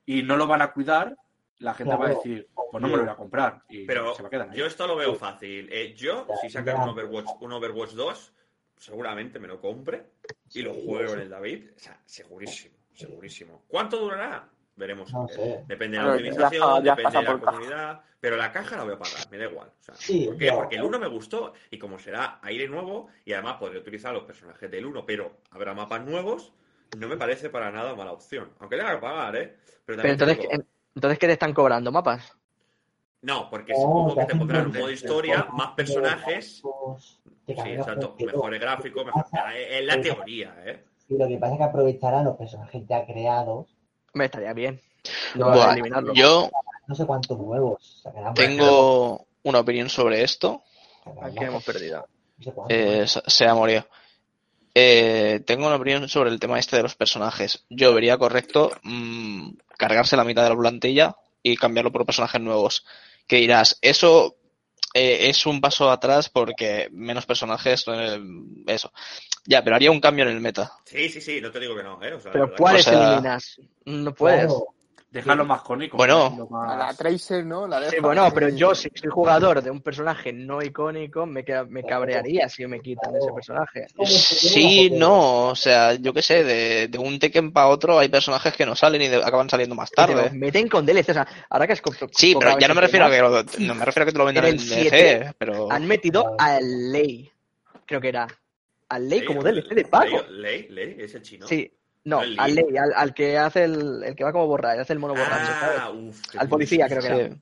[0.04, 1.16] y no lo van a cuidar,
[1.58, 3.62] la gente va a decir, pues no me lo voy a comprar.
[3.68, 4.58] Y Pero se va a quedar ahí.
[4.58, 5.68] yo esto lo veo fácil.
[5.72, 8.32] Eh, yo, si sacan un Overwatch, un Overwatch 2,
[8.76, 10.04] seguramente me lo compre
[10.52, 11.70] y lo juego en el David.
[11.74, 13.62] O sea, segurísimo, segurísimo.
[13.68, 14.50] ¿Cuánto durará?
[14.76, 15.12] Veremos.
[15.12, 15.64] No sé.
[15.66, 17.46] Depende de la optimización, ya- ya depende de la caja.
[17.52, 18.00] comunidad.
[18.20, 19.68] Pero la caja la voy a pagar, me da igual.
[19.68, 20.52] O sea, Sí, ¿Por qué?
[20.52, 24.24] Porque el 1 me gustó y como será aire nuevo y además podré utilizar los
[24.24, 26.52] personajes del 1, pero habrá mapas nuevos,
[26.98, 28.50] no me parece para nada mala opción.
[28.58, 29.56] Aunque tenga que pagar, ¿eh?
[29.84, 31.92] Pero, Pero entonces, digo- ¿qué- entonces, ¿qué te están cobrando?
[31.92, 32.36] ¿Mapas?
[33.22, 36.62] No, porque No, supongo que te pondrán un modo de historia, más personajes.
[37.46, 38.16] Sí, exacto.
[38.18, 39.24] Mejores gráficos, mejor.
[39.54, 40.84] Es la teoría, ¿eh?
[41.08, 43.75] Y lo que pasa es que aprovecharán los personajes ya creados.
[44.16, 44.80] Me estaría bien.
[45.34, 46.14] No, Buah, eliminarlo.
[46.14, 46.50] yo
[46.86, 48.32] No sé cuántos nuevos sacarán.
[48.32, 50.62] tengo una opinión sobre esto.
[51.22, 52.08] Aquí hemos perdido.
[52.70, 53.86] Eh, se se ha morido.
[54.74, 57.64] Eh, tengo una opinión sobre el tema este de los personajes.
[57.68, 62.86] Yo vería correcto mm, cargarse la mitad de la plantilla y cambiarlo por personajes nuevos.
[63.26, 64.36] Que dirás, eso
[64.94, 68.18] eh, es un paso atrás porque menos personajes, eh,
[68.66, 68.90] eso.
[69.46, 70.72] Ya, pero haría un cambio en el meta.
[70.84, 72.12] Sí, sí, sí, no te digo que no, ¿eh?
[72.14, 73.60] O sea, la Pero ¿cuáles o sea- eliminas?
[73.84, 74.52] No puedes.
[75.08, 75.96] Dejarlo más icónico.
[75.96, 76.48] Bueno.
[76.62, 77.66] A la más- Tracer, ¿no?
[77.66, 81.84] La Sí, bueno, pero yo si soy jugador de un personaje no icónico, me, me
[81.84, 83.86] cabrearía si me quitan ese personaje.
[84.04, 88.54] Sí, no, o sea, yo qué sé, de, de un Tekken para otro hay personajes
[88.54, 90.28] que no salen y de- acaban saliendo más tarde.
[90.32, 91.82] meten con DLC, o sea, ahora que es
[92.12, 94.18] Sí, pero ya no me refiero a que lo, no me refiero a que te
[94.18, 97.30] lo vendan En en el DLC, 7 pero Han metido a Ley,
[97.86, 98.26] creo que era.
[98.88, 100.22] A Ley como DLC de pago.
[100.30, 101.46] Ley, Ley, es el chino.
[101.46, 101.70] Sí,
[102.04, 102.76] no, al Ley.
[102.78, 105.78] Al, al que hace el, el que va como borracho, hace el mono borracho, ¿sabes?
[105.80, 107.28] Ah, uf, Al policía, creo que era.
[107.28, 107.40] sí.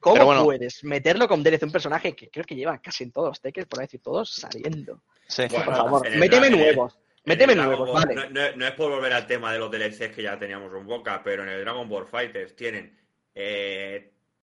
[0.00, 0.44] ¿Cómo bueno.
[0.44, 3.64] puedes meterlo con DLC un personaje que creo que lleva casi en todos los Tekken,
[3.64, 5.00] por no decir todos, saliendo?
[5.26, 5.44] sí.
[5.48, 6.98] Bueno, Por favor, méteme nuevos.
[7.24, 8.14] Méteme nuevos, Ball- vale.
[8.14, 10.86] No, no- no es por volver al tema de los DLCs que ya teníamos en
[10.86, 12.94] boca, pero en el Dragon Ball Fighters tienen
[13.34, 14.12] eh,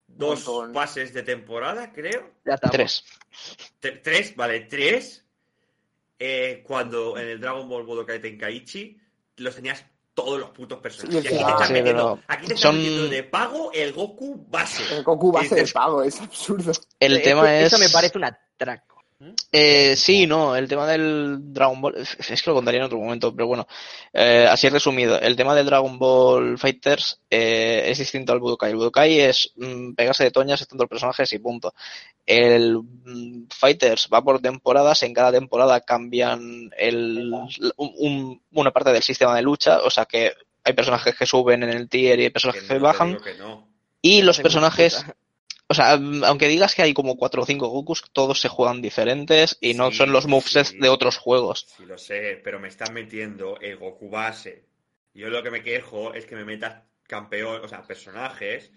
[0.07, 2.31] dos pases de temporada, creo.
[2.47, 2.75] Ya estamos.
[2.75, 3.05] Tres.
[3.83, 5.24] Tre- tres, vale, tres.
[6.27, 8.97] Eh, cuando en el Dragon Ball Budokai Tenkaichi
[9.37, 9.85] los tenías
[10.15, 11.23] todos los putos personajes.
[11.23, 13.71] Sí, Y aquí te están sí, metiendo, pero aquí te están son- metiendo de pago
[13.75, 14.83] el Goku base.
[14.97, 16.73] El Goku base de pago, es absurdo.
[16.99, 17.67] El tema que es...
[17.67, 18.94] Eso me parece un atraco.
[19.53, 23.35] Eh, sí, no, el tema del Dragon Ball, es que lo contaría en otro momento,
[23.35, 23.67] pero bueno,
[24.13, 28.71] eh, así resumido, el tema del Dragon Ball Fighters eh, es distinto al Budokai.
[28.71, 31.73] El Budokai es mm, pegarse de toñas a tantos personajes y punto.
[32.27, 37.33] El mm, Fighters va por temporadas, en cada temporada cambian el,
[37.77, 40.33] un- un- una parte del sistema de lucha, o sea que
[40.65, 43.35] hay personajes que suben en el tier y hay personajes que no bajan, digo que
[43.35, 43.69] no.
[44.03, 45.17] y los personajes puta.
[45.69, 49.57] O sea, aunque digas que hay como cuatro o cinco Gokus, todos se juegan diferentes
[49.61, 50.79] y no Sí, son los movesets sí.
[50.79, 51.67] de otros juegos.
[51.77, 54.65] Sí, lo sé, pero me están metiendo el Goku base.
[55.15, 58.71] Yo lo que me quejo es que me metas campeón, o sea, personajes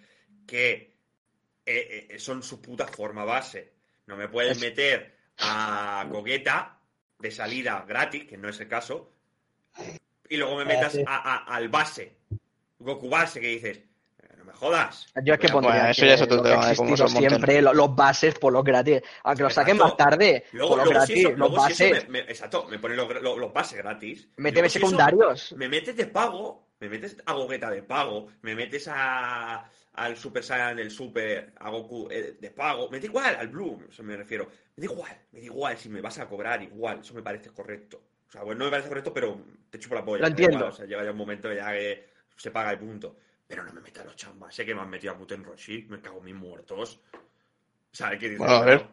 [0.45, 0.95] que
[1.65, 3.73] eh, eh, son su puta forma base.
[4.05, 6.79] No me puedes Es- meter a Gogeta
[7.19, 9.11] de salida gratis, que no es el caso,
[10.29, 12.15] y luego me metas a- a- al base,
[12.79, 13.86] Goku base, que dices, "Eh, no me
[14.57, 15.07] jodas.
[15.23, 17.61] Yo es que Bueno, pondría bueno, eso que ya es otro tema ha de siempre
[17.61, 19.01] lo- los bases por los gratis.
[19.23, 21.71] Aunque los saquen más tarde, Luego, por los luego si gratis, eso, los luego si
[21.73, 22.09] eso bases.
[22.09, 24.27] me- me- exacto, me ponen los, los- los bases gratis.
[24.37, 25.53] Méteme Luego si eso- secundarios.
[25.57, 30.43] me metes de pago, me metes a Gogeta de pago, me metes a, al Super
[30.43, 34.15] Saiyan del Super, a Goku eh, de pago, me da igual, al Blue, eso me
[34.15, 37.23] refiero, me da igual, me da igual, si me vas a cobrar igual, eso me
[37.23, 38.01] parece correcto.
[38.27, 39.39] O sea, bueno, no me parece correcto, pero
[39.69, 40.21] te chupo la polla.
[40.21, 40.57] Lo entiendo.
[40.57, 43.15] igual, o sea, llega ya un momento ya que se paga el punto.
[43.47, 46.01] Pero no me metas los chambas, sé que me han metido a Muten Roshi, me
[46.01, 46.99] cago en mis muertos.
[47.13, 48.85] O sea, hay que decir, Bueno, a ver.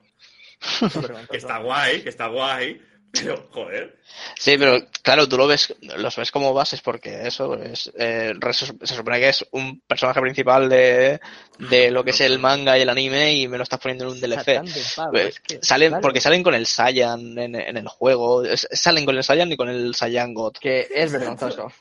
[1.30, 2.80] que está guay, que está guay,
[3.12, 3.98] pero joder.
[4.38, 8.94] Sí, pero claro, tú lo ves, los ves como bases porque eso es, eh, se
[8.94, 11.20] supone que es un personaje principal de,
[11.58, 14.10] de lo que es el manga y el anime y me lo estás poniendo en
[14.12, 14.38] un DLC.
[14.44, 17.88] Satan de pago, es que, Salen, claro, porque salen con el Saiyan en, en el
[17.88, 20.54] juego, es- salen con el Saiyan y con el Saiyan God.
[20.60, 21.72] Que es vergonzoso.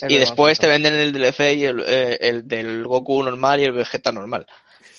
[0.00, 3.64] Es Y después te venden el DLC y el, eh, el del Goku normal y
[3.64, 4.46] el Vegeta normal.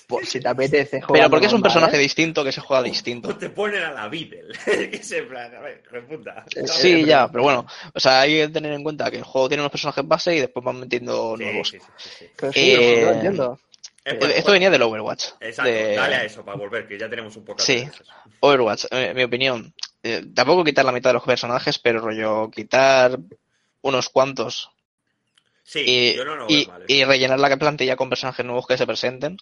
[0.06, 2.00] Pues si te apetece Pero jugarlo porque es un normal, personaje ¿eh?
[2.00, 3.28] distinto que se juega distinto.
[3.28, 4.48] No te ponen a la Beatle,
[4.90, 6.44] que plan, a ver, de puta.
[6.66, 7.64] Sí, ya, pero bueno,
[7.94, 10.40] o sea, hay que tener en cuenta que el juego tiene unos personajes base y
[10.40, 11.68] después van metiendo Sí, nuevos.
[11.68, 11.78] sí,
[12.18, 13.58] sí, Eh, entiendo.
[14.04, 15.24] Eh, Eh, pues, Esto pues, venía del Overwatch.
[15.40, 17.86] Exacto, de- dale a eso para volver, que ya tenemos un poco Sí.
[18.40, 19.72] Overwatch, eh, mi opinión.
[20.02, 23.18] eh, tampoco quitar la mitad de los personajes, pero rollo, quitar
[23.82, 24.70] unos cuantos
[25.62, 26.84] Sí, y, yo no lo y- mal.
[26.88, 29.36] y rellenar la plantilla con personajes nuevos que se presenten.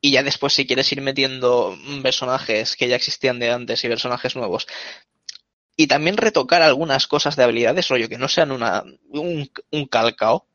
[0.00, 4.36] Y ya después, si quieres ir metiendo personajes que ya existían de antes y personajes
[4.36, 4.66] nuevos.
[5.76, 10.46] Y también retocar algunas cosas de habilidades, rollo, que no sean una, un, un calcao.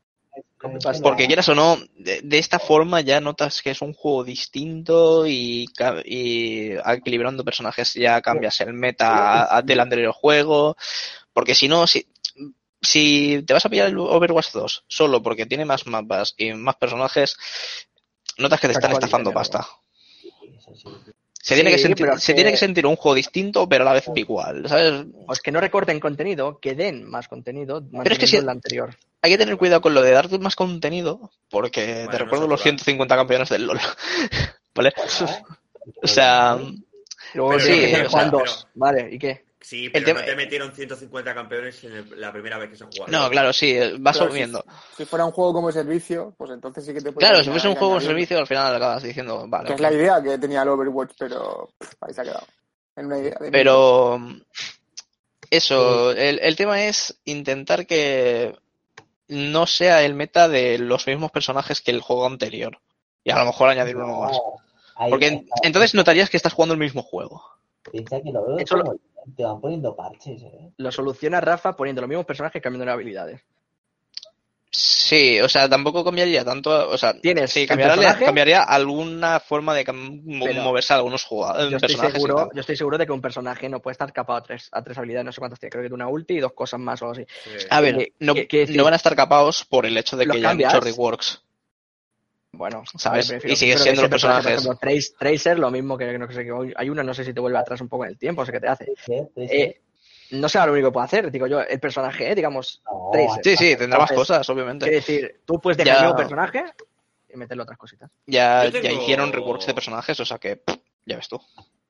[1.02, 5.26] Porque quieras o no, de, de esta forma ya notas que es un juego distinto
[5.26, 5.66] y,
[6.04, 10.76] y equilibrando personajes ya cambias el meta del anterior juego.
[11.32, 12.06] Porque si no, si,
[12.82, 16.76] si te vas a pillar el Overwatch 2 solo porque tiene más mapas y más
[16.76, 17.36] personajes,
[18.38, 19.66] notas que te están estafando pasta.
[21.42, 23.82] Se, tiene, que sentir, pero es se que- tiene que sentir un juego distinto, pero
[23.82, 25.06] a la vez igual, ¿sabes?
[25.26, 28.94] Pues que no recorten contenido, que den más contenido, es que si- el anterior.
[29.22, 32.44] Hay que tener cuidado con lo de darte más contenido, porque Bueno, te no recuerdo
[32.44, 32.62] es los natural.
[32.78, 33.80] 150 campeones del LoL.
[34.74, 34.92] ¿Vale?
[36.02, 36.58] O sea,
[37.34, 38.66] Luego Pero sí, que o Juan sea, 2.
[38.74, 39.44] Vale, ¿y qué?
[39.62, 42.84] Sí, pero tema- no te metieron 150 campeones en el- la primera vez que se
[42.84, 43.06] jugó.
[43.08, 44.64] No, claro, sí, eh, va Pero subiendo.
[44.92, 47.50] Si, si fuera un juego como servicio, pues entonces sí que te puede Claro, si
[47.50, 48.10] fuese un juego de engañando.
[48.18, 49.74] servicio, al final acabas diciendo, Que vale.
[49.74, 52.46] es la idea que tenía el Overwatch, pero pff, ahí se ha quedado.
[52.96, 54.18] En una idea de Pero
[55.50, 58.56] eso, el, el tema es intentar que
[59.28, 62.78] no sea el meta de los mismos personajes que el juego anterior.
[63.24, 64.38] Y a lo mejor añadir uno más.
[65.08, 67.42] Porque entonces notarías que estás jugando el mismo juego.
[67.90, 68.98] Piensa que lo veo Eso lo- como
[69.36, 70.72] te van poniendo parches, ¿eh?
[70.76, 73.40] Lo soluciona Rafa poniendo los mismos personajes cambiando las habilidades.
[74.72, 79.74] Sí, o sea, tampoco cambiaría tanto, o sea, Tienes sí, cambiaría, personaje, cambiaría alguna forma
[79.74, 83.04] de cam- mo- Pero moverse a algunos jugadores, Yo estoy, seguro, yo estoy seguro de
[83.06, 85.58] que un personaje no puede estar capado a tres, a tres habilidades, no sé cuántas
[85.58, 87.26] tiene, creo que tiene una ulti y dos cosas más o algo así.
[87.58, 87.66] Sí.
[87.68, 90.42] A ver, que- no, no van a estar capados por el hecho de ¿Los que
[90.42, 90.84] ya han hecho cambias?
[90.84, 91.42] reworks.
[92.52, 93.28] Bueno, ¿Sabes?
[93.30, 94.44] a ver, prefiero- Y sigue siendo que los personajes.
[94.44, 96.72] Por ejemplo, Trace- Tracer, lo mismo que no sé qué.
[96.76, 98.52] Hay uno, no sé si te vuelve atrás un poco en el tiempo, no sé
[98.52, 98.92] qué te hace.
[99.36, 99.80] Eh,
[100.32, 103.44] no sé lo único que puede hacer, digo yo, el personaje, eh, digamos, No, Tracer.
[103.44, 104.84] Sí, sí, tendrá más cosas, obviamente.
[104.84, 106.08] quiere decir, tú puedes dejar Ya.
[106.08, 106.64] el personaje
[107.32, 108.10] y meterle otras cositas.
[108.26, 111.40] Ya, tengo- ya hicieron reworks de personajes, o sea que pff, ya ves tú.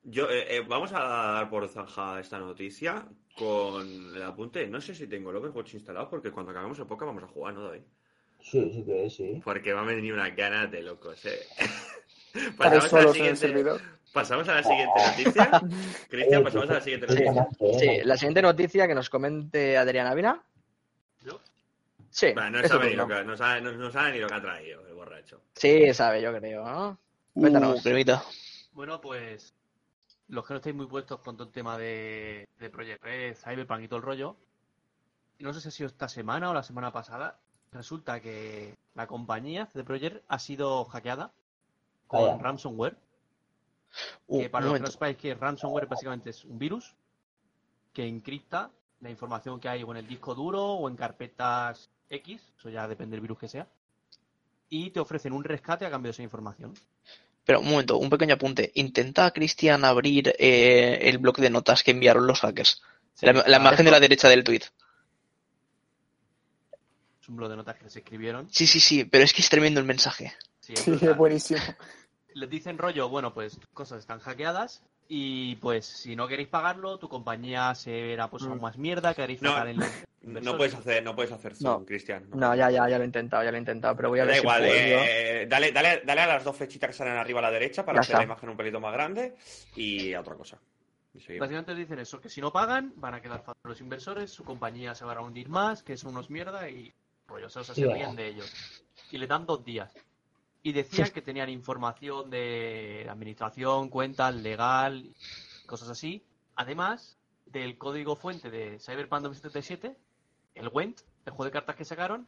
[0.03, 3.05] Yo, eh, eh, vamos a dar por zanja esta noticia
[3.37, 4.65] con el apunte.
[4.67, 7.53] No sé si tengo el Overwatch instalado porque cuando acabemos el podcast vamos a jugar,
[7.53, 7.81] ¿no, David?
[8.41, 9.41] Sí, sí que es, sí.
[9.43, 11.39] Porque va a venir unas ganas de locos, ¿eh?
[12.57, 13.81] Pasamos, a la siguiente,
[14.13, 15.61] pasamos a la siguiente noticia.
[16.09, 17.47] Cristian, Eh, pasamos a la siguiente noticia.
[17.77, 20.41] Sí, la siguiente noticia que nos comente Adrián Ávila.
[21.25, 21.41] ¿Yo?
[22.09, 24.87] Sí, no, sabe lo que, no, sabe, no, no sabe ni lo que ha traído
[24.87, 25.41] el borracho.
[25.55, 26.97] Sí, sabe, yo creo, ¿no?
[27.33, 27.85] Cuéntanos.
[27.85, 28.19] Uh.
[28.71, 29.53] Bueno, pues
[30.29, 33.81] los que no estáis muy puestos con todo el tema de, de Project Red, Cyberpunk
[33.83, 34.37] y todo el rollo,
[35.39, 37.39] no sé si ha sido esta semana o la semana pasada,
[37.71, 41.31] resulta que la compañía de Project ha sido hackeada
[42.07, 42.37] con Vaya.
[42.37, 42.97] ransomware.
[44.27, 46.95] Uh, que para los que no sepáis que ransomware básicamente es un virus
[47.91, 48.71] que encripta
[49.01, 52.87] la información que hay o en el disco duro o en carpetas X, eso ya
[52.87, 53.67] depende del virus que sea,
[54.69, 56.73] y te ofrecen un rescate a cambio de esa información.
[57.43, 58.71] Pero un momento, un pequeño apunte.
[58.75, 62.81] Intenta, Cristian, abrir eh, el bloque de notas que enviaron los hackers.
[63.13, 64.61] Sí, La, imagen de la derecha del tweet.
[67.21, 68.47] Es un blog de notas que se escribieron.
[68.49, 70.33] Sí, sí, sí, pero es que es tremendo el mensaje.
[70.59, 71.59] Sí, es Sí, es buenísimo.
[72.33, 77.09] Les dicen rollo, bueno, pues cosas están hackeadas y pues si no queréis pagarlo, tu
[77.09, 79.77] compañía se verá pues aún más mierda, queréis No, en
[80.21, 81.85] No puedes hacer, no puedes hacer zoom, No.
[81.85, 82.27] Cristian.
[82.33, 84.27] No, ya, ya, ya lo he intentado, ya lo he intentado, pero voy a Da
[84.27, 84.73] ver si igual, puedo.
[84.73, 87.97] eh, dale, dale, dale a las dos flechitas que salen arriba a la derecha para
[87.97, 89.35] Ya hacer la imagen un pelito más grande
[89.75, 90.57] y a otra cosa.
[91.13, 94.95] Básicamente dicen eso, que si no pagan, van a quedar fatal los inversores, su compañía
[94.95, 96.93] se va a hundir más, que son unos mierda y
[97.31, 98.51] rollo, o sea, se ríen de ellos.
[99.11, 99.91] Y le dan dos días.
[100.63, 105.15] Y decían que tenían información de administración, cuentas, legal,
[105.65, 106.23] cosas así.
[106.55, 109.97] Además del código fuente de Cyberpunk 2077,
[110.55, 112.27] el Went, el juego de cartas que sacaron,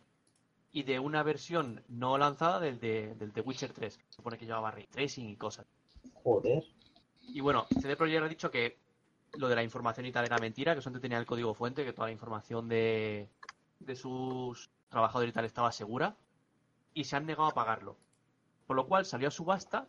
[0.71, 4.45] y de una versión no lanzada del de, del The Witcher 3, que supone que
[4.45, 5.67] llevaba ray tracing y cosas.
[6.23, 6.63] Joder.
[7.21, 8.79] Y bueno, CD Projekt ha dicho que
[9.33, 11.93] lo de la información y tal era mentira, que solamente tenía el código fuente, que
[11.93, 13.29] toda la información de,
[13.79, 16.15] de sus trabajadores y tal estaba segura,
[16.93, 17.97] y se han negado a pagarlo.
[18.65, 19.87] Por lo cual salió a subasta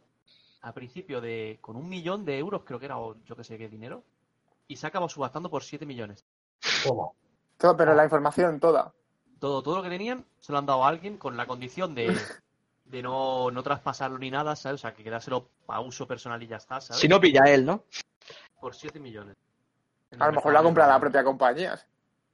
[0.63, 3.59] a principio de con un millón de euros, creo que era, o yo que sé
[3.59, 4.03] qué dinero,
[4.67, 6.25] y se ha acabado subastando por 7 millones.
[6.83, 7.09] Toma.
[7.59, 8.93] Todo, pero la información toda.
[9.39, 12.07] Todo, todo lo que tenían se lo han dado a alguien con la condición de,
[12.87, 14.81] de no, no traspasarlo ni nada, ¿sabes?
[14.81, 17.01] O sea, que quedárselo para uso personal y ya está, ¿sabes?
[17.01, 17.85] Si no pilla él, ¿no?
[18.59, 19.37] Por 7 millones.
[20.19, 21.79] A lo mejor la mercado compra la propia compañía.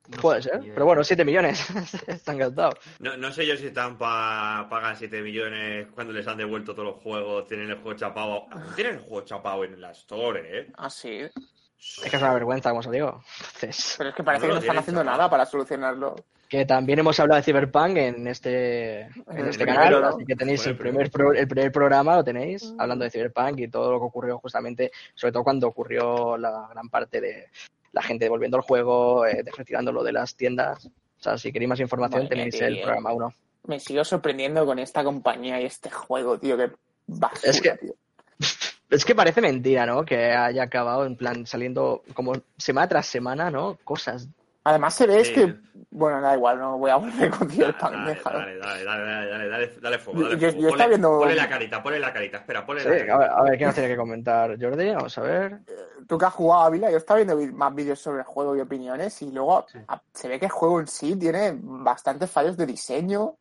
[0.08, 1.64] No Puede sé, ser, pero bueno, 7 millones.
[2.08, 2.74] Están gastados.
[2.98, 6.88] No, no sé yo si están para pagar 7 millones cuando les han devuelto todos
[6.94, 8.46] los juegos, tienen el juego chapado.
[8.74, 10.72] Tienen el juego chapado en la Store, ¿eh?
[10.76, 11.20] Ah, sí.
[11.22, 13.22] Es que es una vergüenza, como os digo.
[13.54, 16.16] Entonces, Pero es que parece No que no están haciendo nada para solucionarlo.
[16.48, 20.08] que también hemos hablado de Cyberpunk en este, en En este canal, primero, ¿no?
[20.08, 23.60] así que tenéis el el primer, pro- el primer programa, lo tenéis, hablando de Cyberpunk
[23.60, 27.46] y todo lo que ocurrió justamente, sobre todo cuando ocurrió la gran parte de
[27.92, 30.86] la gente devolviendo el juego, eh, retirándolo de las tiendas.
[30.86, 33.34] O sea, si queréis más información, Madre tenéis el programa 1.
[33.64, 36.56] Me sigo sorprendiendo con esta compañía y este juego, tío.
[36.56, 36.70] Que
[37.06, 37.94] basura, Es que- tío.
[38.90, 40.04] Es que parece mentira, ¿no?
[40.04, 43.78] Que haya acabado en plan saliendo como semana tras semana, ¿no?
[43.84, 44.26] Cosas.
[44.70, 45.56] Además se ve es que...
[45.92, 49.48] Bueno, da igual, no voy a volver con Dale, Cyberpunk, dale, dale, dale, dale, dale,
[49.48, 50.68] dale, dale fuego, dale yo fuego.
[50.68, 53.34] estaba Ponle- viendo- Ponle la carita, ponle la carita, espera, ponle Sí, la a carita.
[53.36, 54.90] a ver, ¿qué nos tiene que comentar Jordi?
[54.94, 55.58] Vamos a ver.
[56.06, 58.60] Tú que has jugado Ávila, yo estaba viendo vi- más vídeos sobre el juego y
[58.60, 59.78] opiniones y luego Sí.
[59.88, 63.34] a- se ve que el juego en sí tiene bastantes fallos de diseño,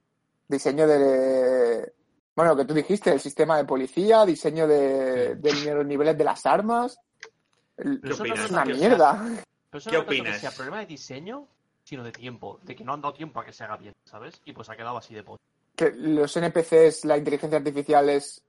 [0.48, 1.94] diseño de...
[2.36, 5.66] Bueno, lo que tú dijiste, el sistema de policía, diseño de, Sí.
[5.66, 6.98] de los niveles de las armas.
[7.78, 8.46] El- ¿Qué Pero eso no opinas?
[8.46, 9.24] Es una mierda.
[9.70, 10.34] Pero eso ¿Qué no opinas?
[10.36, 11.48] que sea problema de diseño,
[11.84, 12.60] sino de tiempo.
[12.64, 14.42] De que no han dado tiempo a que se haga bien, ¿sabes?
[14.46, 15.42] Y pues ha quedado así de post.
[15.76, 18.42] Que los NPCs, la inteligencia artificial es.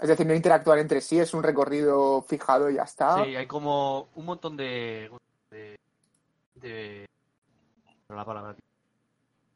[0.00, 3.24] Es decir, no interactúan entre sí, es un recorrido fijado y ya está.
[3.24, 5.10] Sí, hay como un montón de.
[5.50, 5.76] de.
[6.56, 7.06] de-
[8.08, 8.56] no la palabra,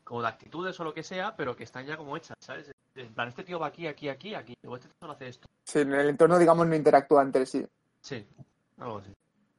[0.04, 2.70] como de actitudes o lo que sea, pero que están ya como hechas, ¿sabes?
[2.94, 4.54] En plan, este tío va aquí, aquí, aquí, aquí.
[4.66, 5.48] O este tío no hace esto.
[5.64, 7.66] Sí, en el entorno, digamos, no interactúa entre sí.
[8.02, 8.26] Sí,
[8.78, 9.10] algo así.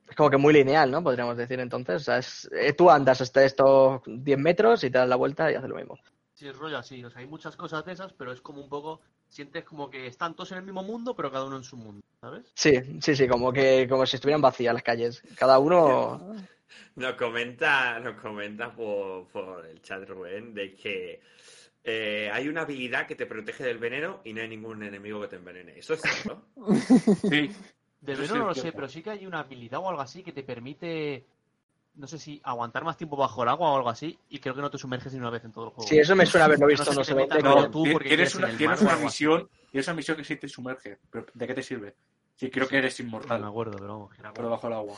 [0.10, 1.02] Es como que muy lineal, ¿no?
[1.04, 1.96] Podríamos decir entonces.
[1.96, 5.52] O sea, es- eh, tú andas hasta estos 10 metros y te das la vuelta
[5.52, 5.98] y haces lo mismo.
[6.34, 7.04] Sí, es rollo así.
[7.04, 9.02] O sea, hay muchas cosas de esas, pero es como un poco.
[9.30, 12.06] Sientes como que están todos en el mismo mundo, pero cada uno en su mundo,
[12.22, 12.52] ¿sabes?
[12.54, 15.24] Sí, sí, sí, como que como si estuvieran vacías las calles.
[15.36, 16.22] Cada uno.
[16.96, 21.22] Nos comenta, nos comenta por, por el chat Rubén de que
[21.84, 25.28] eh, hay una habilidad que te protege del veneno y no hay ningún enemigo que
[25.28, 25.78] te envenene.
[25.78, 26.46] ¿Eso es cierto?
[27.30, 27.52] Sí,
[28.06, 30.34] De sí no lo sé, pero sí que hay una habilidad o algo así que
[30.34, 31.26] te permite.
[31.96, 34.62] No sé si aguantar más tiempo bajo el agua o algo así, y creo que
[34.62, 35.88] no te sumerges ni una vez en todo el juego.
[35.88, 38.82] Sí, eso me suena haberlo visto, No sé no no, tú porque tienes una, tienes
[38.82, 40.98] una misión, tienes una misión que sí te sumerge.
[41.12, 41.94] Pero ¿de qué te sirve?
[42.36, 44.98] Si creo que eres No me inmortal, acuerdo, pero vamos, era pero bajo el agua.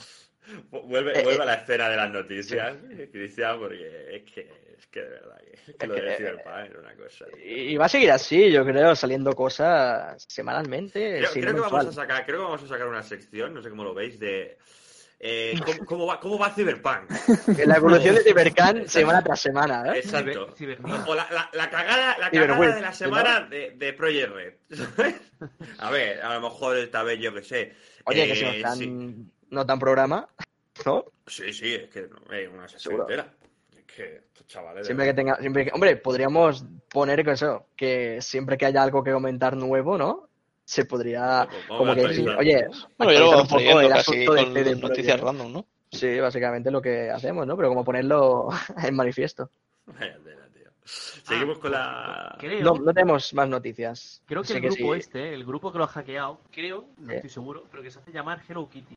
[0.71, 1.41] Vuelve, Eh, vuelve eh.
[1.43, 2.77] a la escena de las noticias,
[3.11, 6.95] Cristian, porque es que, es que de verdad que, que lo de Cyberpunk era una
[6.95, 7.25] cosa.
[7.43, 11.23] Y va a seguir así, yo creo, saliendo cosas semanalmente.
[11.33, 13.83] Creo, que vamos a sacar, creo que vamos a sacar una sección, no sé cómo
[13.83, 14.57] lo veis, de
[15.19, 17.09] eh, ¿cómo, cómo va, cómo va Cyberpunk.
[17.65, 19.99] La evolución de Cybercan semana tras semana, ¿eh?
[19.99, 20.53] Exacto.
[21.07, 24.53] O la, la, la cagada, la cagada de la semana de, de Project Red.
[25.79, 27.75] a ver, a lo mejor esta vez yo que sé.
[28.05, 29.31] Oye, que Eh, si nos dan sí.
[29.49, 30.27] no tan programa,
[30.85, 31.05] ¿no?
[31.27, 33.03] Sí, sí, es que no, hay una sección Seguro.
[33.09, 33.33] entera.
[33.95, 34.79] Que estos chavales.
[34.81, 38.83] de Siempre que tenga, siempre que, hombre, podríamos poner que eso, que siempre que haya
[38.83, 40.27] algo que comentar nuevo, ¿no?
[40.65, 42.67] Se podría, vamos como que decir, oye,
[42.97, 45.65] Bueno, yo lo un poco trayendo el casi asunto de con CD noticias random, ¿no?
[45.91, 47.55] Sí, básicamente lo que hacemos, ¿no?
[47.55, 48.49] Pero como ponerlo
[48.83, 49.49] en manifiesto.
[49.85, 50.71] Vaya tela, tío.
[50.83, 52.35] Seguimos con la.
[52.39, 54.21] Creo, No, no tenemos más noticias.
[54.25, 54.99] creo que el grupo sí.
[54.99, 57.15] este, el grupo que lo ha hackeado, creo, no Sí.
[57.15, 58.95] estoy seguro, pero que se hace llamar Hello Kitty.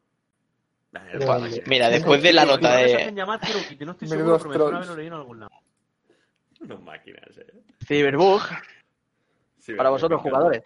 [0.93, 1.63] Vale.
[1.67, 3.13] Mira, después de la nota de...
[3.13, 5.53] no estoy seguro, pero me haberlo leído en algún lado.
[6.61, 7.53] Unos máquinas, eh.
[7.87, 8.43] Cyberbug,
[9.59, 10.63] Sí, para vosotros jugadores.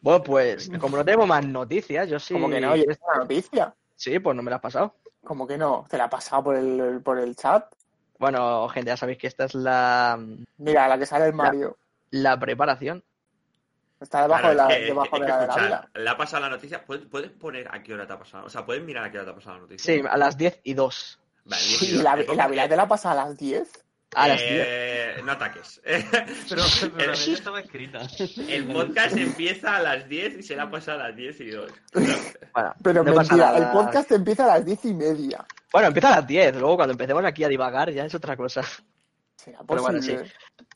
[0.00, 2.34] Bueno, pues como no tenemos más noticias, yo sí.
[2.34, 3.72] Como que no, y una noticia.
[3.94, 4.96] Sí, pues no me la has pasado.
[5.22, 7.72] Como que no, te la ha pasado por el, por el chat.
[8.18, 10.18] Bueno, gente, ya sabéis que esta es la,
[10.58, 11.78] Mira, la que sale el Mario.
[12.10, 13.04] la preparación.
[14.02, 15.88] Está debajo Claro, de la, es que- debajo es de la de escucha, Ávila.
[15.94, 16.84] Le ha pasado la noticia.
[16.84, 18.46] ¿Puedes, puedes poner a qué hora te ha pasado?
[18.46, 19.94] O sea, puedes mirar a qué hora te ha pasado la noticia.
[19.94, 21.18] Sí, a las 10 y 2.
[21.44, 23.68] Vale, Y 10 la, y la te la pasa a las 10.
[24.14, 24.50] A las 10.
[24.52, 25.80] Eh, no ataques.
[26.48, 26.62] Pero,
[26.96, 28.00] pero el, la estaba escrita.
[28.48, 31.70] el podcast empieza a las 10 y se la pasa a las 10 y 2.
[32.52, 35.46] Bueno, Pero no pasa mentira, el podcast empieza a las 10 y media.
[35.72, 36.56] Bueno, empieza a las 10.
[36.56, 38.60] Luego, cuando empecemos aquí a divagar, ya es otra cosa.
[39.36, 40.30] Será Pero bueno, posible.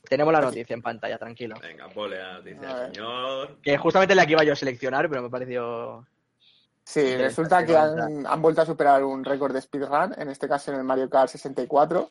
[0.08, 1.56] Tenemos la noticia en pantalla, tranquilo.
[1.60, 3.58] Venga, ponle la noticia, señor.
[3.62, 6.06] Que justamente la que iba yo a seleccionar, pero me pareció.
[6.84, 10.72] Sí, resulta que han, han vuelto a superar un récord de speedrun, en este caso
[10.72, 12.10] en el Mario Kart 64,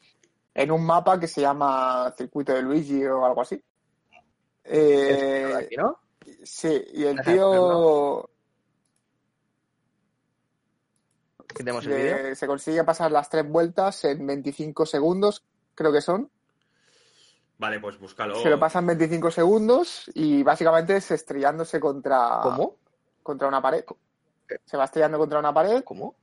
[0.54, 3.64] en un mapa que se llama Circuito de Luigi o algo así.
[4.66, 6.00] Eh, Aquí, ¿no?
[6.44, 8.30] sí, y el tío
[11.56, 15.44] tenemos el se consigue pasar las tres vueltas en 25 segundos,
[15.74, 16.30] creo que son.
[17.58, 18.36] Vale, pues búscalo.
[18.42, 22.78] Se lo pasan 25 segundos y básicamente es estrellándose contra, ¿Cómo?
[23.24, 23.84] contra una pared.
[24.66, 26.16] Se va estrellando contra una pared, ¿Cómo?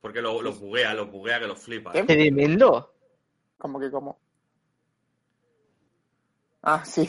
[0.00, 1.92] Porque lo, lo buguea, lo buguea que lo flipa.
[1.92, 2.02] ¿Qué?
[2.02, 2.92] Tremendo.
[3.58, 4.18] como que como.
[6.62, 7.08] Ah, sí.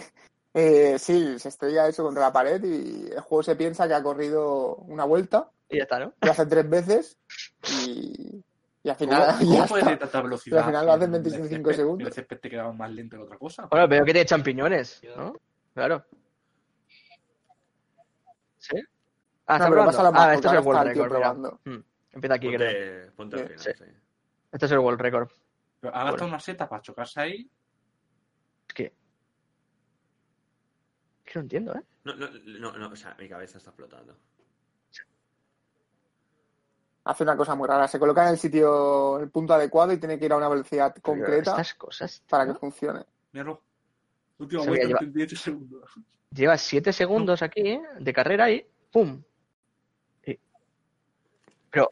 [0.53, 4.03] Eh, sí, se estrella eso contra la pared y el juego se piensa que ha
[4.03, 6.13] corrido una vuelta, Y ya está, ¿no?
[6.21, 7.17] lo hace tres veces
[7.87, 8.43] y,
[8.83, 10.59] y al ¿Cómo, final cómo ya puede tener tanta velocidad?
[10.59, 11.75] al final lo hacen en el 25 césped?
[11.75, 12.07] segundos.
[12.07, 13.67] El césped te quedaba más lento que otra cosa.
[13.71, 15.33] Bueno, veo que tiene champiñones, ¿no?
[15.73, 16.05] Claro.
[18.57, 18.75] ¿Sí?
[19.45, 19.91] Ah, No, está pero probando.
[19.91, 21.19] pásalo Ah, abajo, este que es el World Record, mira.
[21.19, 21.59] probando.
[21.65, 21.83] Mm,
[22.13, 23.11] Empieza aquí, creo.
[23.15, 23.71] Ponte, ponte al final, Sí.
[23.77, 23.83] sí.
[24.51, 25.29] Este es el World Record.
[25.79, 27.49] Pero ha gastado una seta para chocarse ahí.
[28.67, 28.83] Es que...
[31.25, 31.81] Es que no entiendo, ¿eh?
[32.05, 34.17] No, no, no, no, o sea, mi cabeza está explotando.
[37.05, 40.17] Hace una cosa muy rara, se coloca en el sitio, el punto adecuado y tiene
[40.17, 42.23] que ir a una velocidad Pero concreta Estas cosas...
[42.29, 43.05] para que funcione.
[43.33, 43.61] Míralo.
[44.37, 45.91] Última vuelta llevar- en 10 segundos.
[46.31, 47.81] Lleva 7 segundos aquí, ¿eh?
[47.99, 48.65] De carrera y...
[48.91, 49.21] ¡Pum!
[50.25, 50.39] Y-
[51.69, 51.91] Pero...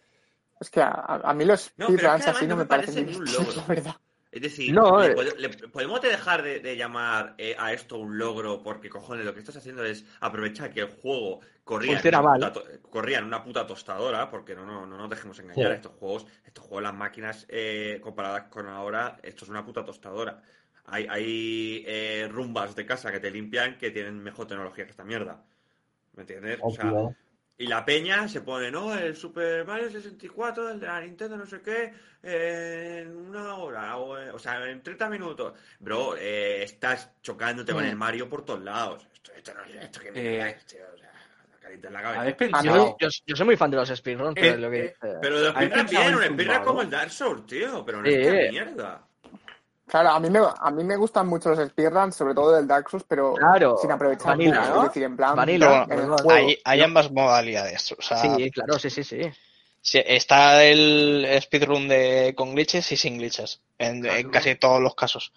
[0.59, 3.33] Es que a, mí los No, speedruns así no me me parecen parece ni un
[3.33, 3.53] logro.
[3.61, 3.95] la verdad.
[4.31, 5.67] Es decir, No, le eh.
[5.71, 9.57] podemos dejar de, de llamar eh, a esto un logro porque, cojones, lo que estás
[9.57, 12.53] haciendo es aprovechar que el juego corría, en una, puta,
[12.89, 15.75] corría en una puta tostadora, porque no, no, no nos dejemos engañar, Sí.
[15.75, 20.41] estos juegos, estos juegos, las máquinas eh, comparadas con ahora, esto es una puta tostadora.
[20.85, 25.03] Hay, hay eh, rumbas de casa que te limpian que tienen mejor tecnología que esta
[25.03, 25.43] mierda.
[26.13, 26.57] ¿Me entiendes?
[26.61, 26.91] O sea.
[27.61, 28.93] Y la peña se pone, ¿no?
[28.97, 31.93] El Super Mario 64, el de la Nintendo, no sé qué,
[32.23, 35.53] eh, en una hora, o, eh, o sea, en 30 minutos.
[35.79, 37.89] Bro, eh, estás chocándote con Mm.
[37.89, 39.07] el Mario por todos lados.
[39.13, 40.19] Esto, esto no es esto que me
[40.49, 41.11] Eh, tío, o sea,
[41.53, 42.61] la carita en la cabeza.
[42.63, 42.97] Yo,
[43.27, 44.95] yo soy muy fan de los speedruns, pero Eh, es lo que eh.
[45.21, 48.01] Pero de los ¿Habéis speedruns bien, en un speedrun como el Dark Souls, tío, pero
[48.01, 48.15] no Sí.
[48.15, 49.07] esta mierda.
[49.91, 52.89] Claro, a mí, me, a mí me gustan mucho los speedruns, sobre todo del Dark
[52.89, 54.77] Souls, pero Claro, sin aprovechar vanilla, ¿no?
[54.77, 56.31] Es decir, en plan, Vanilla, en el pues, juego.
[56.31, 57.91] Hay, hay ambas modalidades.
[57.91, 59.19] O sea, Sí, claro, sí, sí, sí.
[59.81, 63.61] sí, está el speedrun de con glitches y sin glitches.
[63.77, 65.33] En, en casi todos los casos.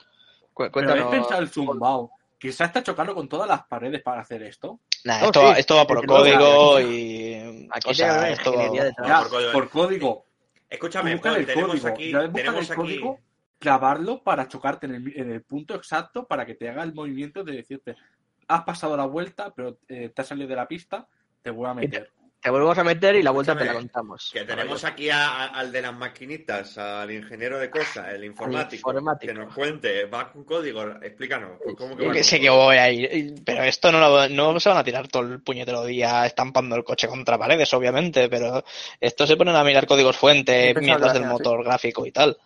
[0.53, 1.11] Cu- ¿Pero habéis Cuéntanos.
[1.11, 2.13] pensado el zumbao?
[2.39, 4.79] Quizás está chocando con todas las paredes para hacer esto.
[5.03, 7.69] Nah, esto, sí, va, esto va por código y.
[7.73, 9.53] aquí o sea, esto va- por código.
[9.53, 10.27] por código.
[10.71, 11.89] Escúchame, el tenemos código.
[11.89, 12.75] aquí, tenemos el aquí...
[12.75, 13.19] código,
[13.59, 17.43] clavarlo para chocarte en el, en el punto exacto para que te haga el movimiento
[17.45, 17.97] de decirte,
[18.49, 21.07] has pasado la vuelta, pero eh, te has salido de la pista,
[21.43, 22.11] te voy a meter.
[22.41, 24.29] Te volvemos a meter y la vuelta te la contamos.
[24.31, 28.91] Que tenemos aquí a- a- al de las maquinitas, al ingeniero de cosas, el informático,
[28.91, 29.33] informático.
[29.33, 32.77] que nos cuente, va con código, explícanos, ¿cómo que va que con sé que voy
[32.77, 33.35] a ir.
[33.47, 36.85] Pero esto no, lo- no se van a tirar todo el puñetero día estampando el
[36.85, 38.29] coche contra paredes, obviamente.
[38.29, 38.63] Pero
[39.01, 42.37] esto se ponen a mirar códigos fuente, Sí, pensaba mierdas del motor gráfico y tal.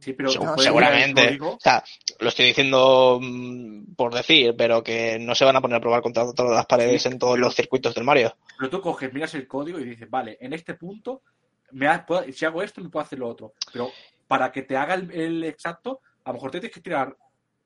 [0.00, 1.38] Sí, pero el seguramente.
[1.40, 1.84] O sea,
[2.20, 6.00] lo estoy diciendo mm, por decir, pero que no se van a poner a probar
[6.02, 8.34] contra todas las paredes Sí, en todos pero- los circuitos del Mario.
[8.58, 11.22] Pero tú coges, miras el código y dices, vale, en este punto,
[11.72, 13.52] me ha- puedo- si hago esto, me puedo hacer lo otro.
[13.72, 13.90] Pero
[14.26, 17.14] para que te haga el, el exacto, a lo mejor te tienes que tirar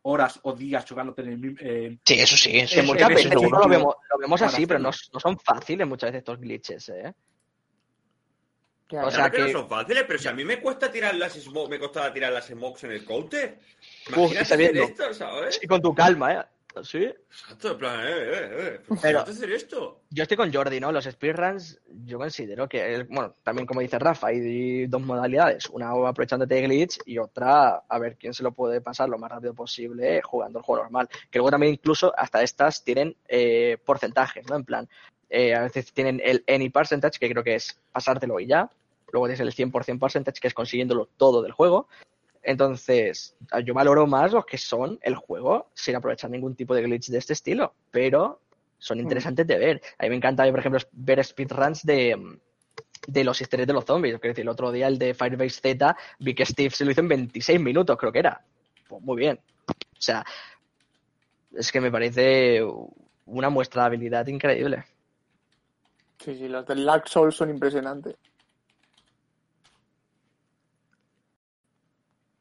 [0.03, 1.59] horas o días chocándote en el mismo.
[1.61, 2.59] en- Sí, eso sí.
[2.59, 5.39] eso en- sí, muchas en veces lo vemos, lo vemos así, pero no, no son
[5.39, 7.13] fáciles muchas veces estos glitches, ¿eh?
[8.87, 9.09] Claro.
[9.09, 11.33] O sea que, que- no son fáciles, pero si a mí me cuesta tirar las
[11.35, 13.59] smokes, me costaba tirar las smokes en el counter.
[14.09, 14.83] Imagínate hacer viendo.
[14.83, 15.59] esto, ¿sabes?
[15.63, 16.43] Y con tu calma, ¿eh?
[16.83, 17.05] Sí.
[17.05, 18.81] Exacto, en plan, eh, eh, eh.
[18.89, 20.01] Pero- Imagínate hacer esto.
[20.11, 20.91] Yo estoy con Jordi, ¿no?
[20.91, 25.71] Los speedruns, yo considero que, bueno, también como dice Rafa, hay dos modalidades.
[25.71, 29.31] Una aprovechándote de glitch y otra a ver quién se lo puede pasar lo más
[29.31, 31.09] rápido posible jugando el juego normal.
[31.31, 34.57] Que luego también incluso hasta estas tienen eh, porcentajes, ¿no?
[34.57, 34.89] En plan,
[35.31, 38.71] eh, a veces tienen el any percentage, que creo que es pasártelo y ya.
[39.13, 41.89] Luego tienes el 100% percentage, que es consiguiéndolo todo del juego.
[42.43, 47.09] Entonces, yo valoro más los que son el juego sin aprovechar ningún tipo de glitch
[47.09, 48.41] de este estilo, pero
[48.79, 49.83] son interesantes de ver.
[49.99, 52.39] A mí me encanta, por ejemplo, ver speedruns de,
[53.07, 54.19] de los easter de los zombies.
[54.19, 57.01] Quiero decir, el otro día el de Firebase Z vi que Steve se lo hizo
[57.01, 58.45] en 26 minutos, creo que era.
[58.87, 59.41] Pues muy bien.
[59.69, 60.25] O sea,
[61.57, 62.61] es que me parece
[63.27, 64.85] una muestra de habilidad increíble.
[66.25, 68.17] Sí, sí, los del Dark Souls son impresionantes.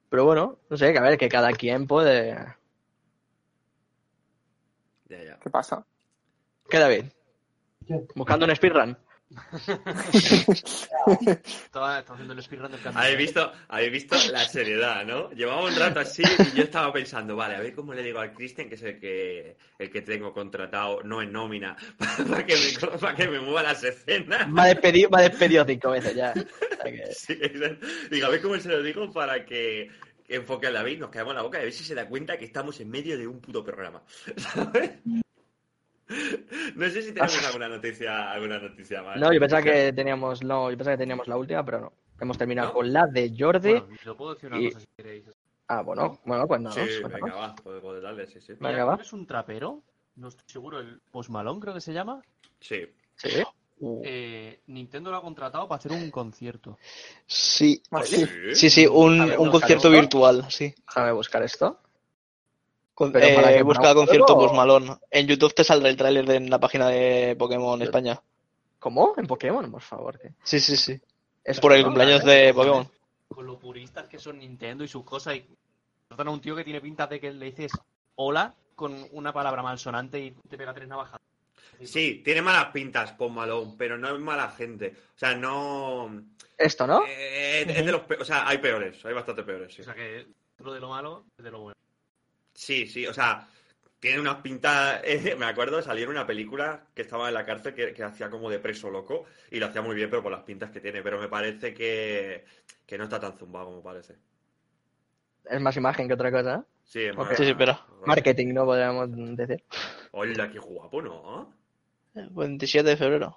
[0.10, 2.34] Pero bueno, no sé, que a ver, que cada quien puede...
[5.10, 5.38] Ya, ya.
[5.38, 5.86] ¿Qué pasa?
[6.70, 7.12] Queda bien.
[7.86, 8.08] ¿Qué?
[8.16, 8.98] Buscando un speedrun.
[11.06, 13.02] Estaba, estaba haciendo el speedrun del cambio.
[13.02, 15.30] Habéis visto, habéis visto la seriedad, ¿no?
[15.32, 18.34] Llevaba un rato así y yo estaba pensando, vale, a ver cómo le digo al
[18.34, 21.76] Cristian, que es el que, el que tengo contratado, no en nómina,
[22.30, 24.48] para que me, para que me mueva las escenas.
[24.50, 26.34] Me ha despedido, me ha despedido cinco veces ya.
[26.34, 26.44] Que-
[27.14, 27.38] Sí,
[28.12, 29.90] digo, a ver cómo se lo digo para que,
[30.28, 32.08] que enfoque a David, nos quedamos en la boca y a ver si se da
[32.08, 34.04] cuenta que estamos en medio de un puto programa.
[34.38, 34.92] ¿Sabes?
[36.76, 39.20] No sé si tenemos alguna noticia, alguna noticia más.
[39.20, 41.94] No, yo pensaba que teníamos, no, yo pensaba que teníamos la última, pero no.
[42.20, 42.74] Hemos terminado ¿No?
[42.76, 43.72] con la de Jordi.
[43.72, 45.26] Bueno, yo puedo decir una y- cosa si queréis.
[45.68, 46.76] Ah, bueno, bueno, pues nada.
[46.76, 48.54] Sí, pues venga, va, puedes puedes darle, sí, sí.
[48.54, 48.96] Venga, Mira, va.
[49.02, 49.82] Es un trapero,
[50.16, 52.22] no estoy seguro, el Post Malone creo que se llama.
[52.60, 52.86] Sí.
[53.16, 53.30] Sí.
[53.80, 56.78] Uh, Eh, Nintendo lo ha contratado para hacer un concierto.
[57.26, 57.82] Sí.
[57.92, 58.26] Ah, sí.
[58.54, 60.00] Sí, sí, un, ver, un concierto esto.
[60.02, 60.74] virtual, sí.
[60.88, 61.80] déjame buscar esto.
[62.94, 64.36] Con- Pero eh, busca un concierto?
[64.36, 64.96] Post Malone.
[65.10, 67.82] En YouTube te saldrá el tráiler de en la página de Pokémon.
[67.82, 68.22] España.
[68.80, 69.14] ¿Cómo?
[69.18, 70.20] En Pokémon, por favor.
[70.44, 71.00] Sí, sí, sí.
[71.44, 71.88] Es Por el ¿no?
[71.88, 72.88] cumpleaños de Pokémon.
[73.30, 75.36] Con lo puristas que son Nintendo y sus cosas.
[75.38, 75.46] Y
[76.08, 77.72] tratan a un tío que tiene pinta de que le dices
[78.16, 81.20] hola con una palabra malsonante y te pega tres navajas.
[81.84, 84.94] Sí, tiene malas pintas Post Malone, pero no es mala gente.
[85.16, 86.22] O sea, no.
[86.58, 87.04] Esto, ¿no?
[87.08, 89.82] Eh, es de los pe- O sea, hay peores, hay bastante peores, sí.
[89.82, 91.78] O sea que dentro de lo malo, es de lo bueno.
[92.54, 93.48] Sí, sí, o sea,
[94.00, 95.02] tiene unas pintas.
[95.06, 98.30] eh, me acuerdo de salir una película que estaba en la cárcel que, que hacía
[98.30, 101.02] como de preso loco y lo hacía muy bien, pero por las pintas que tiene.
[101.02, 102.46] Pero me parece que,
[102.86, 104.16] que no está tan zumbado como parece.
[105.46, 106.56] Es más imagen que otra cosa.
[106.56, 106.62] ¿eh?
[106.86, 108.66] Sí, es más- Sí, sí, pero- Marketing, ¿no?
[108.66, 109.08] Podríamos
[109.38, 109.64] decir.
[110.12, 111.54] Hola, qué guapo, ¿no?
[112.14, 113.36] 27 de febrero.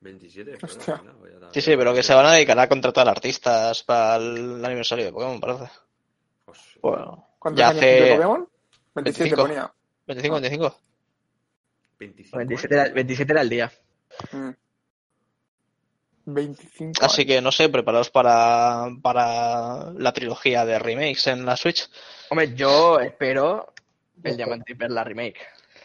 [0.00, 1.50] 27 de febrero, está.
[1.52, 5.12] Sí, sí, pero que se van a dedicar a contratar artistas para el aniversario de
[5.12, 5.70] Pokémon, parece.
[6.44, 8.48] Pues, Bueno, ¿Cuántos ya años hace Pokémon?
[8.94, 9.42] 27 25.
[9.42, 9.72] ponía.
[10.06, 10.80] 25, 25.
[11.98, 13.72] 25 27 era, 27 era el día.
[14.32, 14.50] Mm.
[16.26, 21.86] 25 Así que no sé, preparados para, para la trilogía de remakes en la Switch.
[22.30, 23.74] Hombre, yo espero
[24.22, 25.36] el Diamante y Perla remake.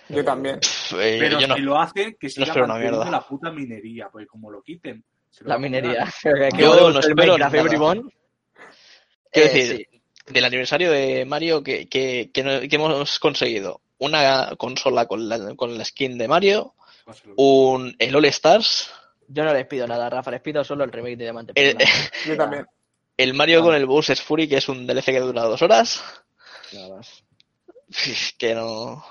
[0.07, 0.61] Yo también.
[0.61, 1.55] Pff, eh, Pero yo no.
[1.55, 5.03] si lo hace, que siga espero una la puta minería, porque como lo quiten.
[5.41, 6.07] lo La minería.
[6.57, 7.51] Yo no el espero nada.
[7.51, 8.09] Quiero
[9.33, 9.88] Eh, decir,
[10.29, 15.55] del aniversario de Mario que, que, que, no- que hemos conseguido una consola con la,
[15.55, 16.73] con la skin de Mario,
[17.35, 18.89] un, el All Stars,
[19.27, 21.77] Yo no les pido nada, Rafa, les pido solo el remake de Diamante el.
[22.27, 22.65] Yo también.
[23.17, 26.01] el Mario con el Bowser's Fury, que es un DLC que dura dos horas,
[26.71, 27.23] Nada más.
[28.37, 29.03] que no...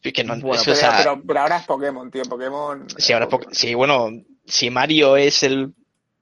[0.00, 2.22] Que no Bueno, eso, Pero, o sea, pero, pero ahora es Pokémon, tío.
[2.22, 2.86] Pokémon.
[2.96, 4.08] si ahora es po- si, bueno,
[4.46, 5.74] si Mario es el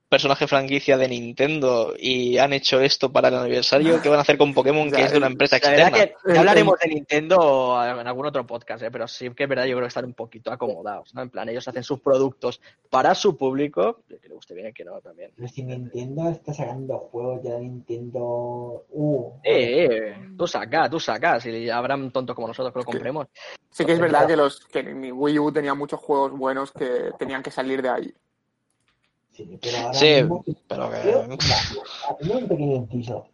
[0.09, 4.37] personaje franquicia de Nintendo y han hecho esto para el aniversario, ¿qué van a hacer
[4.37, 5.91] con Pokémon, O sea, que es de una empresa externa?
[5.91, 8.91] que ya hablaremos de Nintendo en algún otro podcast, ¿eh?
[8.91, 11.21] pero sí que es verdad, yo creo que están un poquito acomodados, ¿no?
[11.21, 14.85] En plan, ellos hacen sus productos para su público, que le guste bien y que
[14.85, 15.31] no también.
[15.35, 19.33] Pero si Nintendo está sacando juegos ya Nintendo U.
[19.43, 23.27] Eh, eh, tú saca, tú sacas, y habrán tontos como nosotros que lo compremos.
[23.69, 27.11] Sí que es verdad que los que mi Wii U tenía muchos juegos buenos que
[27.19, 28.13] tenían que salir de ahí.
[29.37, 31.01] Sí, pero ahora Sí, mismo- pero que...
[31.01, 33.27] Creo, mira, un pequeño inciso.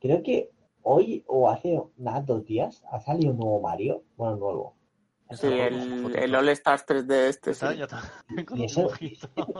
[0.00, 0.50] Creo que
[0.82, 4.02] hoy o hace nada, dos días, ha salido un nuevo Mario.
[4.16, 4.74] Bueno, nuevo.
[5.30, 7.78] Sí, el, el All Stars 3D este, está, sí.
[7.78, 8.02] ya está.
[8.46, 8.90] Con Y eso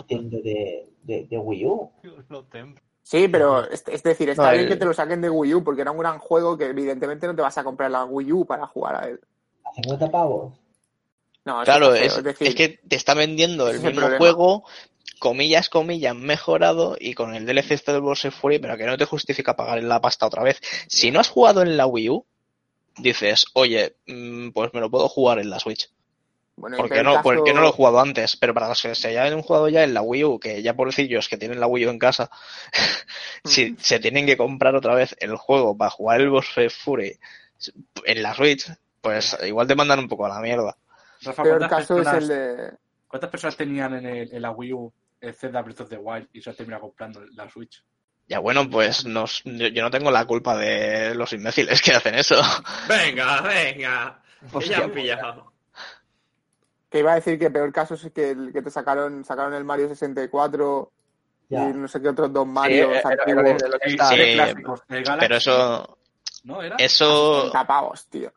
[0.09, 1.91] de, de, de Wii U.
[3.05, 5.55] Sí, pero es, es decir, está No, bien el- que te lo saquen de Wii
[5.57, 8.33] U porque era un gran juego que evidentemente no te vas a comprar la Wii
[8.33, 9.21] U para jugar a él.
[9.65, 10.55] A 50 pavos.
[11.45, 14.63] No, Claro, es, es decir, es que te está vendiendo el mismo juego,
[15.19, 19.05] comillas, comillas, mejorado y con el DLC este del Bowser Fury, pero que no te
[19.05, 20.61] justifica pagar la pasta otra vez.
[20.89, 22.27] Si no has jugado en la Wii U,
[22.99, 25.91] dices, oye, mm, pues me lo puedo jugar en la Switch.
[26.57, 28.37] bueno, ¿Por en qué el no, caso- porque no lo he jugado antes?
[28.37, 31.29] Pero para los que se hayan jugado ya en la Wii U, que ya pobrecillos
[31.29, 32.31] que tienen la Wii U en casa,
[33.45, 37.19] si se tienen que comprar otra vez el juego para jugar el Bowser Fury
[38.05, 38.71] en la Switch,
[39.01, 40.77] pues igual te mandan un poco a la mierda.
[41.23, 42.71] Rafa, peor ¿cuántas caso es el de...
[43.13, 46.29] ¿cuántas personas tenían en, el- en la Wii U el Zelda Breath of the Wild
[46.33, 47.85] y se han terminado comprando la Switch?
[48.27, 52.15] Ya bueno, pues nos- yo, yo no tengo la culpa de los imbéciles que hacen
[52.15, 52.37] eso.
[52.89, 54.23] Venga, venga.
[54.51, 55.53] Que Hostia, ya han pillado.
[56.91, 59.65] Que iba a decir que peor caso es que, el, que te sacaron sacaron el
[59.65, 60.91] Mario 64
[61.49, 61.69] Ya.
[61.69, 62.97] y no sé qué otros dos Sí, antiguos.
[63.71, 65.99] lo que Sí, sí, de clásicos, el Galaxy, Pero eso,
[66.45, 66.77] ¿no era?
[66.79, 68.33] eso, 60 pavos, tío.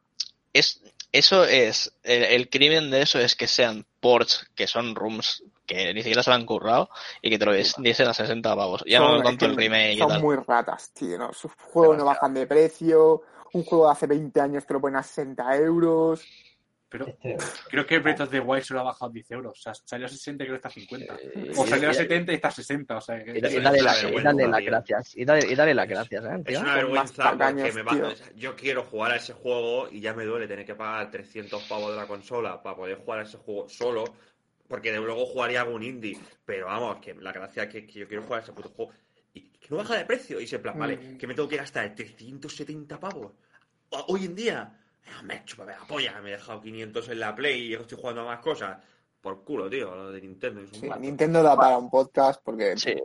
[0.54, 0.82] es,
[1.18, 5.94] eso es, el, el crimen de eso es que sean ports, que son rooms, que
[5.94, 6.90] ni siquiera se lo han currado
[7.22, 8.84] y que te lo diesen a 60 pavos.
[8.86, 10.22] Ya Son- no tanto el remake y Son tal.
[10.22, 11.18] muy ratas, tío.
[11.18, 11.34] ¿no?
[11.34, 13.22] Sus juegos no bajan de precio.
[13.54, 16.22] Un juego de hace 20 años te lo ponen a 60 euros.
[16.98, 17.44] Pero Es tremendo.
[17.70, 19.60] creo que Breath of the Wild se lo ha bajado 10 euros.
[19.60, 21.16] O sea, salió a 60 y creo que está a 50.
[21.22, 22.98] Eh, O salió a y- 70 y está a 60.
[22.98, 25.16] O sea, que Y, dale, y vergüenza, dale las gracias.
[25.18, 26.56] Y dale, y dale las gracias, ¿eh, tío?
[26.58, 30.24] Es una vergüenza porque me va- yo quiero jugar a ese juego y ya me
[30.26, 33.68] duele tener que pagar 300 pavos de la consola para poder jugar a ese juego
[33.70, 34.04] solo,
[34.68, 36.18] porque de luego jugaría algún indie.
[36.46, 38.92] Pero vamos, que la gracia es que, que yo quiero jugar a ese puto juego
[39.34, 40.40] y que no baja de precio.
[40.40, 41.18] Y se en plan, vale, Mm.
[41.18, 43.34] que me tengo que gastar 370 pavos
[44.08, 44.80] hoy en día.
[45.08, 48.22] Ah, Me chupa la polla, me he dejado 500 en la Play y estoy jugando
[48.22, 48.78] a más cosas.
[49.22, 50.62] Por culo, tío, lo de Nintendo.
[50.62, 50.90] es un Sí.
[51.00, 52.96] Nintendo da para un podcast porque Sí.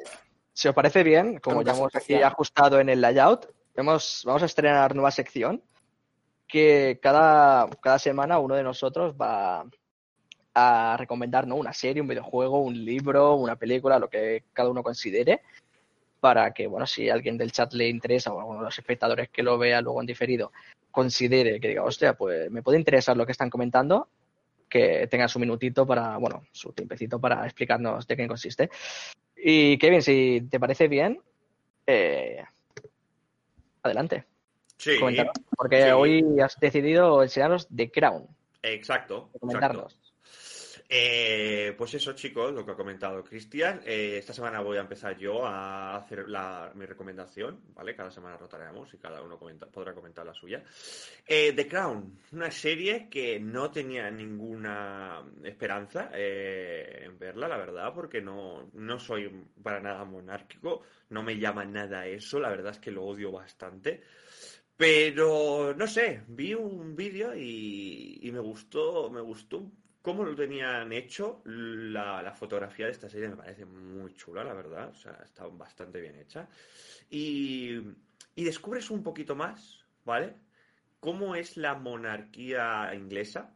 [0.53, 4.47] Si os parece bien, como ya hemos aquí ajustado en el layout, hemos, vamos a
[4.47, 5.63] estrenar nueva sección
[6.47, 9.65] que cada, cada semana uno de nosotros va
[10.53, 11.55] a recomendar ¿no?
[11.55, 15.43] una serie, un videojuego, un libro, una película, lo que cada uno considere,
[16.21, 18.79] para que, bueno, si a alguien del chat le interesa o a alguno de los
[18.79, 20.53] espectadores que lo vea luego en diferido
[20.91, 24.09] considere que diga, hostia, pues me puede interesar lo que están comentando,
[24.69, 28.71] que tenga su minutito para, bueno, su tiempecito para explicarnos de qué consiste.
[29.37, 31.21] Y Kevin, si te parece bien,
[31.87, 32.45] eh,
[33.83, 34.27] adelante,
[34.77, 35.35] Sí, coméntanos.
[35.57, 35.91] Porque Sí.
[35.91, 38.27] hoy has decidido enseñarnos The Crown,
[38.63, 39.31] exacto.
[39.43, 39.89] exacto.
[40.93, 43.81] Eh, pues eso, chicos, lo que ha comentado Cristian.
[43.87, 47.95] Eh, esta semana voy a empezar yo a hacer la- mi recomendación, ¿vale?
[47.95, 50.65] Cada semana rotaremos y cada uno podrá comentar la suya.
[51.25, 58.21] Eh, The Crown, una serie que no tenía ninguna esperanza en verla, la verdad, porque
[58.21, 59.31] no, no soy
[59.63, 64.03] para nada monárquico, no me llama nada eso, la verdad es que lo odio bastante.
[64.77, 69.71] Pero no sé, vi un vídeo y, y me gustó, me gustó
[70.03, 71.43] cómo lo tenían hecho.
[71.45, 74.89] La, fotografía de esta serie me parece muy chula, la verdad.
[74.89, 76.49] O sea, está bastante bien hecha.
[77.11, 77.81] Y,
[78.35, 80.35] y descubres un poquito más, ¿vale?
[81.01, 83.55] Cómo es la monarquía inglesa,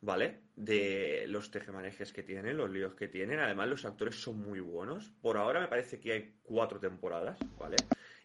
[0.00, 0.40] ¿vale?
[0.56, 3.40] De los tejemanejes que tienen, los líos que tienen.
[3.40, 5.12] Además, los actores son muy buenos.
[5.22, 7.76] Por ahora me parece que hay cuatro temporadas, ¿vale?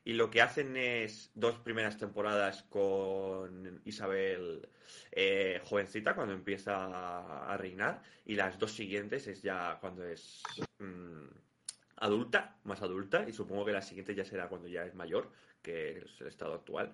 [0.03, 4.67] Y lo que hacen es dos primeras temporadas con Isabel
[5.11, 10.41] eh, jovencita, cuando empieza a, reinar, y las dos siguientes es ya cuando es
[10.79, 11.27] mm,
[11.97, 15.31] adulta, más adulta, y supongo que la siguiente ya será cuando ya es mayor,
[15.61, 16.91] que es el estado actual.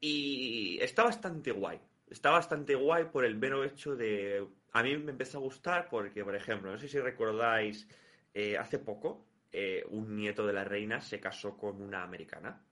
[0.00, 1.80] Y está bastante guay.
[2.10, 4.46] Está bastante guay por el mero hecho de...
[4.72, 7.86] A mí me empezó a gustar porque, por ejemplo, no sé si recordáis,
[8.34, 12.62] eh, hace poco eh, un nieto de la reina se casó con una americana.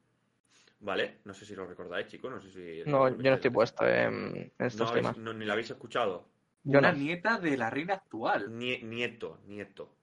[0.81, 1.19] ¿Vale?
[1.25, 2.31] No sé si lo recordáis, chicos.
[2.31, 2.89] No sé si...
[2.89, 5.17] No, yo no estoy puesto en, estos No, temas.
[5.19, 6.29] no, ni la habéis escuchado.
[6.63, 6.99] Yo Una no.
[6.99, 8.49] nieta de la reina actual.
[8.53, 9.97] Nie- nieto, nieto.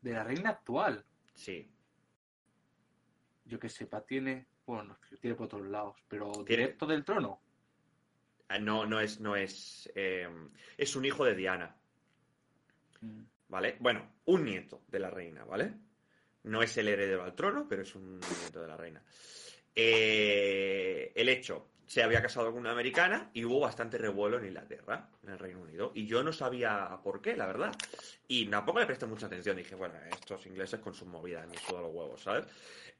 [0.00, 1.04] De la reina actual.
[1.34, 1.68] Sí.
[3.46, 4.46] Yo que sepa, tiene.
[4.64, 7.40] Bueno, tiene por otros lados, pero Tiene- directo del trono.
[8.48, 9.90] Ah, No, no es, no es.
[9.96, 10.28] eh,
[10.76, 11.74] es un hijo de Diana,
[13.00, 13.22] Mm.
[13.48, 13.76] ¿vale?
[13.80, 15.74] Bueno, un nieto de la reina, ¿vale?
[16.46, 19.02] No es el heredero al trono, pero es un nieto de la reina.
[19.74, 25.08] Eh, el hecho, se había casado con una americana y hubo bastante revuelo en Inglaterra,
[25.22, 25.92] en el Reino Unido.
[25.94, 27.72] Y yo no sabía por qué, la verdad.
[28.26, 29.56] Y tampoco le presté mucha atención.
[29.56, 32.46] Dije, bueno, estos ingleses con sus movidas, ni sudo los huevos, ¿sabes?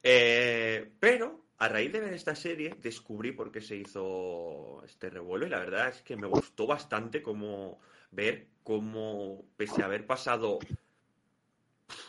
[0.02, 5.46] Eh, pero a raíz de ver esta serie descubrí por qué se hizo este revuelo
[5.46, 10.58] y la verdad es que me gustó bastante como ver cómo, pese a haber pasado,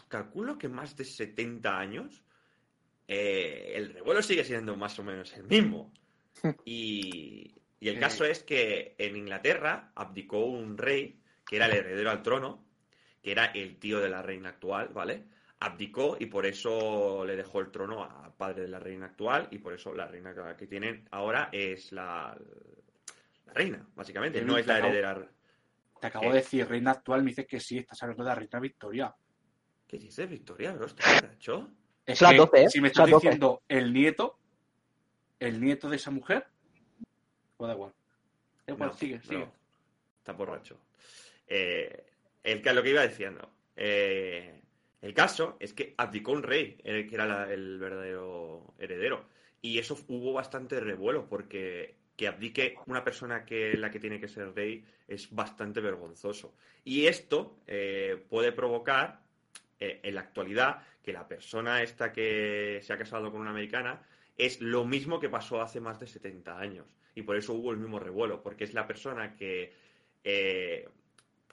[0.08, 2.24] calculo que más de 70 años,
[3.08, 5.94] eh, el revuelo sigue siendo más o menos el mismo.
[6.66, 12.12] Y, y el caso es que en Inglaterra abdicó un rey que era el heredero
[12.12, 12.66] al trono,
[13.24, 15.24] que era el tío de la reina actual, ¿vale?
[15.60, 19.58] Abdicó y por eso le dejó el trono al padre de la reina actual y
[19.60, 22.38] por eso la reina que- tienen ahora es la,
[23.46, 25.28] la reina, básicamente, no es la heredera.
[26.00, 26.32] Te acabo ¿Qué?
[26.32, 29.16] de decir reina actual, me dices que sí, estás hablando de la reina Victoria.
[29.88, 30.86] ¿Qué dices, Victoria, bro?
[30.88, 31.70] ¿Estás borracho?
[32.06, 32.70] Es que 12, ¿eh?
[32.70, 33.26] si me estás las 12.
[33.28, 34.38] diciendo el nieto,
[35.40, 36.46] el nieto de esa mujer,
[37.58, 37.94] pues da igual.
[38.66, 39.48] Da igual, No, sigue, no, sigue.
[40.20, 40.78] Está borracho.
[41.48, 42.06] Eh,
[42.44, 43.50] el, que- lo que iba diciendo.
[43.76, 44.62] eh,
[45.02, 49.26] el caso es que abdicó un rey, el que era la- el verdadero heredero.
[49.62, 54.28] Y eso hubo bastante revuelo, porque que abdique una persona que la que tiene que
[54.28, 56.56] ser rey es bastante vergonzoso.
[56.84, 59.22] Y esto eh, puede provocar,
[59.80, 64.02] eh, en la actualidad, que la persona esta que se ha casado con una americana
[64.38, 66.86] es lo mismo que pasó hace más de 70 años.
[67.16, 69.74] Y por eso hubo el mismo revuelo, porque es la persona que
[70.24, 70.88] eh,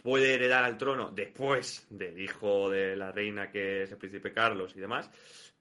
[0.03, 4.75] puede heredar al trono después del hijo de la reina, que es el príncipe Carlos
[4.77, 5.11] y demás.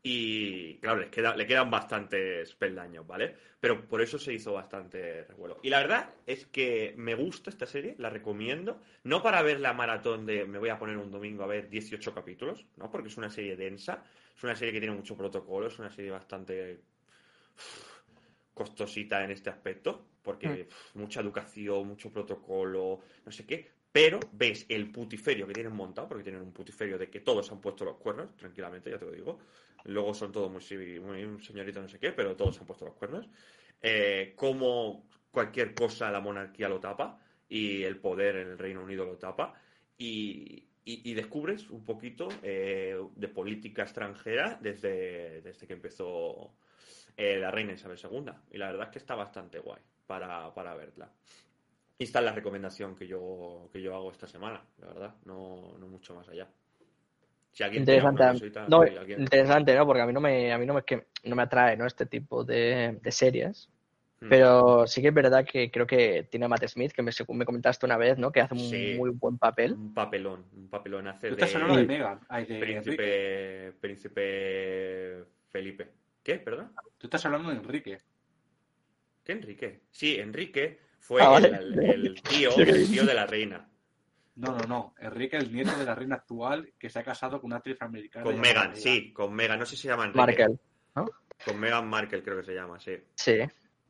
[0.05, 3.35] Y claro, les queda, le quedan bastantes peldaños, ¿vale?
[3.61, 5.59] Pero por eso se hizo bastante revuelo.
[5.63, 8.81] Y la verdad es que me gusta esta serie, la recomiendo.
[9.05, 12.13] No para ver la maratón de me voy a poner un domingo a ver 18
[12.13, 12.91] capítulos, ¿no?
[12.91, 14.03] Porque es una serie densa,
[14.35, 16.81] es una serie que tiene mucho protocolo, es una serie bastante
[18.53, 20.99] costosita en este aspecto, porque Mm.
[20.99, 26.23] mucha educación, mucho protocolo, no sé qué, pero ves el putiferio que tienen montado, porque
[26.23, 29.39] tienen un putiferio de que todos han puesto los cuernos, tranquilamente, ya te lo digo.
[29.85, 33.27] Luego son todos muy, muy no sé qué, pero todos han puesto los cuernos.
[33.81, 37.19] Eh, como cualquier cosa la monarquía lo tapa
[37.49, 39.53] y el poder en el Reino Unido lo tapa.
[39.97, 46.55] Y, y- y descubres un poquito eh, de política extranjera desde, desde que empezó
[47.17, 48.43] eh, la reina Isabel II.
[48.51, 51.11] Y la verdad es que está bastante guay para, para verla.
[51.97, 55.77] Y esta es la recomendación que yo, que yo hago esta semana, la verdad, no,
[55.79, 56.49] no mucho más allá.
[57.53, 58.59] Si alguien tiene alguna Interesante.
[58.59, 59.85] cosita, No, si alguien- interesante, ¿no?
[59.85, 61.85] Porque a mí no me, a mí no me, es que no me atrae, ¿no?
[61.85, 63.69] Este tipo de, de series.
[64.19, 64.27] Hmm.
[64.29, 67.45] Pero sí que es verdad que creo que tiene a Matt Smith, que me, me
[67.45, 68.31] comentaste una vez, ¿no?
[68.31, 68.95] Que hace un Sí.
[68.97, 69.73] muy buen papel.
[69.73, 72.73] Un papelón, un papelón hace Tú de estás hablando de Megan, ay, de Enrique.
[72.81, 75.87] príncipe, príncipe Felipe.
[76.23, 76.35] ¿Qué?
[76.39, 76.71] ¿Perdón?
[76.97, 77.97] Tú estás hablando de Enrique.
[79.23, 79.81] ¿Qué Enrique?
[79.91, 81.49] Sí, Enrique fue Ah, vale.
[81.49, 83.69] el, el tío, el tío de la reina.
[84.35, 84.95] No, no, no.
[84.99, 88.23] Enrique, el nieto de la reina actual, que se ha casado con una actriz americana.
[88.25, 89.59] Con Megan, sí, con Megan.
[89.59, 90.17] No sé si se llama Enrique.
[90.17, 90.59] Markel.
[91.45, 92.97] Con Megan Markel creo que se llama, sí.
[93.15, 93.39] Sí.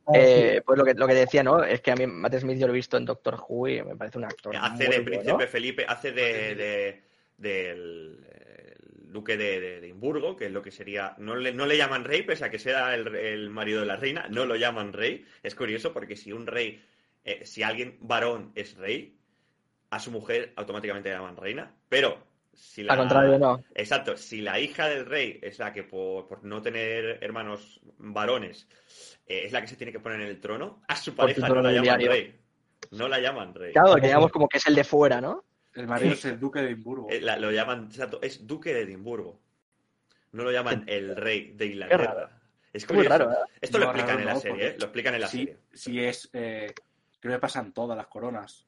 [0.06, 1.62] Ah, Eh, pues lo que, lo que decía, ¿no?
[1.64, 3.96] Es que a mí Matt Smith yo lo he visto en Doctor Who y me
[3.96, 4.54] parece un actor.
[4.56, 5.48] Hace muy de Príncipe bueno.
[5.48, 7.02] Felipe, hace de, de-
[7.38, 11.14] del el duque de, de Edimburgo, que es lo que sería.
[11.18, 13.96] No le, no le llaman rey, pese a que sea el, el marido de la
[13.96, 15.24] reina, no lo llaman rey.
[15.42, 16.84] Es curioso porque si un rey,
[17.24, 19.16] eh, si alguien varón es rey,
[19.94, 21.72] a su mujer automáticamente le llaman reina.
[21.88, 22.18] Pero
[22.52, 22.92] si la.
[22.94, 23.62] Al contrario, no.
[23.74, 28.68] Exacto, si la hija del rey es la que por, por no tener hermanos varones
[29.26, 31.48] eh, es la que se tiene que poner en el trono, a su Por pareja
[31.48, 32.40] no la llaman rey.
[32.90, 33.72] No la llaman rey.
[33.72, 35.44] Claro, que digamos como que es el de fuera, ¿no?
[35.74, 37.08] El marido es el duque de Edimburgo.
[37.10, 39.40] Eh, la- lo llaman, exacto, es duque de Edimburgo.
[40.32, 41.66] No lo llaman el rey de.
[41.66, 42.40] Inglaterra.
[42.72, 43.08] Es curioso.
[43.08, 43.36] raro, ¿eh?
[43.60, 44.76] Esto lo No, explican raro en la no, serie, ¿eh?
[44.78, 45.58] Lo explican en la sí, serie.
[45.72, 46.28] sí es.
[46.32, 46.72] Eh,
[47.20, 48.66] creo que pasan todas las coronas.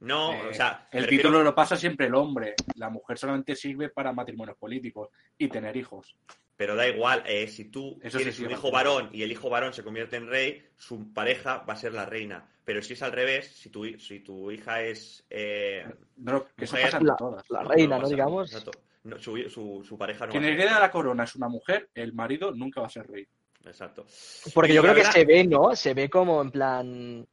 [0.00, 2.54] No, Eh, o sea, me el refiero- título lo pasa siempre el hombre.
[2.76, 6.16] La mujer solamente sirve para matrimonios políticos y tener hijos.
[6.56, 9.48] pero da igual, eh, si tú Eso tienes sí, un hijo varón y el hijo
[9.48, 12.48] varón se convierte en rey, su pareja va a ser la reina.
[12.64, 15.24] Pero si es al revés, si tu, si tu hija es...
[15.30, 17.48] eh, No, que Mujer, pasa la- todas.
[17.50, 18.52] La reina, no Digamos.
[18.52, 18.72] exacto.
[19.04, 22.50] No, su, su- su pareja no Quien hereda la corona es una mujer, el marido
[22.50, 23.24] nunca va a ser rey.
[23.64, 24.04] Exacto.
[24.52, 25.76] Porque Y yo creo que se ve, ¿no?
[25.76, 27.26] Se ve como en plan.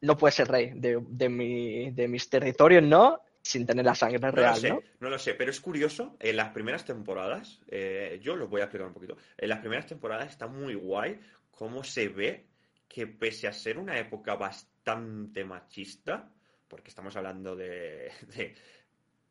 [0.00, 3.20] No puede ser rey de, de, mi, de mis territorios, ¿no?
[3.42, 4.82] Sin tener la sangre No real, lo sé, ¿no?
[5.00, 8.64] no lo sé, pero es curioso, en las primeras temporadas, eh, yo lo voy a
[8.64, 11.18] explicar un poquito, en las primeras temporadas está muy guay
[11.50, 12.46] cómo se ve
[12.88, 16.30] que pese a ser una época bastante machista,
[16.68, 18.54] porque estamos hablando de, de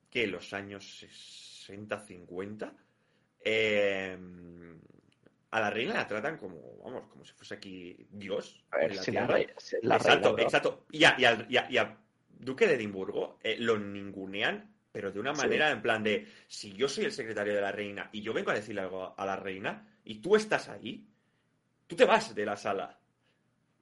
[0.09, 2.73] que los años 60, 50,
[3.43, 4.17] eh,
[5.51, 9.01] a la reina la tratan como, vamos, como si fuese aquí Dios A ver, la
[9.03, 9.53] si la, tierra.
[9.83, 10.85] la exacto, reina, exacto.
[10.91, 11.97] Y a, y a- y a
[12.29, 15.41] Duque de Edimburgo eh, lo ningunean, pero de una Sí.
[15.41, 18.51] manera en plan de, si yo soy el secretario de la reina y yo vengo
[18.51, 21.05] a decirle algo a la reina y tú estás ahí,
[21.87, 22.99] tú te vas de la sala.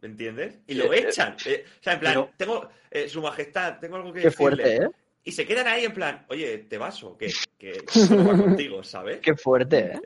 [0.01, 0.59] ¿Me entiendes?
[0.67, 1.35] Y lo Eh, echan.
[1.45, 4.35] Eh, o sea, en plan, pero- tengo, eh, su majestad, tengo algo que Qué decirle.
[4.63, 4.89] fuerte, ¿eh?
[5.23, 7.31] Y se quedan ahí en plan, oye, ¿te vas o qué?
[7.57, 9.19] Que no va contigo, ¿sabes?
[9.21, 10.01] Qué fuerte, ¿eh?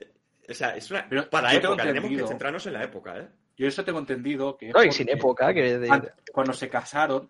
[0.50, 1.08] O sea, es una...
[1.08, 3.28] Pero para tengo época, tenemos que centrarnos en la época, ¿eh?
[3.58, 7.30] Yo eso tengo entendido que No, y sin época, que de- cuando se casaron,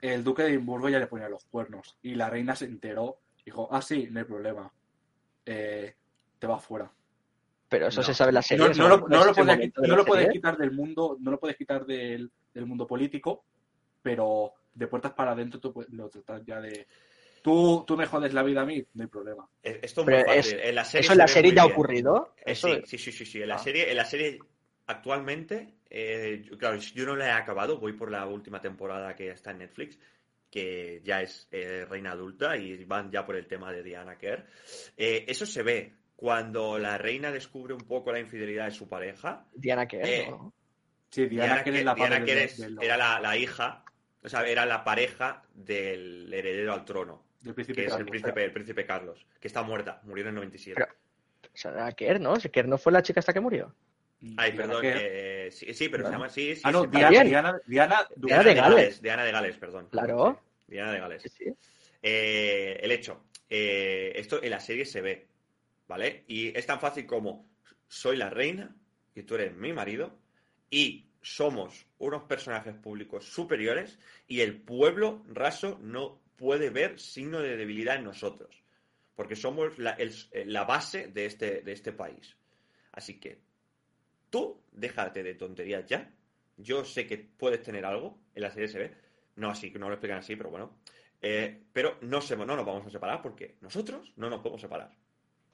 [0.00, 3.68] el duque de Edimburgo ya le ponía los cuernos y la reina se enteró, dijo,
[3.72, 4.72] ah, sí, no hay problema,
[5.44, 5.94] Eh,
[6.38, 6.90] te vas fuera.
[7.68, 8.06] pero eso No.
[8.06, 8.68] se sabe en la serie.
[8.68, 11.56] No, no lo, no lo puedes, de la lo quitar del mundo, no lo puedes
[11.56, 13.44] quitar del, del mundo político,
[14.02, 16.86] pero de puertas para adentro tú lo tratas ya de...
[17.48, 19.48] Tú, tú me jodes la vida a mí, no hay problema.
[19.62, 20.60] Eh, Esto es muy fácil.
[20.60, 22.34] En la serie ¿Eso en la serie ya ha ocurrido?
[22.38, 23.42] Eh, Eso sí, sí, sí, sí, sí.
[23.42, 23.58] En la Ah.
[23.58, 24.38] serie, en la serie
[24.86, 29.30] actualmente, eh, yo- claro, yo no la he acabado, voy por la última temporada que
[29.30, 29.98] está en Netflix,
[30.50, 34.46] que ya es eh, reina adulta y van ya por el tema de Diana Kerr.
[34.96, 39.46] Eh, eso se ve cuando la reina descubre un poco la infidelidad de su pareja.
[39.54, 40.52] Diana Kerr, Eh, ¿no?
[41.10, 43.84] Sí, Diana, Kerr- es la Diana padre Kerr del- es- del- era la, la hija,
[44.22, 48.44] o sea, era la pareja del heredero al trono, del príncipe que es el príncipe,
[48.44, 50.80] el príncipe Carlos, que está muerta, murió en el 97.
[50.80, 50.94] Pero-
[51.54, 52.38] O sea, Kerr, ¿no?
[52.38, 53.74] Si Kerr no fue la chica hasta que murió.
[54.36, 56.10] Ay, Diana perdón, eh, sí, sí, pero se Bueno.
[56.18, 56.56] llama así.
[56.56, 57.28] Sí, Ah, no, se- Diana, Bien.
[57.28, 59.02] Diana, Diana, Diana de Gales.
[59.02, 59.88] Diana de Gales, perdón.
[59.90, 60.40] Claro.
[60.66, 61.24] Diana de Gales.
[62.02, 65.26] Eh, el hecho, eh, esto en la serie se ve,
[65.86, 66.24] ¿vale?
[66.28, 67.48] Y es tan fácil como
[67.88, 68.74] soy la reina
[69.14, 70.16] y tú eres mi marido
[70.70, 77.56] y somos unos personajes públicos superiores y el pueblo raso no puede ver signo de
[77.58, 78.62] debilidad en nosotros,
[79.14, 80.14] porque somos la, el-
[80.46, 82.36] la base de este, de este país.
[82.92, 83.42] Así que
[84.30, 86.10] tú déjate de tonterías ya.
[86.56, 88.94] Yo sé que puedes tener algo, en la serie se ve,
[89.36, 90.78] no así, no lo explican así, pero bueno.
[91.20, 94.90] Eh, pero no, se, no nos vamos a separar porque nosotros no nos podemos separar.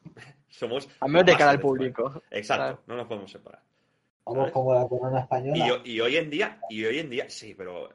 [0.49, 0.89] Somos.
[1.01, 2.23] A menos de cara al este público.
[2.31, 2.83] Exacto, Claro.
[2.87, 3.63] no nos podemos separar.
[4.27, 4.53] Vamos ¿Sabes?
[4.53, 5.67] como la corona española.
[5.67, 7.91] Y, ho- y hoy en día, y hoy en día, sí, pero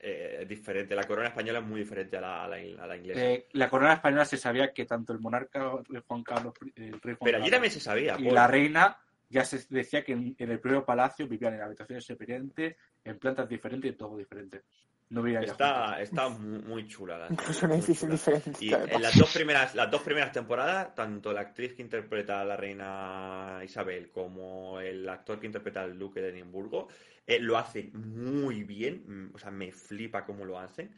[0.00, 0.94] eh, es diferente.
[0.96, 3.20] La corona española es muy diferente a la, a la, a la inglesa.
[3.24, 5.70] Eh, la corona española se sabía que tanto el monarca
[6.06, 8.16] Juan Carlos, el rey Juan pero allí también se sabía.
[8.18, 8.96] y la reina
[9.28, 13.48] ya se decía que en, en el primer palacio vivían en habitaciones diferentes, en plantas
[13.48, 14.62] diferentes y todo diferente.
[15.10, 15.26] No.
[15.26, 18.12] Está, está muy, chula la serie, muy chula.
[18.12, 18.60] diferentes.
[18.60, 22.44] Y en las dos primeras, las dos primeras temporadas, tanto la actriz que interpreta a
[22.44, 26.88] la reina Isabel como el actor que interpreta al duque de Edimburgo
[27.26, 30.90] eh, lo hacen muy bien, mm, o sea, me flipa cómo lo hacen.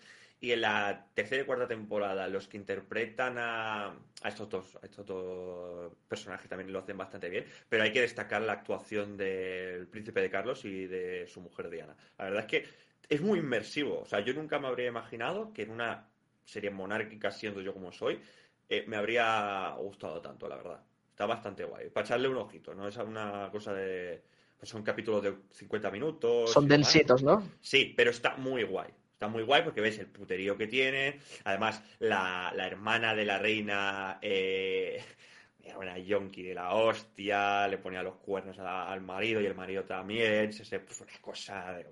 [0.43, 4.87] Y en la tercera y cuarta temporada, los que interpretan a, a estos dos, a
[4.87, 9.87] estos dos personajes también lo hacen bastante bien, pero hay que destacar la actuación del
[9.87, 11.95] príncipe de Carlos y de su mujer Diana.
[12.17, 14.01] La verdad es que es muy inmersivo.
[14.01, 16.09] O sea, yo nunca me habría imaginado que en una
[16.45, 18.21] serie monárquica siendo yo como soy,
[18.69, 20.81] eh, me habría gustado tanto, la verdad.
[21.11, 21.91] Está bastante guay.
[21.91, 22.89] Para echarle un ojito, ¿no?
[22.89, 24.23] Es una cosa de...
[24.59, 26.51] Pues son capítulos de 50 minutos.
[26.53, 27.43] Son densitos, ¿no?
[27.61, 28.91] Sí, pero está muy guay.
[29.13, 31.19] Está muy guay porque ves el puterío que tiene.
[31.45, 35.03] Además, la, la hermana de la reina eh,
[35.65, 37.69] era una yonki de la hostia.
[37.69, 40.53] Le ponía los cuernos a- al marido y el marido también.
[40.53, 41.87] Se, se, pues, una cosa de,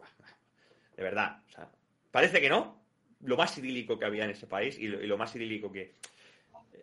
[0.99, 1.39] de verdad.
[1.47, 1.71] O sea,
[2.11, 2.77] parece que no.
[3.21, 5.95] Lo más idílico que había en ese país y lo, y lo más idílico que.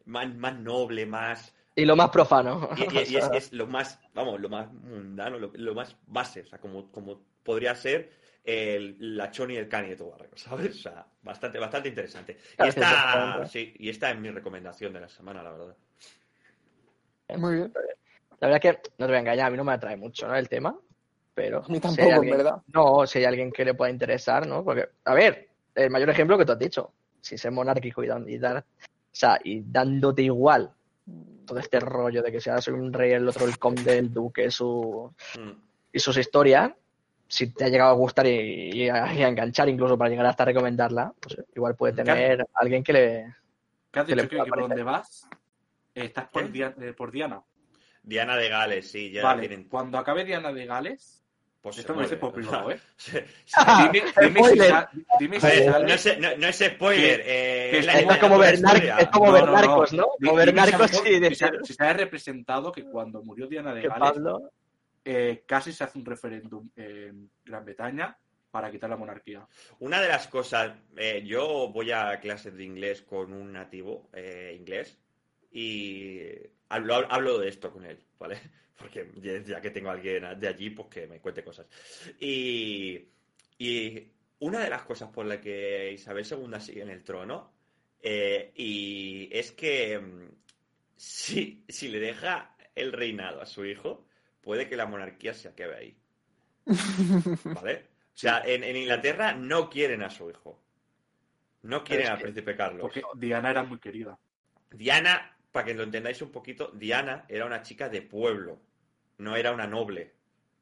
[0.05, 1.53] Más, más noble, más.
[1.75, 2.69] Y lo más profano.
[2.77, 6.41] Y, y- y es, es lo más, vamos, lo más mundano, lo, lo más base,
[6.41, 8.09] o sea, como, como podría ser
[8.45, 10.77] el, la Choni y el Cani de tu barrio, ¿sabes?
[10.77, 12.37] O sea, bastante, bastante interesante.
[12.53, 13.49] Y Claro, exactamente.
[13.49, 15.75] sí, y esta es mi recomendación de la semana, la verdad.
[17.37, 17.73] Muy bien.
[18.39, 20.27] La verdad es que no te voy a engañar, a mí no me atrae mucho,
[20.27, 20.35] ¿no?
[20.35, 20.77] El tema.
[21.35, 21.59] Pero.
[21.59, 22.61] A mí si tampoco, alguien- verdad.
[22.73, 24.63] No, si hay alguien que le pueda interesar, ¿no?
[24.63, 26.91] Porque, a ver, el mayor ejemplo que tú has dicho,
[27.21, 28.63] sin ser monárquico y, y dar, o
[29.11, 30.71] sea, y dándote igual
[31.45, 34.49] todo este rollo de que sea soy un rey, el otro el conde, el duque,
[34.49, 35.51] su, Mm.
[35.93, 36.71] y sus historias,
[37.27, 40.25] si te ha llegado a gustar y, y a, y a enganchar incluso para llegar
[40.27, 43.35] hasta recomendarla, pues igual puede tener alguien que le...
[43.91, 45.27] ¿Qué has Que le dicho que, pueda que por donde vas
[45.93, 46.73] estás por, ¿Eh?
[46.81, 47.43] Eh, por Diana?
[48.03, 49.67] Diana de Gales, sí, ya vale, tienen.
[49.67, 51.23] cuando acabe Diana de Gales,
[51.65, 52.79] pues, esto me lo dices por privado, ¿eh?
[55.19, 55.49] Dime, si,
[56.19, 57.23] no, es, spoiler.
[57.25, 58.59] eh, es como es
[59.09, 59.31] como
[59.91, 64.21] No, Como ver dime si se ha- representado que cuando murió Diana de Gales,
[65.03, 68.15] eh, casi se hace un referéndum en Gran Bretaña
[68.51, 69.47] para quitar la monarquía.
[69.79, 74.55] Una de las cosas, eh, yo voy a clases de inglés con un nativo eh,
[74.55, 74.99] inglés
[75.51, 76.21] y
[76.69, 78.39] hablo, hablo de esto con él, ¿vale?
[78.77, 79.09] Porque
[79.45, 81.65] ya- que tengo a alguien de allí, pues que me cuente cosas.
[82.19, 83.07] Y,
[83.57, 87.53] y una de las cosas por la que Isabel II sigue en el trono
[88.01, 90.29] eh, y es que mm,
[90.97, 94.05] si, si le deja el reinado a su hijo,
[94.41, 95.97] puede que la monarquía se acabe ahí.
[97.45, 97.85] ¿Vale?
[98.13, 100.61] O sea, en, en Inglaterra no quieren a su hijo.
[101.63, 102.81] No quieren al príncipe Carlos.
[102.81, 104.17] Porque Diana era muy querida.
[104.71, 108.59] Diana, para que lo entendáis un poquito, Diana era una chica de pueblo,
[109.19, 110.11] no era una noble.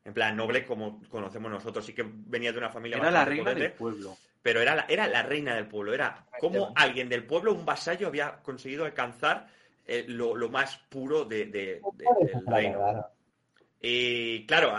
[0.05, 3.29] En plan, noble como conocemos nosotros, sí que venía de una familia Era la bastante
[3.31, 4.17] reina potente, del pueblo.
[4.43, 5.95] pero era la, era la reina del pueblo.
[5.95, 9.47] Era como alguien del pueblo, un vasallo, había conseguido alcanzar
[9.87, 12.77] eh, lo, lo más puro de, de- de- del reino.
[12.77, 13.07] Claro.
[13.81, 14.73] Y claro,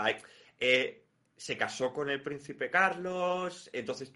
[0.59, 1.03] eh,
[1.35, 4.13] se casó con el príncipe Carlos, entonces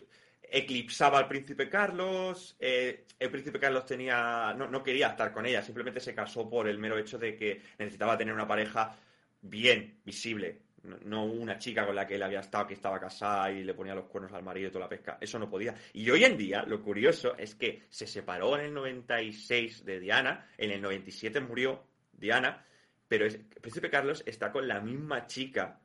[0.52, 5.62] eclipsaba al príncipe Carlos, eh, el príncipe Carlos tenía, no, no quería estar con ella,
[5.62, 8.96] simplemente se casó por el mero hecho de que necesitaba tener una pareja
[9.42, 10.62] bien, visible,
[11.06, 13.96] no, una chica con la que él había estado, que estaba casada y le ponía
[13.96, 15.76] los cuernos al marido y toda la pesca, eso no podía.
[15.94, 20.48] Y hoy en día, lo curioso es que se separó en el 96 de Diana,
[20.58, 22.66] en el 97 murió Diana,
[23.08, 25.80] pero el príncipe Carlos está con la misma chica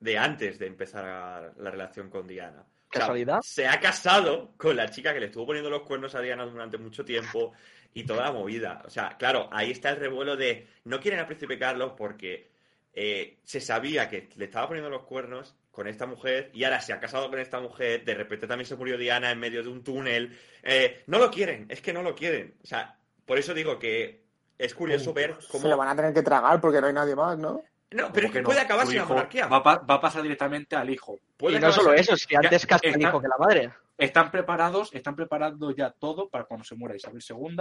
[0.00, 2.64] de antes de empezar la relación con Diana.
[3.00, 3.40] ¿Casualidad?
[3.42, 6.78] se ha casado con la chica que le estuvo poniendo los cuernos a Diana durante
[6.78, 7.52] mucho tiempo
[7.92, 8.82] y toda la movida.
[8.84, 12.50] O sea, claro, ahí está el revuelo de no quieren al príncipe Carlos porque
[12.92, 16.92] eh, se sabía que le estaba poniendo los cuernos con esta mujer y ahora se
[16.92, 19.82] ha casado con esta mujer, de repente también se murió Diana en medio de un
[19.82, 20.38] túnel.
[20.62, 22.54] Eh, no lo quieren, es que no lo quieren.
[22.62, 24.22] O sea, por eso digo que
[24.56, 25.68] es curioso ver Se cómo...
[25.68, 27.62] lo van a tener que tragar porque no hay nadie más, ¿no?
[27.90, 29.46] No, pero es que ¿Cómo puede acabar sin la hijo monarquía.
[29.46, 31.20] Va, a pa- va a pasar directamente al hijo.
[31.36, 33.70] Puede Y no solo eso, es que antes casi el hijo que la madre.
[33.96, 37.56] Están preparados, están preparando ya todo para cuando se muera Isabel II,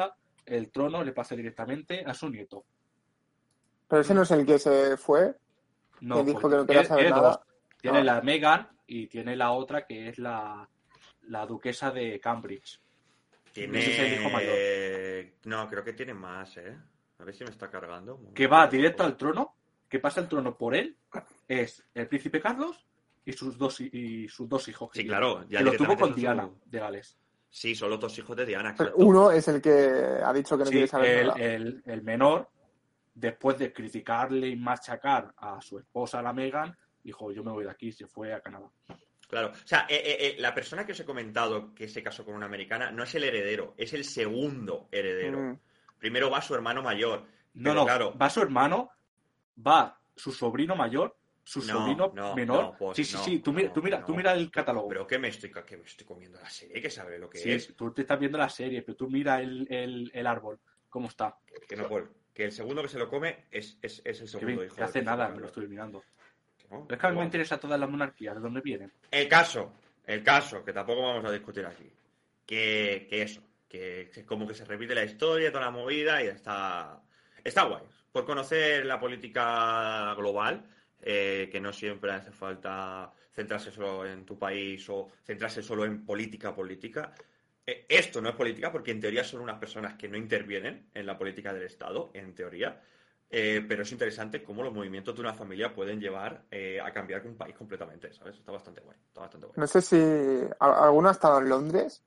[0.47, 2.65] el trono le pase directamente a su nieto.
[3.87, 5.35] Pero ese no es el que se fue.
[6.01, 7.29] No, Que dijo que no quería tiene- saber tiene nada.
[7.29, 7.39] dos.
[7.79, 8.03] Tiene Ah.
[8.03, 10.67] la Meghan y tiene la otra que es la,
[11.27, 12.79] la duquesa de Cambridge.
[13.51, 13.79] Tiene...
[13.79, 15.33] Ese es el hijo mayor.
[15.45, 16.75] No, creo que tiene más, ¿eh?
[17.19, 18.19] A ver si me está cargando.
[18.33, 19.55] Que va directo al trono,
[19.93, 20.97] que pasa el trono por él,
[21.47, 22.83] es el príncipe Carlos
[23.23, 24.89] y sus dos, y sus dos hijos.
[24.91, 25.45] Sí, claro.
[25.47, 27.15] Ya que lo tuvo con Diana su- de Gales.
[27.47, 28.95] Sí, son los dos hijos de Diana, exacto.
[28.97, 31.39] Uno es el que ha dicho que no Sí, quiere saber el, nada.
[31.39, 32.49] el- el menor,
[33.13, 37.69] después de criticarle y machacar a su esposa, la Megan, dijo, yo me voy de
[37.69, 38.71] aquí, se fue a Canadá.
[39.29, 39.49] Claro.
[39.49, 42.33] O sea, eh, eh, eh, la persona que os he comentado que se casó con
[42.33, 45.37] una americana no es el heredero, es el segundo heredero.
[45.39, 45.59] Mm.
[45.99, 47.25] Primero va su hermano mayor.
[47.53, 48.17] No, no, claro.
[48.17, 48.89] va su hermano,
[49.65, 52.63] va su sobrino mayor, su No, sobrino no, menor.
[52.63, 54.87] no, pues sí, sí, sí, tú mira, tú mira, tú mira el catálogo.
[54.87, 57.51] Pero que me estoy, que me estoy comiendo la serie, que sabe lo que sí,
[57.51, 57.75] es.
[57.75, 60.59] tú te estás viendo la serie, pero tú mira el, el- el árbol,
[60.89, 61.37] cómo está.
[61.67, 62.09] Que no puedo.
[62.33, 64.75] Que el segundo que se lo come es, es, es el segundo bien, hijo.
[64.75, 66.03] que hace nada, me lo estoy mirando.
[66.89, 68.91] Es que a mí me interesa todas las monarquías, de dónde vienen.
[69.11, 69.73] El caso,
[70.07, 71.91] el caso, que tampoco vamos a discutir aquí.
[72.45, 76.27] Que, que eso, que que como que se repite la historia, toda la movida y
[76.27, 76.99] está,
[77.43, 77.83] está guay.
[78.13, 80.63] Por conocer la política global,
[81.01, 86.05] eh, que no siempre hace falta centrarse solo en tu país o centrarse solo en
[86.05, 87.11] política política.
[87.65, 91.05] Eh, esto no es política porque en teoría son unas personas que no intervienen en
[91.07, 92.79] la política del Estado, en teoría.
[93.31, 97.25] Eh, pero es interesante cómo los movimientos de una familia pueden llevar eh, a cambiar
[97.25, 98.37] un país completamente, ¿sabes?
[98.37, 98.95] Está bastante guay.
[99.07, 99.57] Está bastante guay.
[99.59, 99.95] No sé si
[100.59, 102.03] ¿al- alguno ha estado en Londres.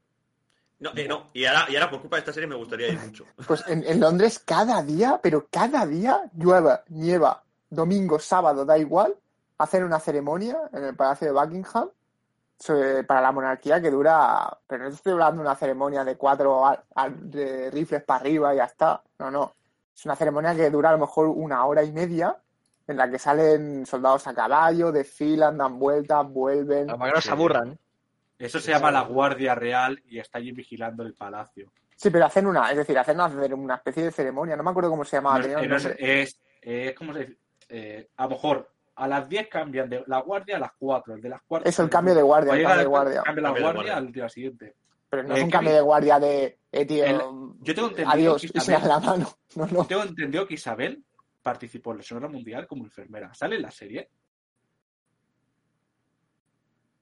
[0.79, 1.27] No, eh, no.
[1.33, 3.25] Y ahora, y ahora por culpa de esta serie me gustaría ir mucho.
[3.47, 9.15] Pues en, en Londres cada día, pero cada día llueva, nieva, domingo, sábado, da igual,
[9.59, 11.89] hacen una ceremonia en el Palacio de Buckingham
[12.59, 16.67] sobre- para la monarquía que dura, pero no estoy hablando de una ceremonia de cuatro
[16.67, 19.03] al- al- de rifles para arriba y ya está.
[19.19, 19.55] No, no.
[19.95, 22.37] Es una ceremonia que dura a lo mejor una hora y media
[22.87, 26.87] en la que salen soldados a caballo, desfilan, dan vueltas, vuelven.
[26.89, 27.79] Para que no se aburran.
[28.39, 31.73] Eso se llama la Guardia Real y está allí vigilando el palacio.
[31.95, 34.91] Sí, pero hacen una, es decir, hacen una, una especie de ceremonia, no me acuerdo
[34.91, 35.39] cómo se llamaba.
[35.39, 37.37] No es, eh, no es- es, ¿cómo se dice?
[37.69, 41.15] Eh, a lo mejor a las 10 cambian de la guardia a las 4.
[41.15, 43.23] El de las 4 Eso, el cambio de guardia, el cambio de guardia.
[43.23, 43.97] Cambia la Cambio de guardia guardia.
[44.09, 44.75] al día siguiente.
[45.09, 47.19] Pero no Eh, es un ¿qué cambio de guardia de, eh, tío, El-
[47.61, 48.51] yo tengo entendido adiós, que y
[48.83, 49.31] Isabel- la mano.
[49.55, 49.85] No, no.
[49.87, 51.03] Tengo entendido que Isabel
[51.43, 53.33] participó en la Segunda Guerra Mundial como enfermera.
[53.35, 54.11] ¿Sale en la serie?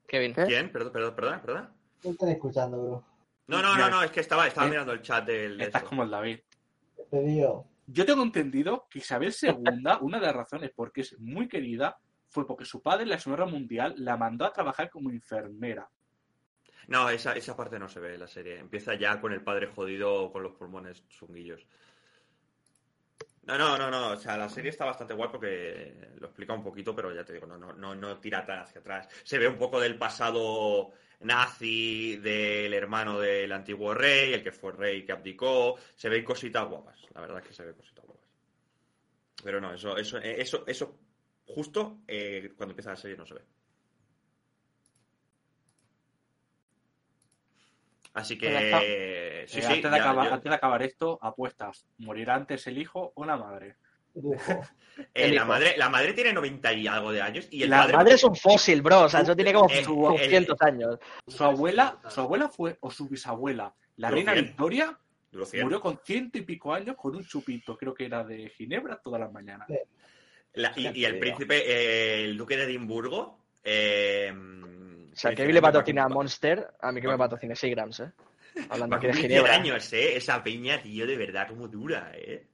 [0.07, 0.33] Kevin.
[0.33, 0.43] ¿Qué?
[0.45, 0.71] ¿Quién?
[0.71, 1.69] Perdón, perdón, perdón, perdón.
[2.01, 3.03] ¿Qué están escuchando, bro?
[3.47, 5.57] No, no, no, no, es que estaba, estaba Eh, mirando el chat del.
[5.57, 6.39] de Estás como el David.
[7.09, 9.51] Te digo, Yo tengo entendido que Isabel II,
[10.01, 11.97] una de las razones por qué es muy querida,
[12.29, 15.87] fue porque su padre en la Segunda Guerra Mundial la mandó a trabajar como enfermera.
[16.87, 18.59] No, esa, esa parte no se ve en la serie.
[18.59, 21.65] Empieza ya con el padre jodido con los pulmones chunguillos.
[23.43, 24.11] No, no, no, no.
[24.11, 27.33] O sea, la serie está bastante guay porque lo explica un poquito, pero ya te
[27.33, 29.07] digo, no, no, no, no tira tan hacia atrás.
[29.23, 34.71] Se ve un poco del pasado nazi del hermano del antiguo rey, el que fue
[34.71, 35.75] rey que abdicó.
[35.95, 36.99] Se ven cositas guapas.
[37.13, 38.29] La verdad es que se ve cositas guapas.
[39.43, 40.97] Pero no, eso, eso, eh, eso, eso
[41.45, 43.41] justo eh, cuando empieza la serie no se ve.
[48.15, 51.19] Así Pues que sí, Eh, sí, antes, de ya- acabar, yo- antes de acabar esto,
[51.21, 51.85] apuestas.
[51.99, 53.75] ¿Morirá antes el hijo o la madre?
[55.13, 57.97] eh, la madre, la madre tiene 90 y algo de años y el La padre
[57.97, 59.01] Madre es un fósil, bro.
[59.03, 60.97] O sea, eso tiene como Eh, eh, 200 años.
[61.27, 64.33] Su abuela, su abuela fue, o su bisabuela, la Duró reina.
[64.33, 64.97] Victoria,
[65.29, 65.63] duró 100.
[65.63, 69.19] murió con ciento y pico años con un chupito, creo que era de Ginebra, todas
[69.19, 69.67] las mañanas.
[70.53, 73.39] La- y, y el príncipe, eh, el duque de Edimburgo.
[73.67, 74.31] eh,
[75.15, 77.99] O sea, Kevin le "Para patrocina a Monster, a mí que me pa- patrocina Seagrams,
[78.01, 78.11] ¿eh?
[78.69, 79.53] Hablando aquí de cumplir 100 Ginebra.
[79.55, 80.17] años, ¿eh?
[80.17, 82.45] Esa peña, tío, de verdad, como dura, ¿eh?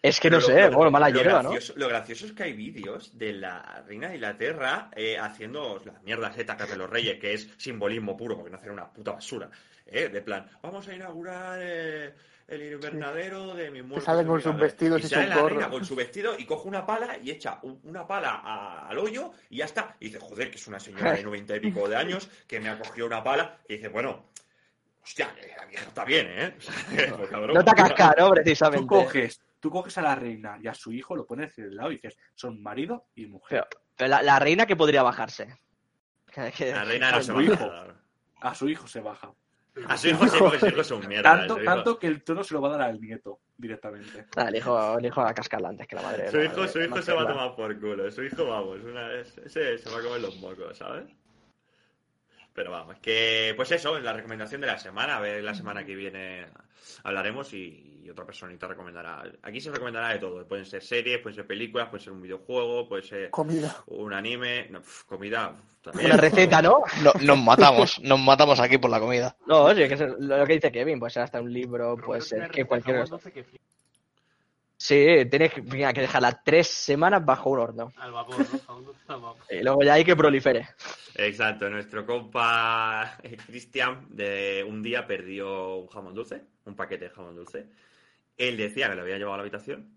[0.00, 1.52] Es que no Lo- sé, lo- bueno, mala lo hierba, ¿no?
[1.76, 6.38] Lo gracioso es que hay vídeos de la reina de Inglaterra eh, haciendo las mierdas
[6.38, 9.50] etacas de los reyes, que es simbolismo puro, porque no hacen una puta basura.
[9.86, 10.08] ¿eh?
[10.08, 12.14] De plan, vamos a inaugurar eh,
[12.48, 14.04] el invernadero de mis muertos.
[14.04, 14.62] salen en con mi sus nave".
[14.64, 17.30] vestidos y y sale sus la reina con su vestido y coge una pala y
[17.30, 19.96] echa un- una pala a- al hoyo y ya está.
[20.00, 22.68] Y dice, joder, que es una señora de noventa y pico de años que me
[22.70, 24.30] ha cogido una pala y dice, bueno,
[25.02, 26.56] hostia, la vieja está bien, ¿eh?
[27.16, 28.28] Pues, cabrón, No te casca, ¿no?
[28.28, 28.86] Tú Precisamente.
[28.86, 31.96] coges, tú coges a la reina y a su hijo, lo pones del lado y
[31.96, 33.66] dices, son marido y mujer.
[33.68, 35.48] Pero, pero la, la reina que podría bajarse.
[36.60, 37.70] La reina no se Su hijo.
[38.40, 39.32] A su hijo se baja.
[39.86, 41.22] A su hijo sí, porque su hijo es un mierda.
[41.38, 44.26] Tanto, tanto que el trono se lo va a dar al nieto directamente.
[44.36, 46.30] Ah, el hijo, el hijo va a cascarla antes que la madre.
[46.30, 48.10] Su la hijo, madre- su hijo se va a tomar por culo.
[48.10, 51.04] Su hijo, vamos, una vez, ese se va a comer los mocos, ¿sabes?
[52.54, 55.18] Pero vamos, que pues eso, es la recomendación de la semana.
[55.18, 56.46] A ver, la semana que viene
[57.04, 59.22] hablaremos y, y otra personita recomendará.
[59.42, 60.46] Aquí se recomendará de todo.
[60.48, 63.76] Pueden ser series, pueden ser películas, puede ser un videojuego, puede ser Comida.
[63.88, 64.66] un anime.
[64.70, 65.54] No, pf, comida.
[65.82, 66.06] también.
[66.06, 66.82] Una receta, ¿no?
[67.02, 69.36] No- nos matamos, nos matamos aquí por la comida.
[69.46, 72.50] No, oye, que es lo que dice Kevin, puede ser hasta un libro, puede ser
[72.50, 73.04] que cualquier...
[74.80, 77.92] Sí, tienes que, mira, que dejarla tres semanas bajo un horno.
[77.96, 78.36] Al vapor,
[79.08, 79.36] ¿no?
[79.50, 80.68] Y luego ya hay que prolifere.
[81.16, 87.10] Exacto, nuestro compa eh, Cristian de un día perdió un jamón dulce, un paquete de
[87.10, 87.66] jamón dulce.
[88.38, 89.90] Él decía que lo había llevado a la habitación.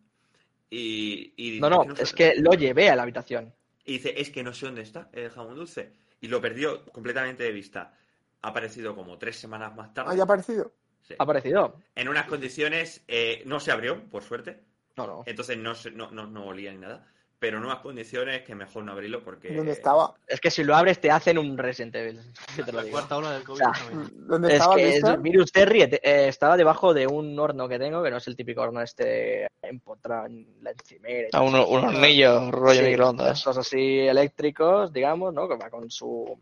[0.69, 3.53] Y, y dice, No, no, sé- es que lo llevé a la habitación.
[3.85, 5.93] Y dice, es que no sé dónde está el jamón dulce.
[6.21, 7.93] Y lo perdió completamente de vista.
[8.41, 10.11] Ha aparecido como tres semanas más tarde.
[10.11, 10.73] ¿Haya aparecido?
[11.01, 11.15] Sí.
[11.17, 11.79] ¿Ha aparecido?
[11.95, 14.59] En unas condiciones, eh, no se abrió, por suerte.
[14.97, 15.23] No, no.
[15.25, 17.07] Entonces no, se- no, no, no olía ni nada.
[17.41, 19.51] Pero en unas condiciones que mejor no abrirlo porque...
[19.51, 20.13] ¿Dónde estaba?
[20.27, 22.19] Es que si lo abres te hacen un Resident Evil.
[22.55, 23.61] yo te lo La cuarta ola del COVID.
[23.61, 23.83] O sea.
[24.13, 25.21] ¿Dónde Es estaba, que, es- Cristian?
[25.23, 25.95] mire usted, ríete.
[26.03, 29.47] Eh, estaba debajo de un horno que tengo, que no es el típico horno este
[29.63, 31.29] empotrado en la encimera.
[31.33, 33.39] y A un, un hornillo, rollo Sí, microondas.
[33.39, 35.49] Estos así eléctricos, digamos, ¿no?
[35.49, 36.37] Que va con su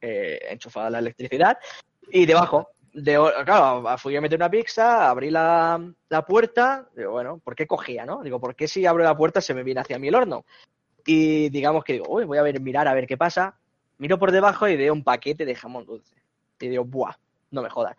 [0.00, 1.58] eh, enchufada la electricidad.
[2.10, 2.70] Y debajo
[3.04, 7.66] de, claro, fui a meter una pizza, abrí la, la puerta, digo, bueno, ¿por qué
[7.66, 8.22] cogía, no?
[8.22, 10.44] Digo, ¿por qué si abro la puerta se me viene hacia mí el horno?
[11.06, 13.58] Y digamos que digo, uy, voy a ver, mirar a ver qué pasa.
[13.98, 16.14] Miro por debajo y veo un paquete de jamón dulce.
[16.60, 17.14] Y digo, buah,
[17.50, 17.96] no me jodas.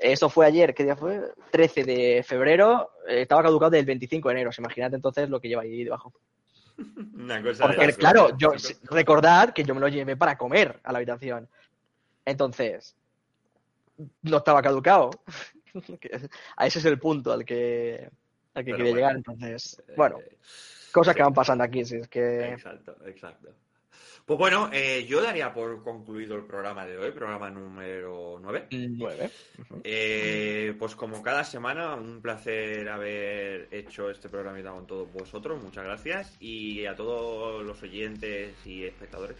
[0.00, 1.20] Esto fue ayer, ¿qué día fue?
[1.50, 4.50] 13 de febrero, eh, estaba caducado del 25 de enero.
[4.56, 6.12] Imagínate entonces lo que lleva ahí debajo.
[7.14, 8.52] Una cosa Porque, claro, yo,
[8.84, 11.48] recordad que yo me lo llevé para comer a la habitación.
[12.24, 12.96] Entonces,
[14.22, 15.10] no estaba caducado.
[16.56, 18.08] a ese es el punto al que,
[18.54, 18.96] al que quería bueno.
[18.96, 19.16] llegar.
[19.16, 20.36] Entonces, bueno, Eh,
[20.92, 22.50] cosas que van pasando aquí, si es que...
[22.50, 23.54] Exacto, exacto.
[24.30, 28.68] Pues bueno, eh, yo daría por concluido el programa de hoy, programa número 9.
[28.70, 29.30] Nueve.
[29.82, 35.82] Eh, pues como cada semana, un placer haber hecho este programita con todos vosotros, muchas
[35.82, 36.36] gracias.
[36.38, 39.36] Y a todos los oyentes y espectadores,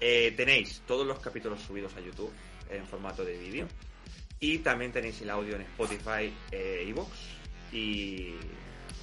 [0.00, 2.32] eh, tenéis todos los capítulos subidos a YouTube
[2.70, 3.66] en formato de vídeo.
[4.40, 7.08] Y también tenéis el audio en Spotify e iVoox.
[7.72, 8.34] y,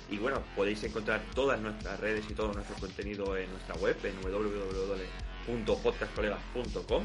[0.09, 4.19] y bueno, podéis encontrar todas nuestras redes y todo nuestro contenido en nuestra web, en
[4.21, 7.03] www.podcastcolegas.com.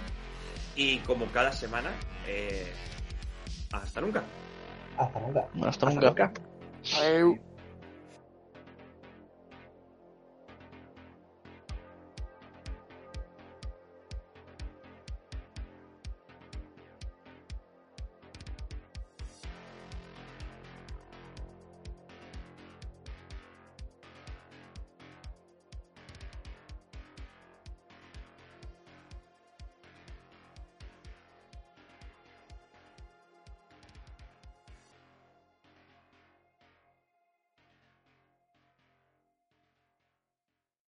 [0.76, 1.90] Y como cada semana,
[2.26, 2.72] eh,
[3.72, 4.24] hasta nunca.
[4.96, 5.48] Hasta nunca.
[5.62, 6.32] Hasta Hasta nunca.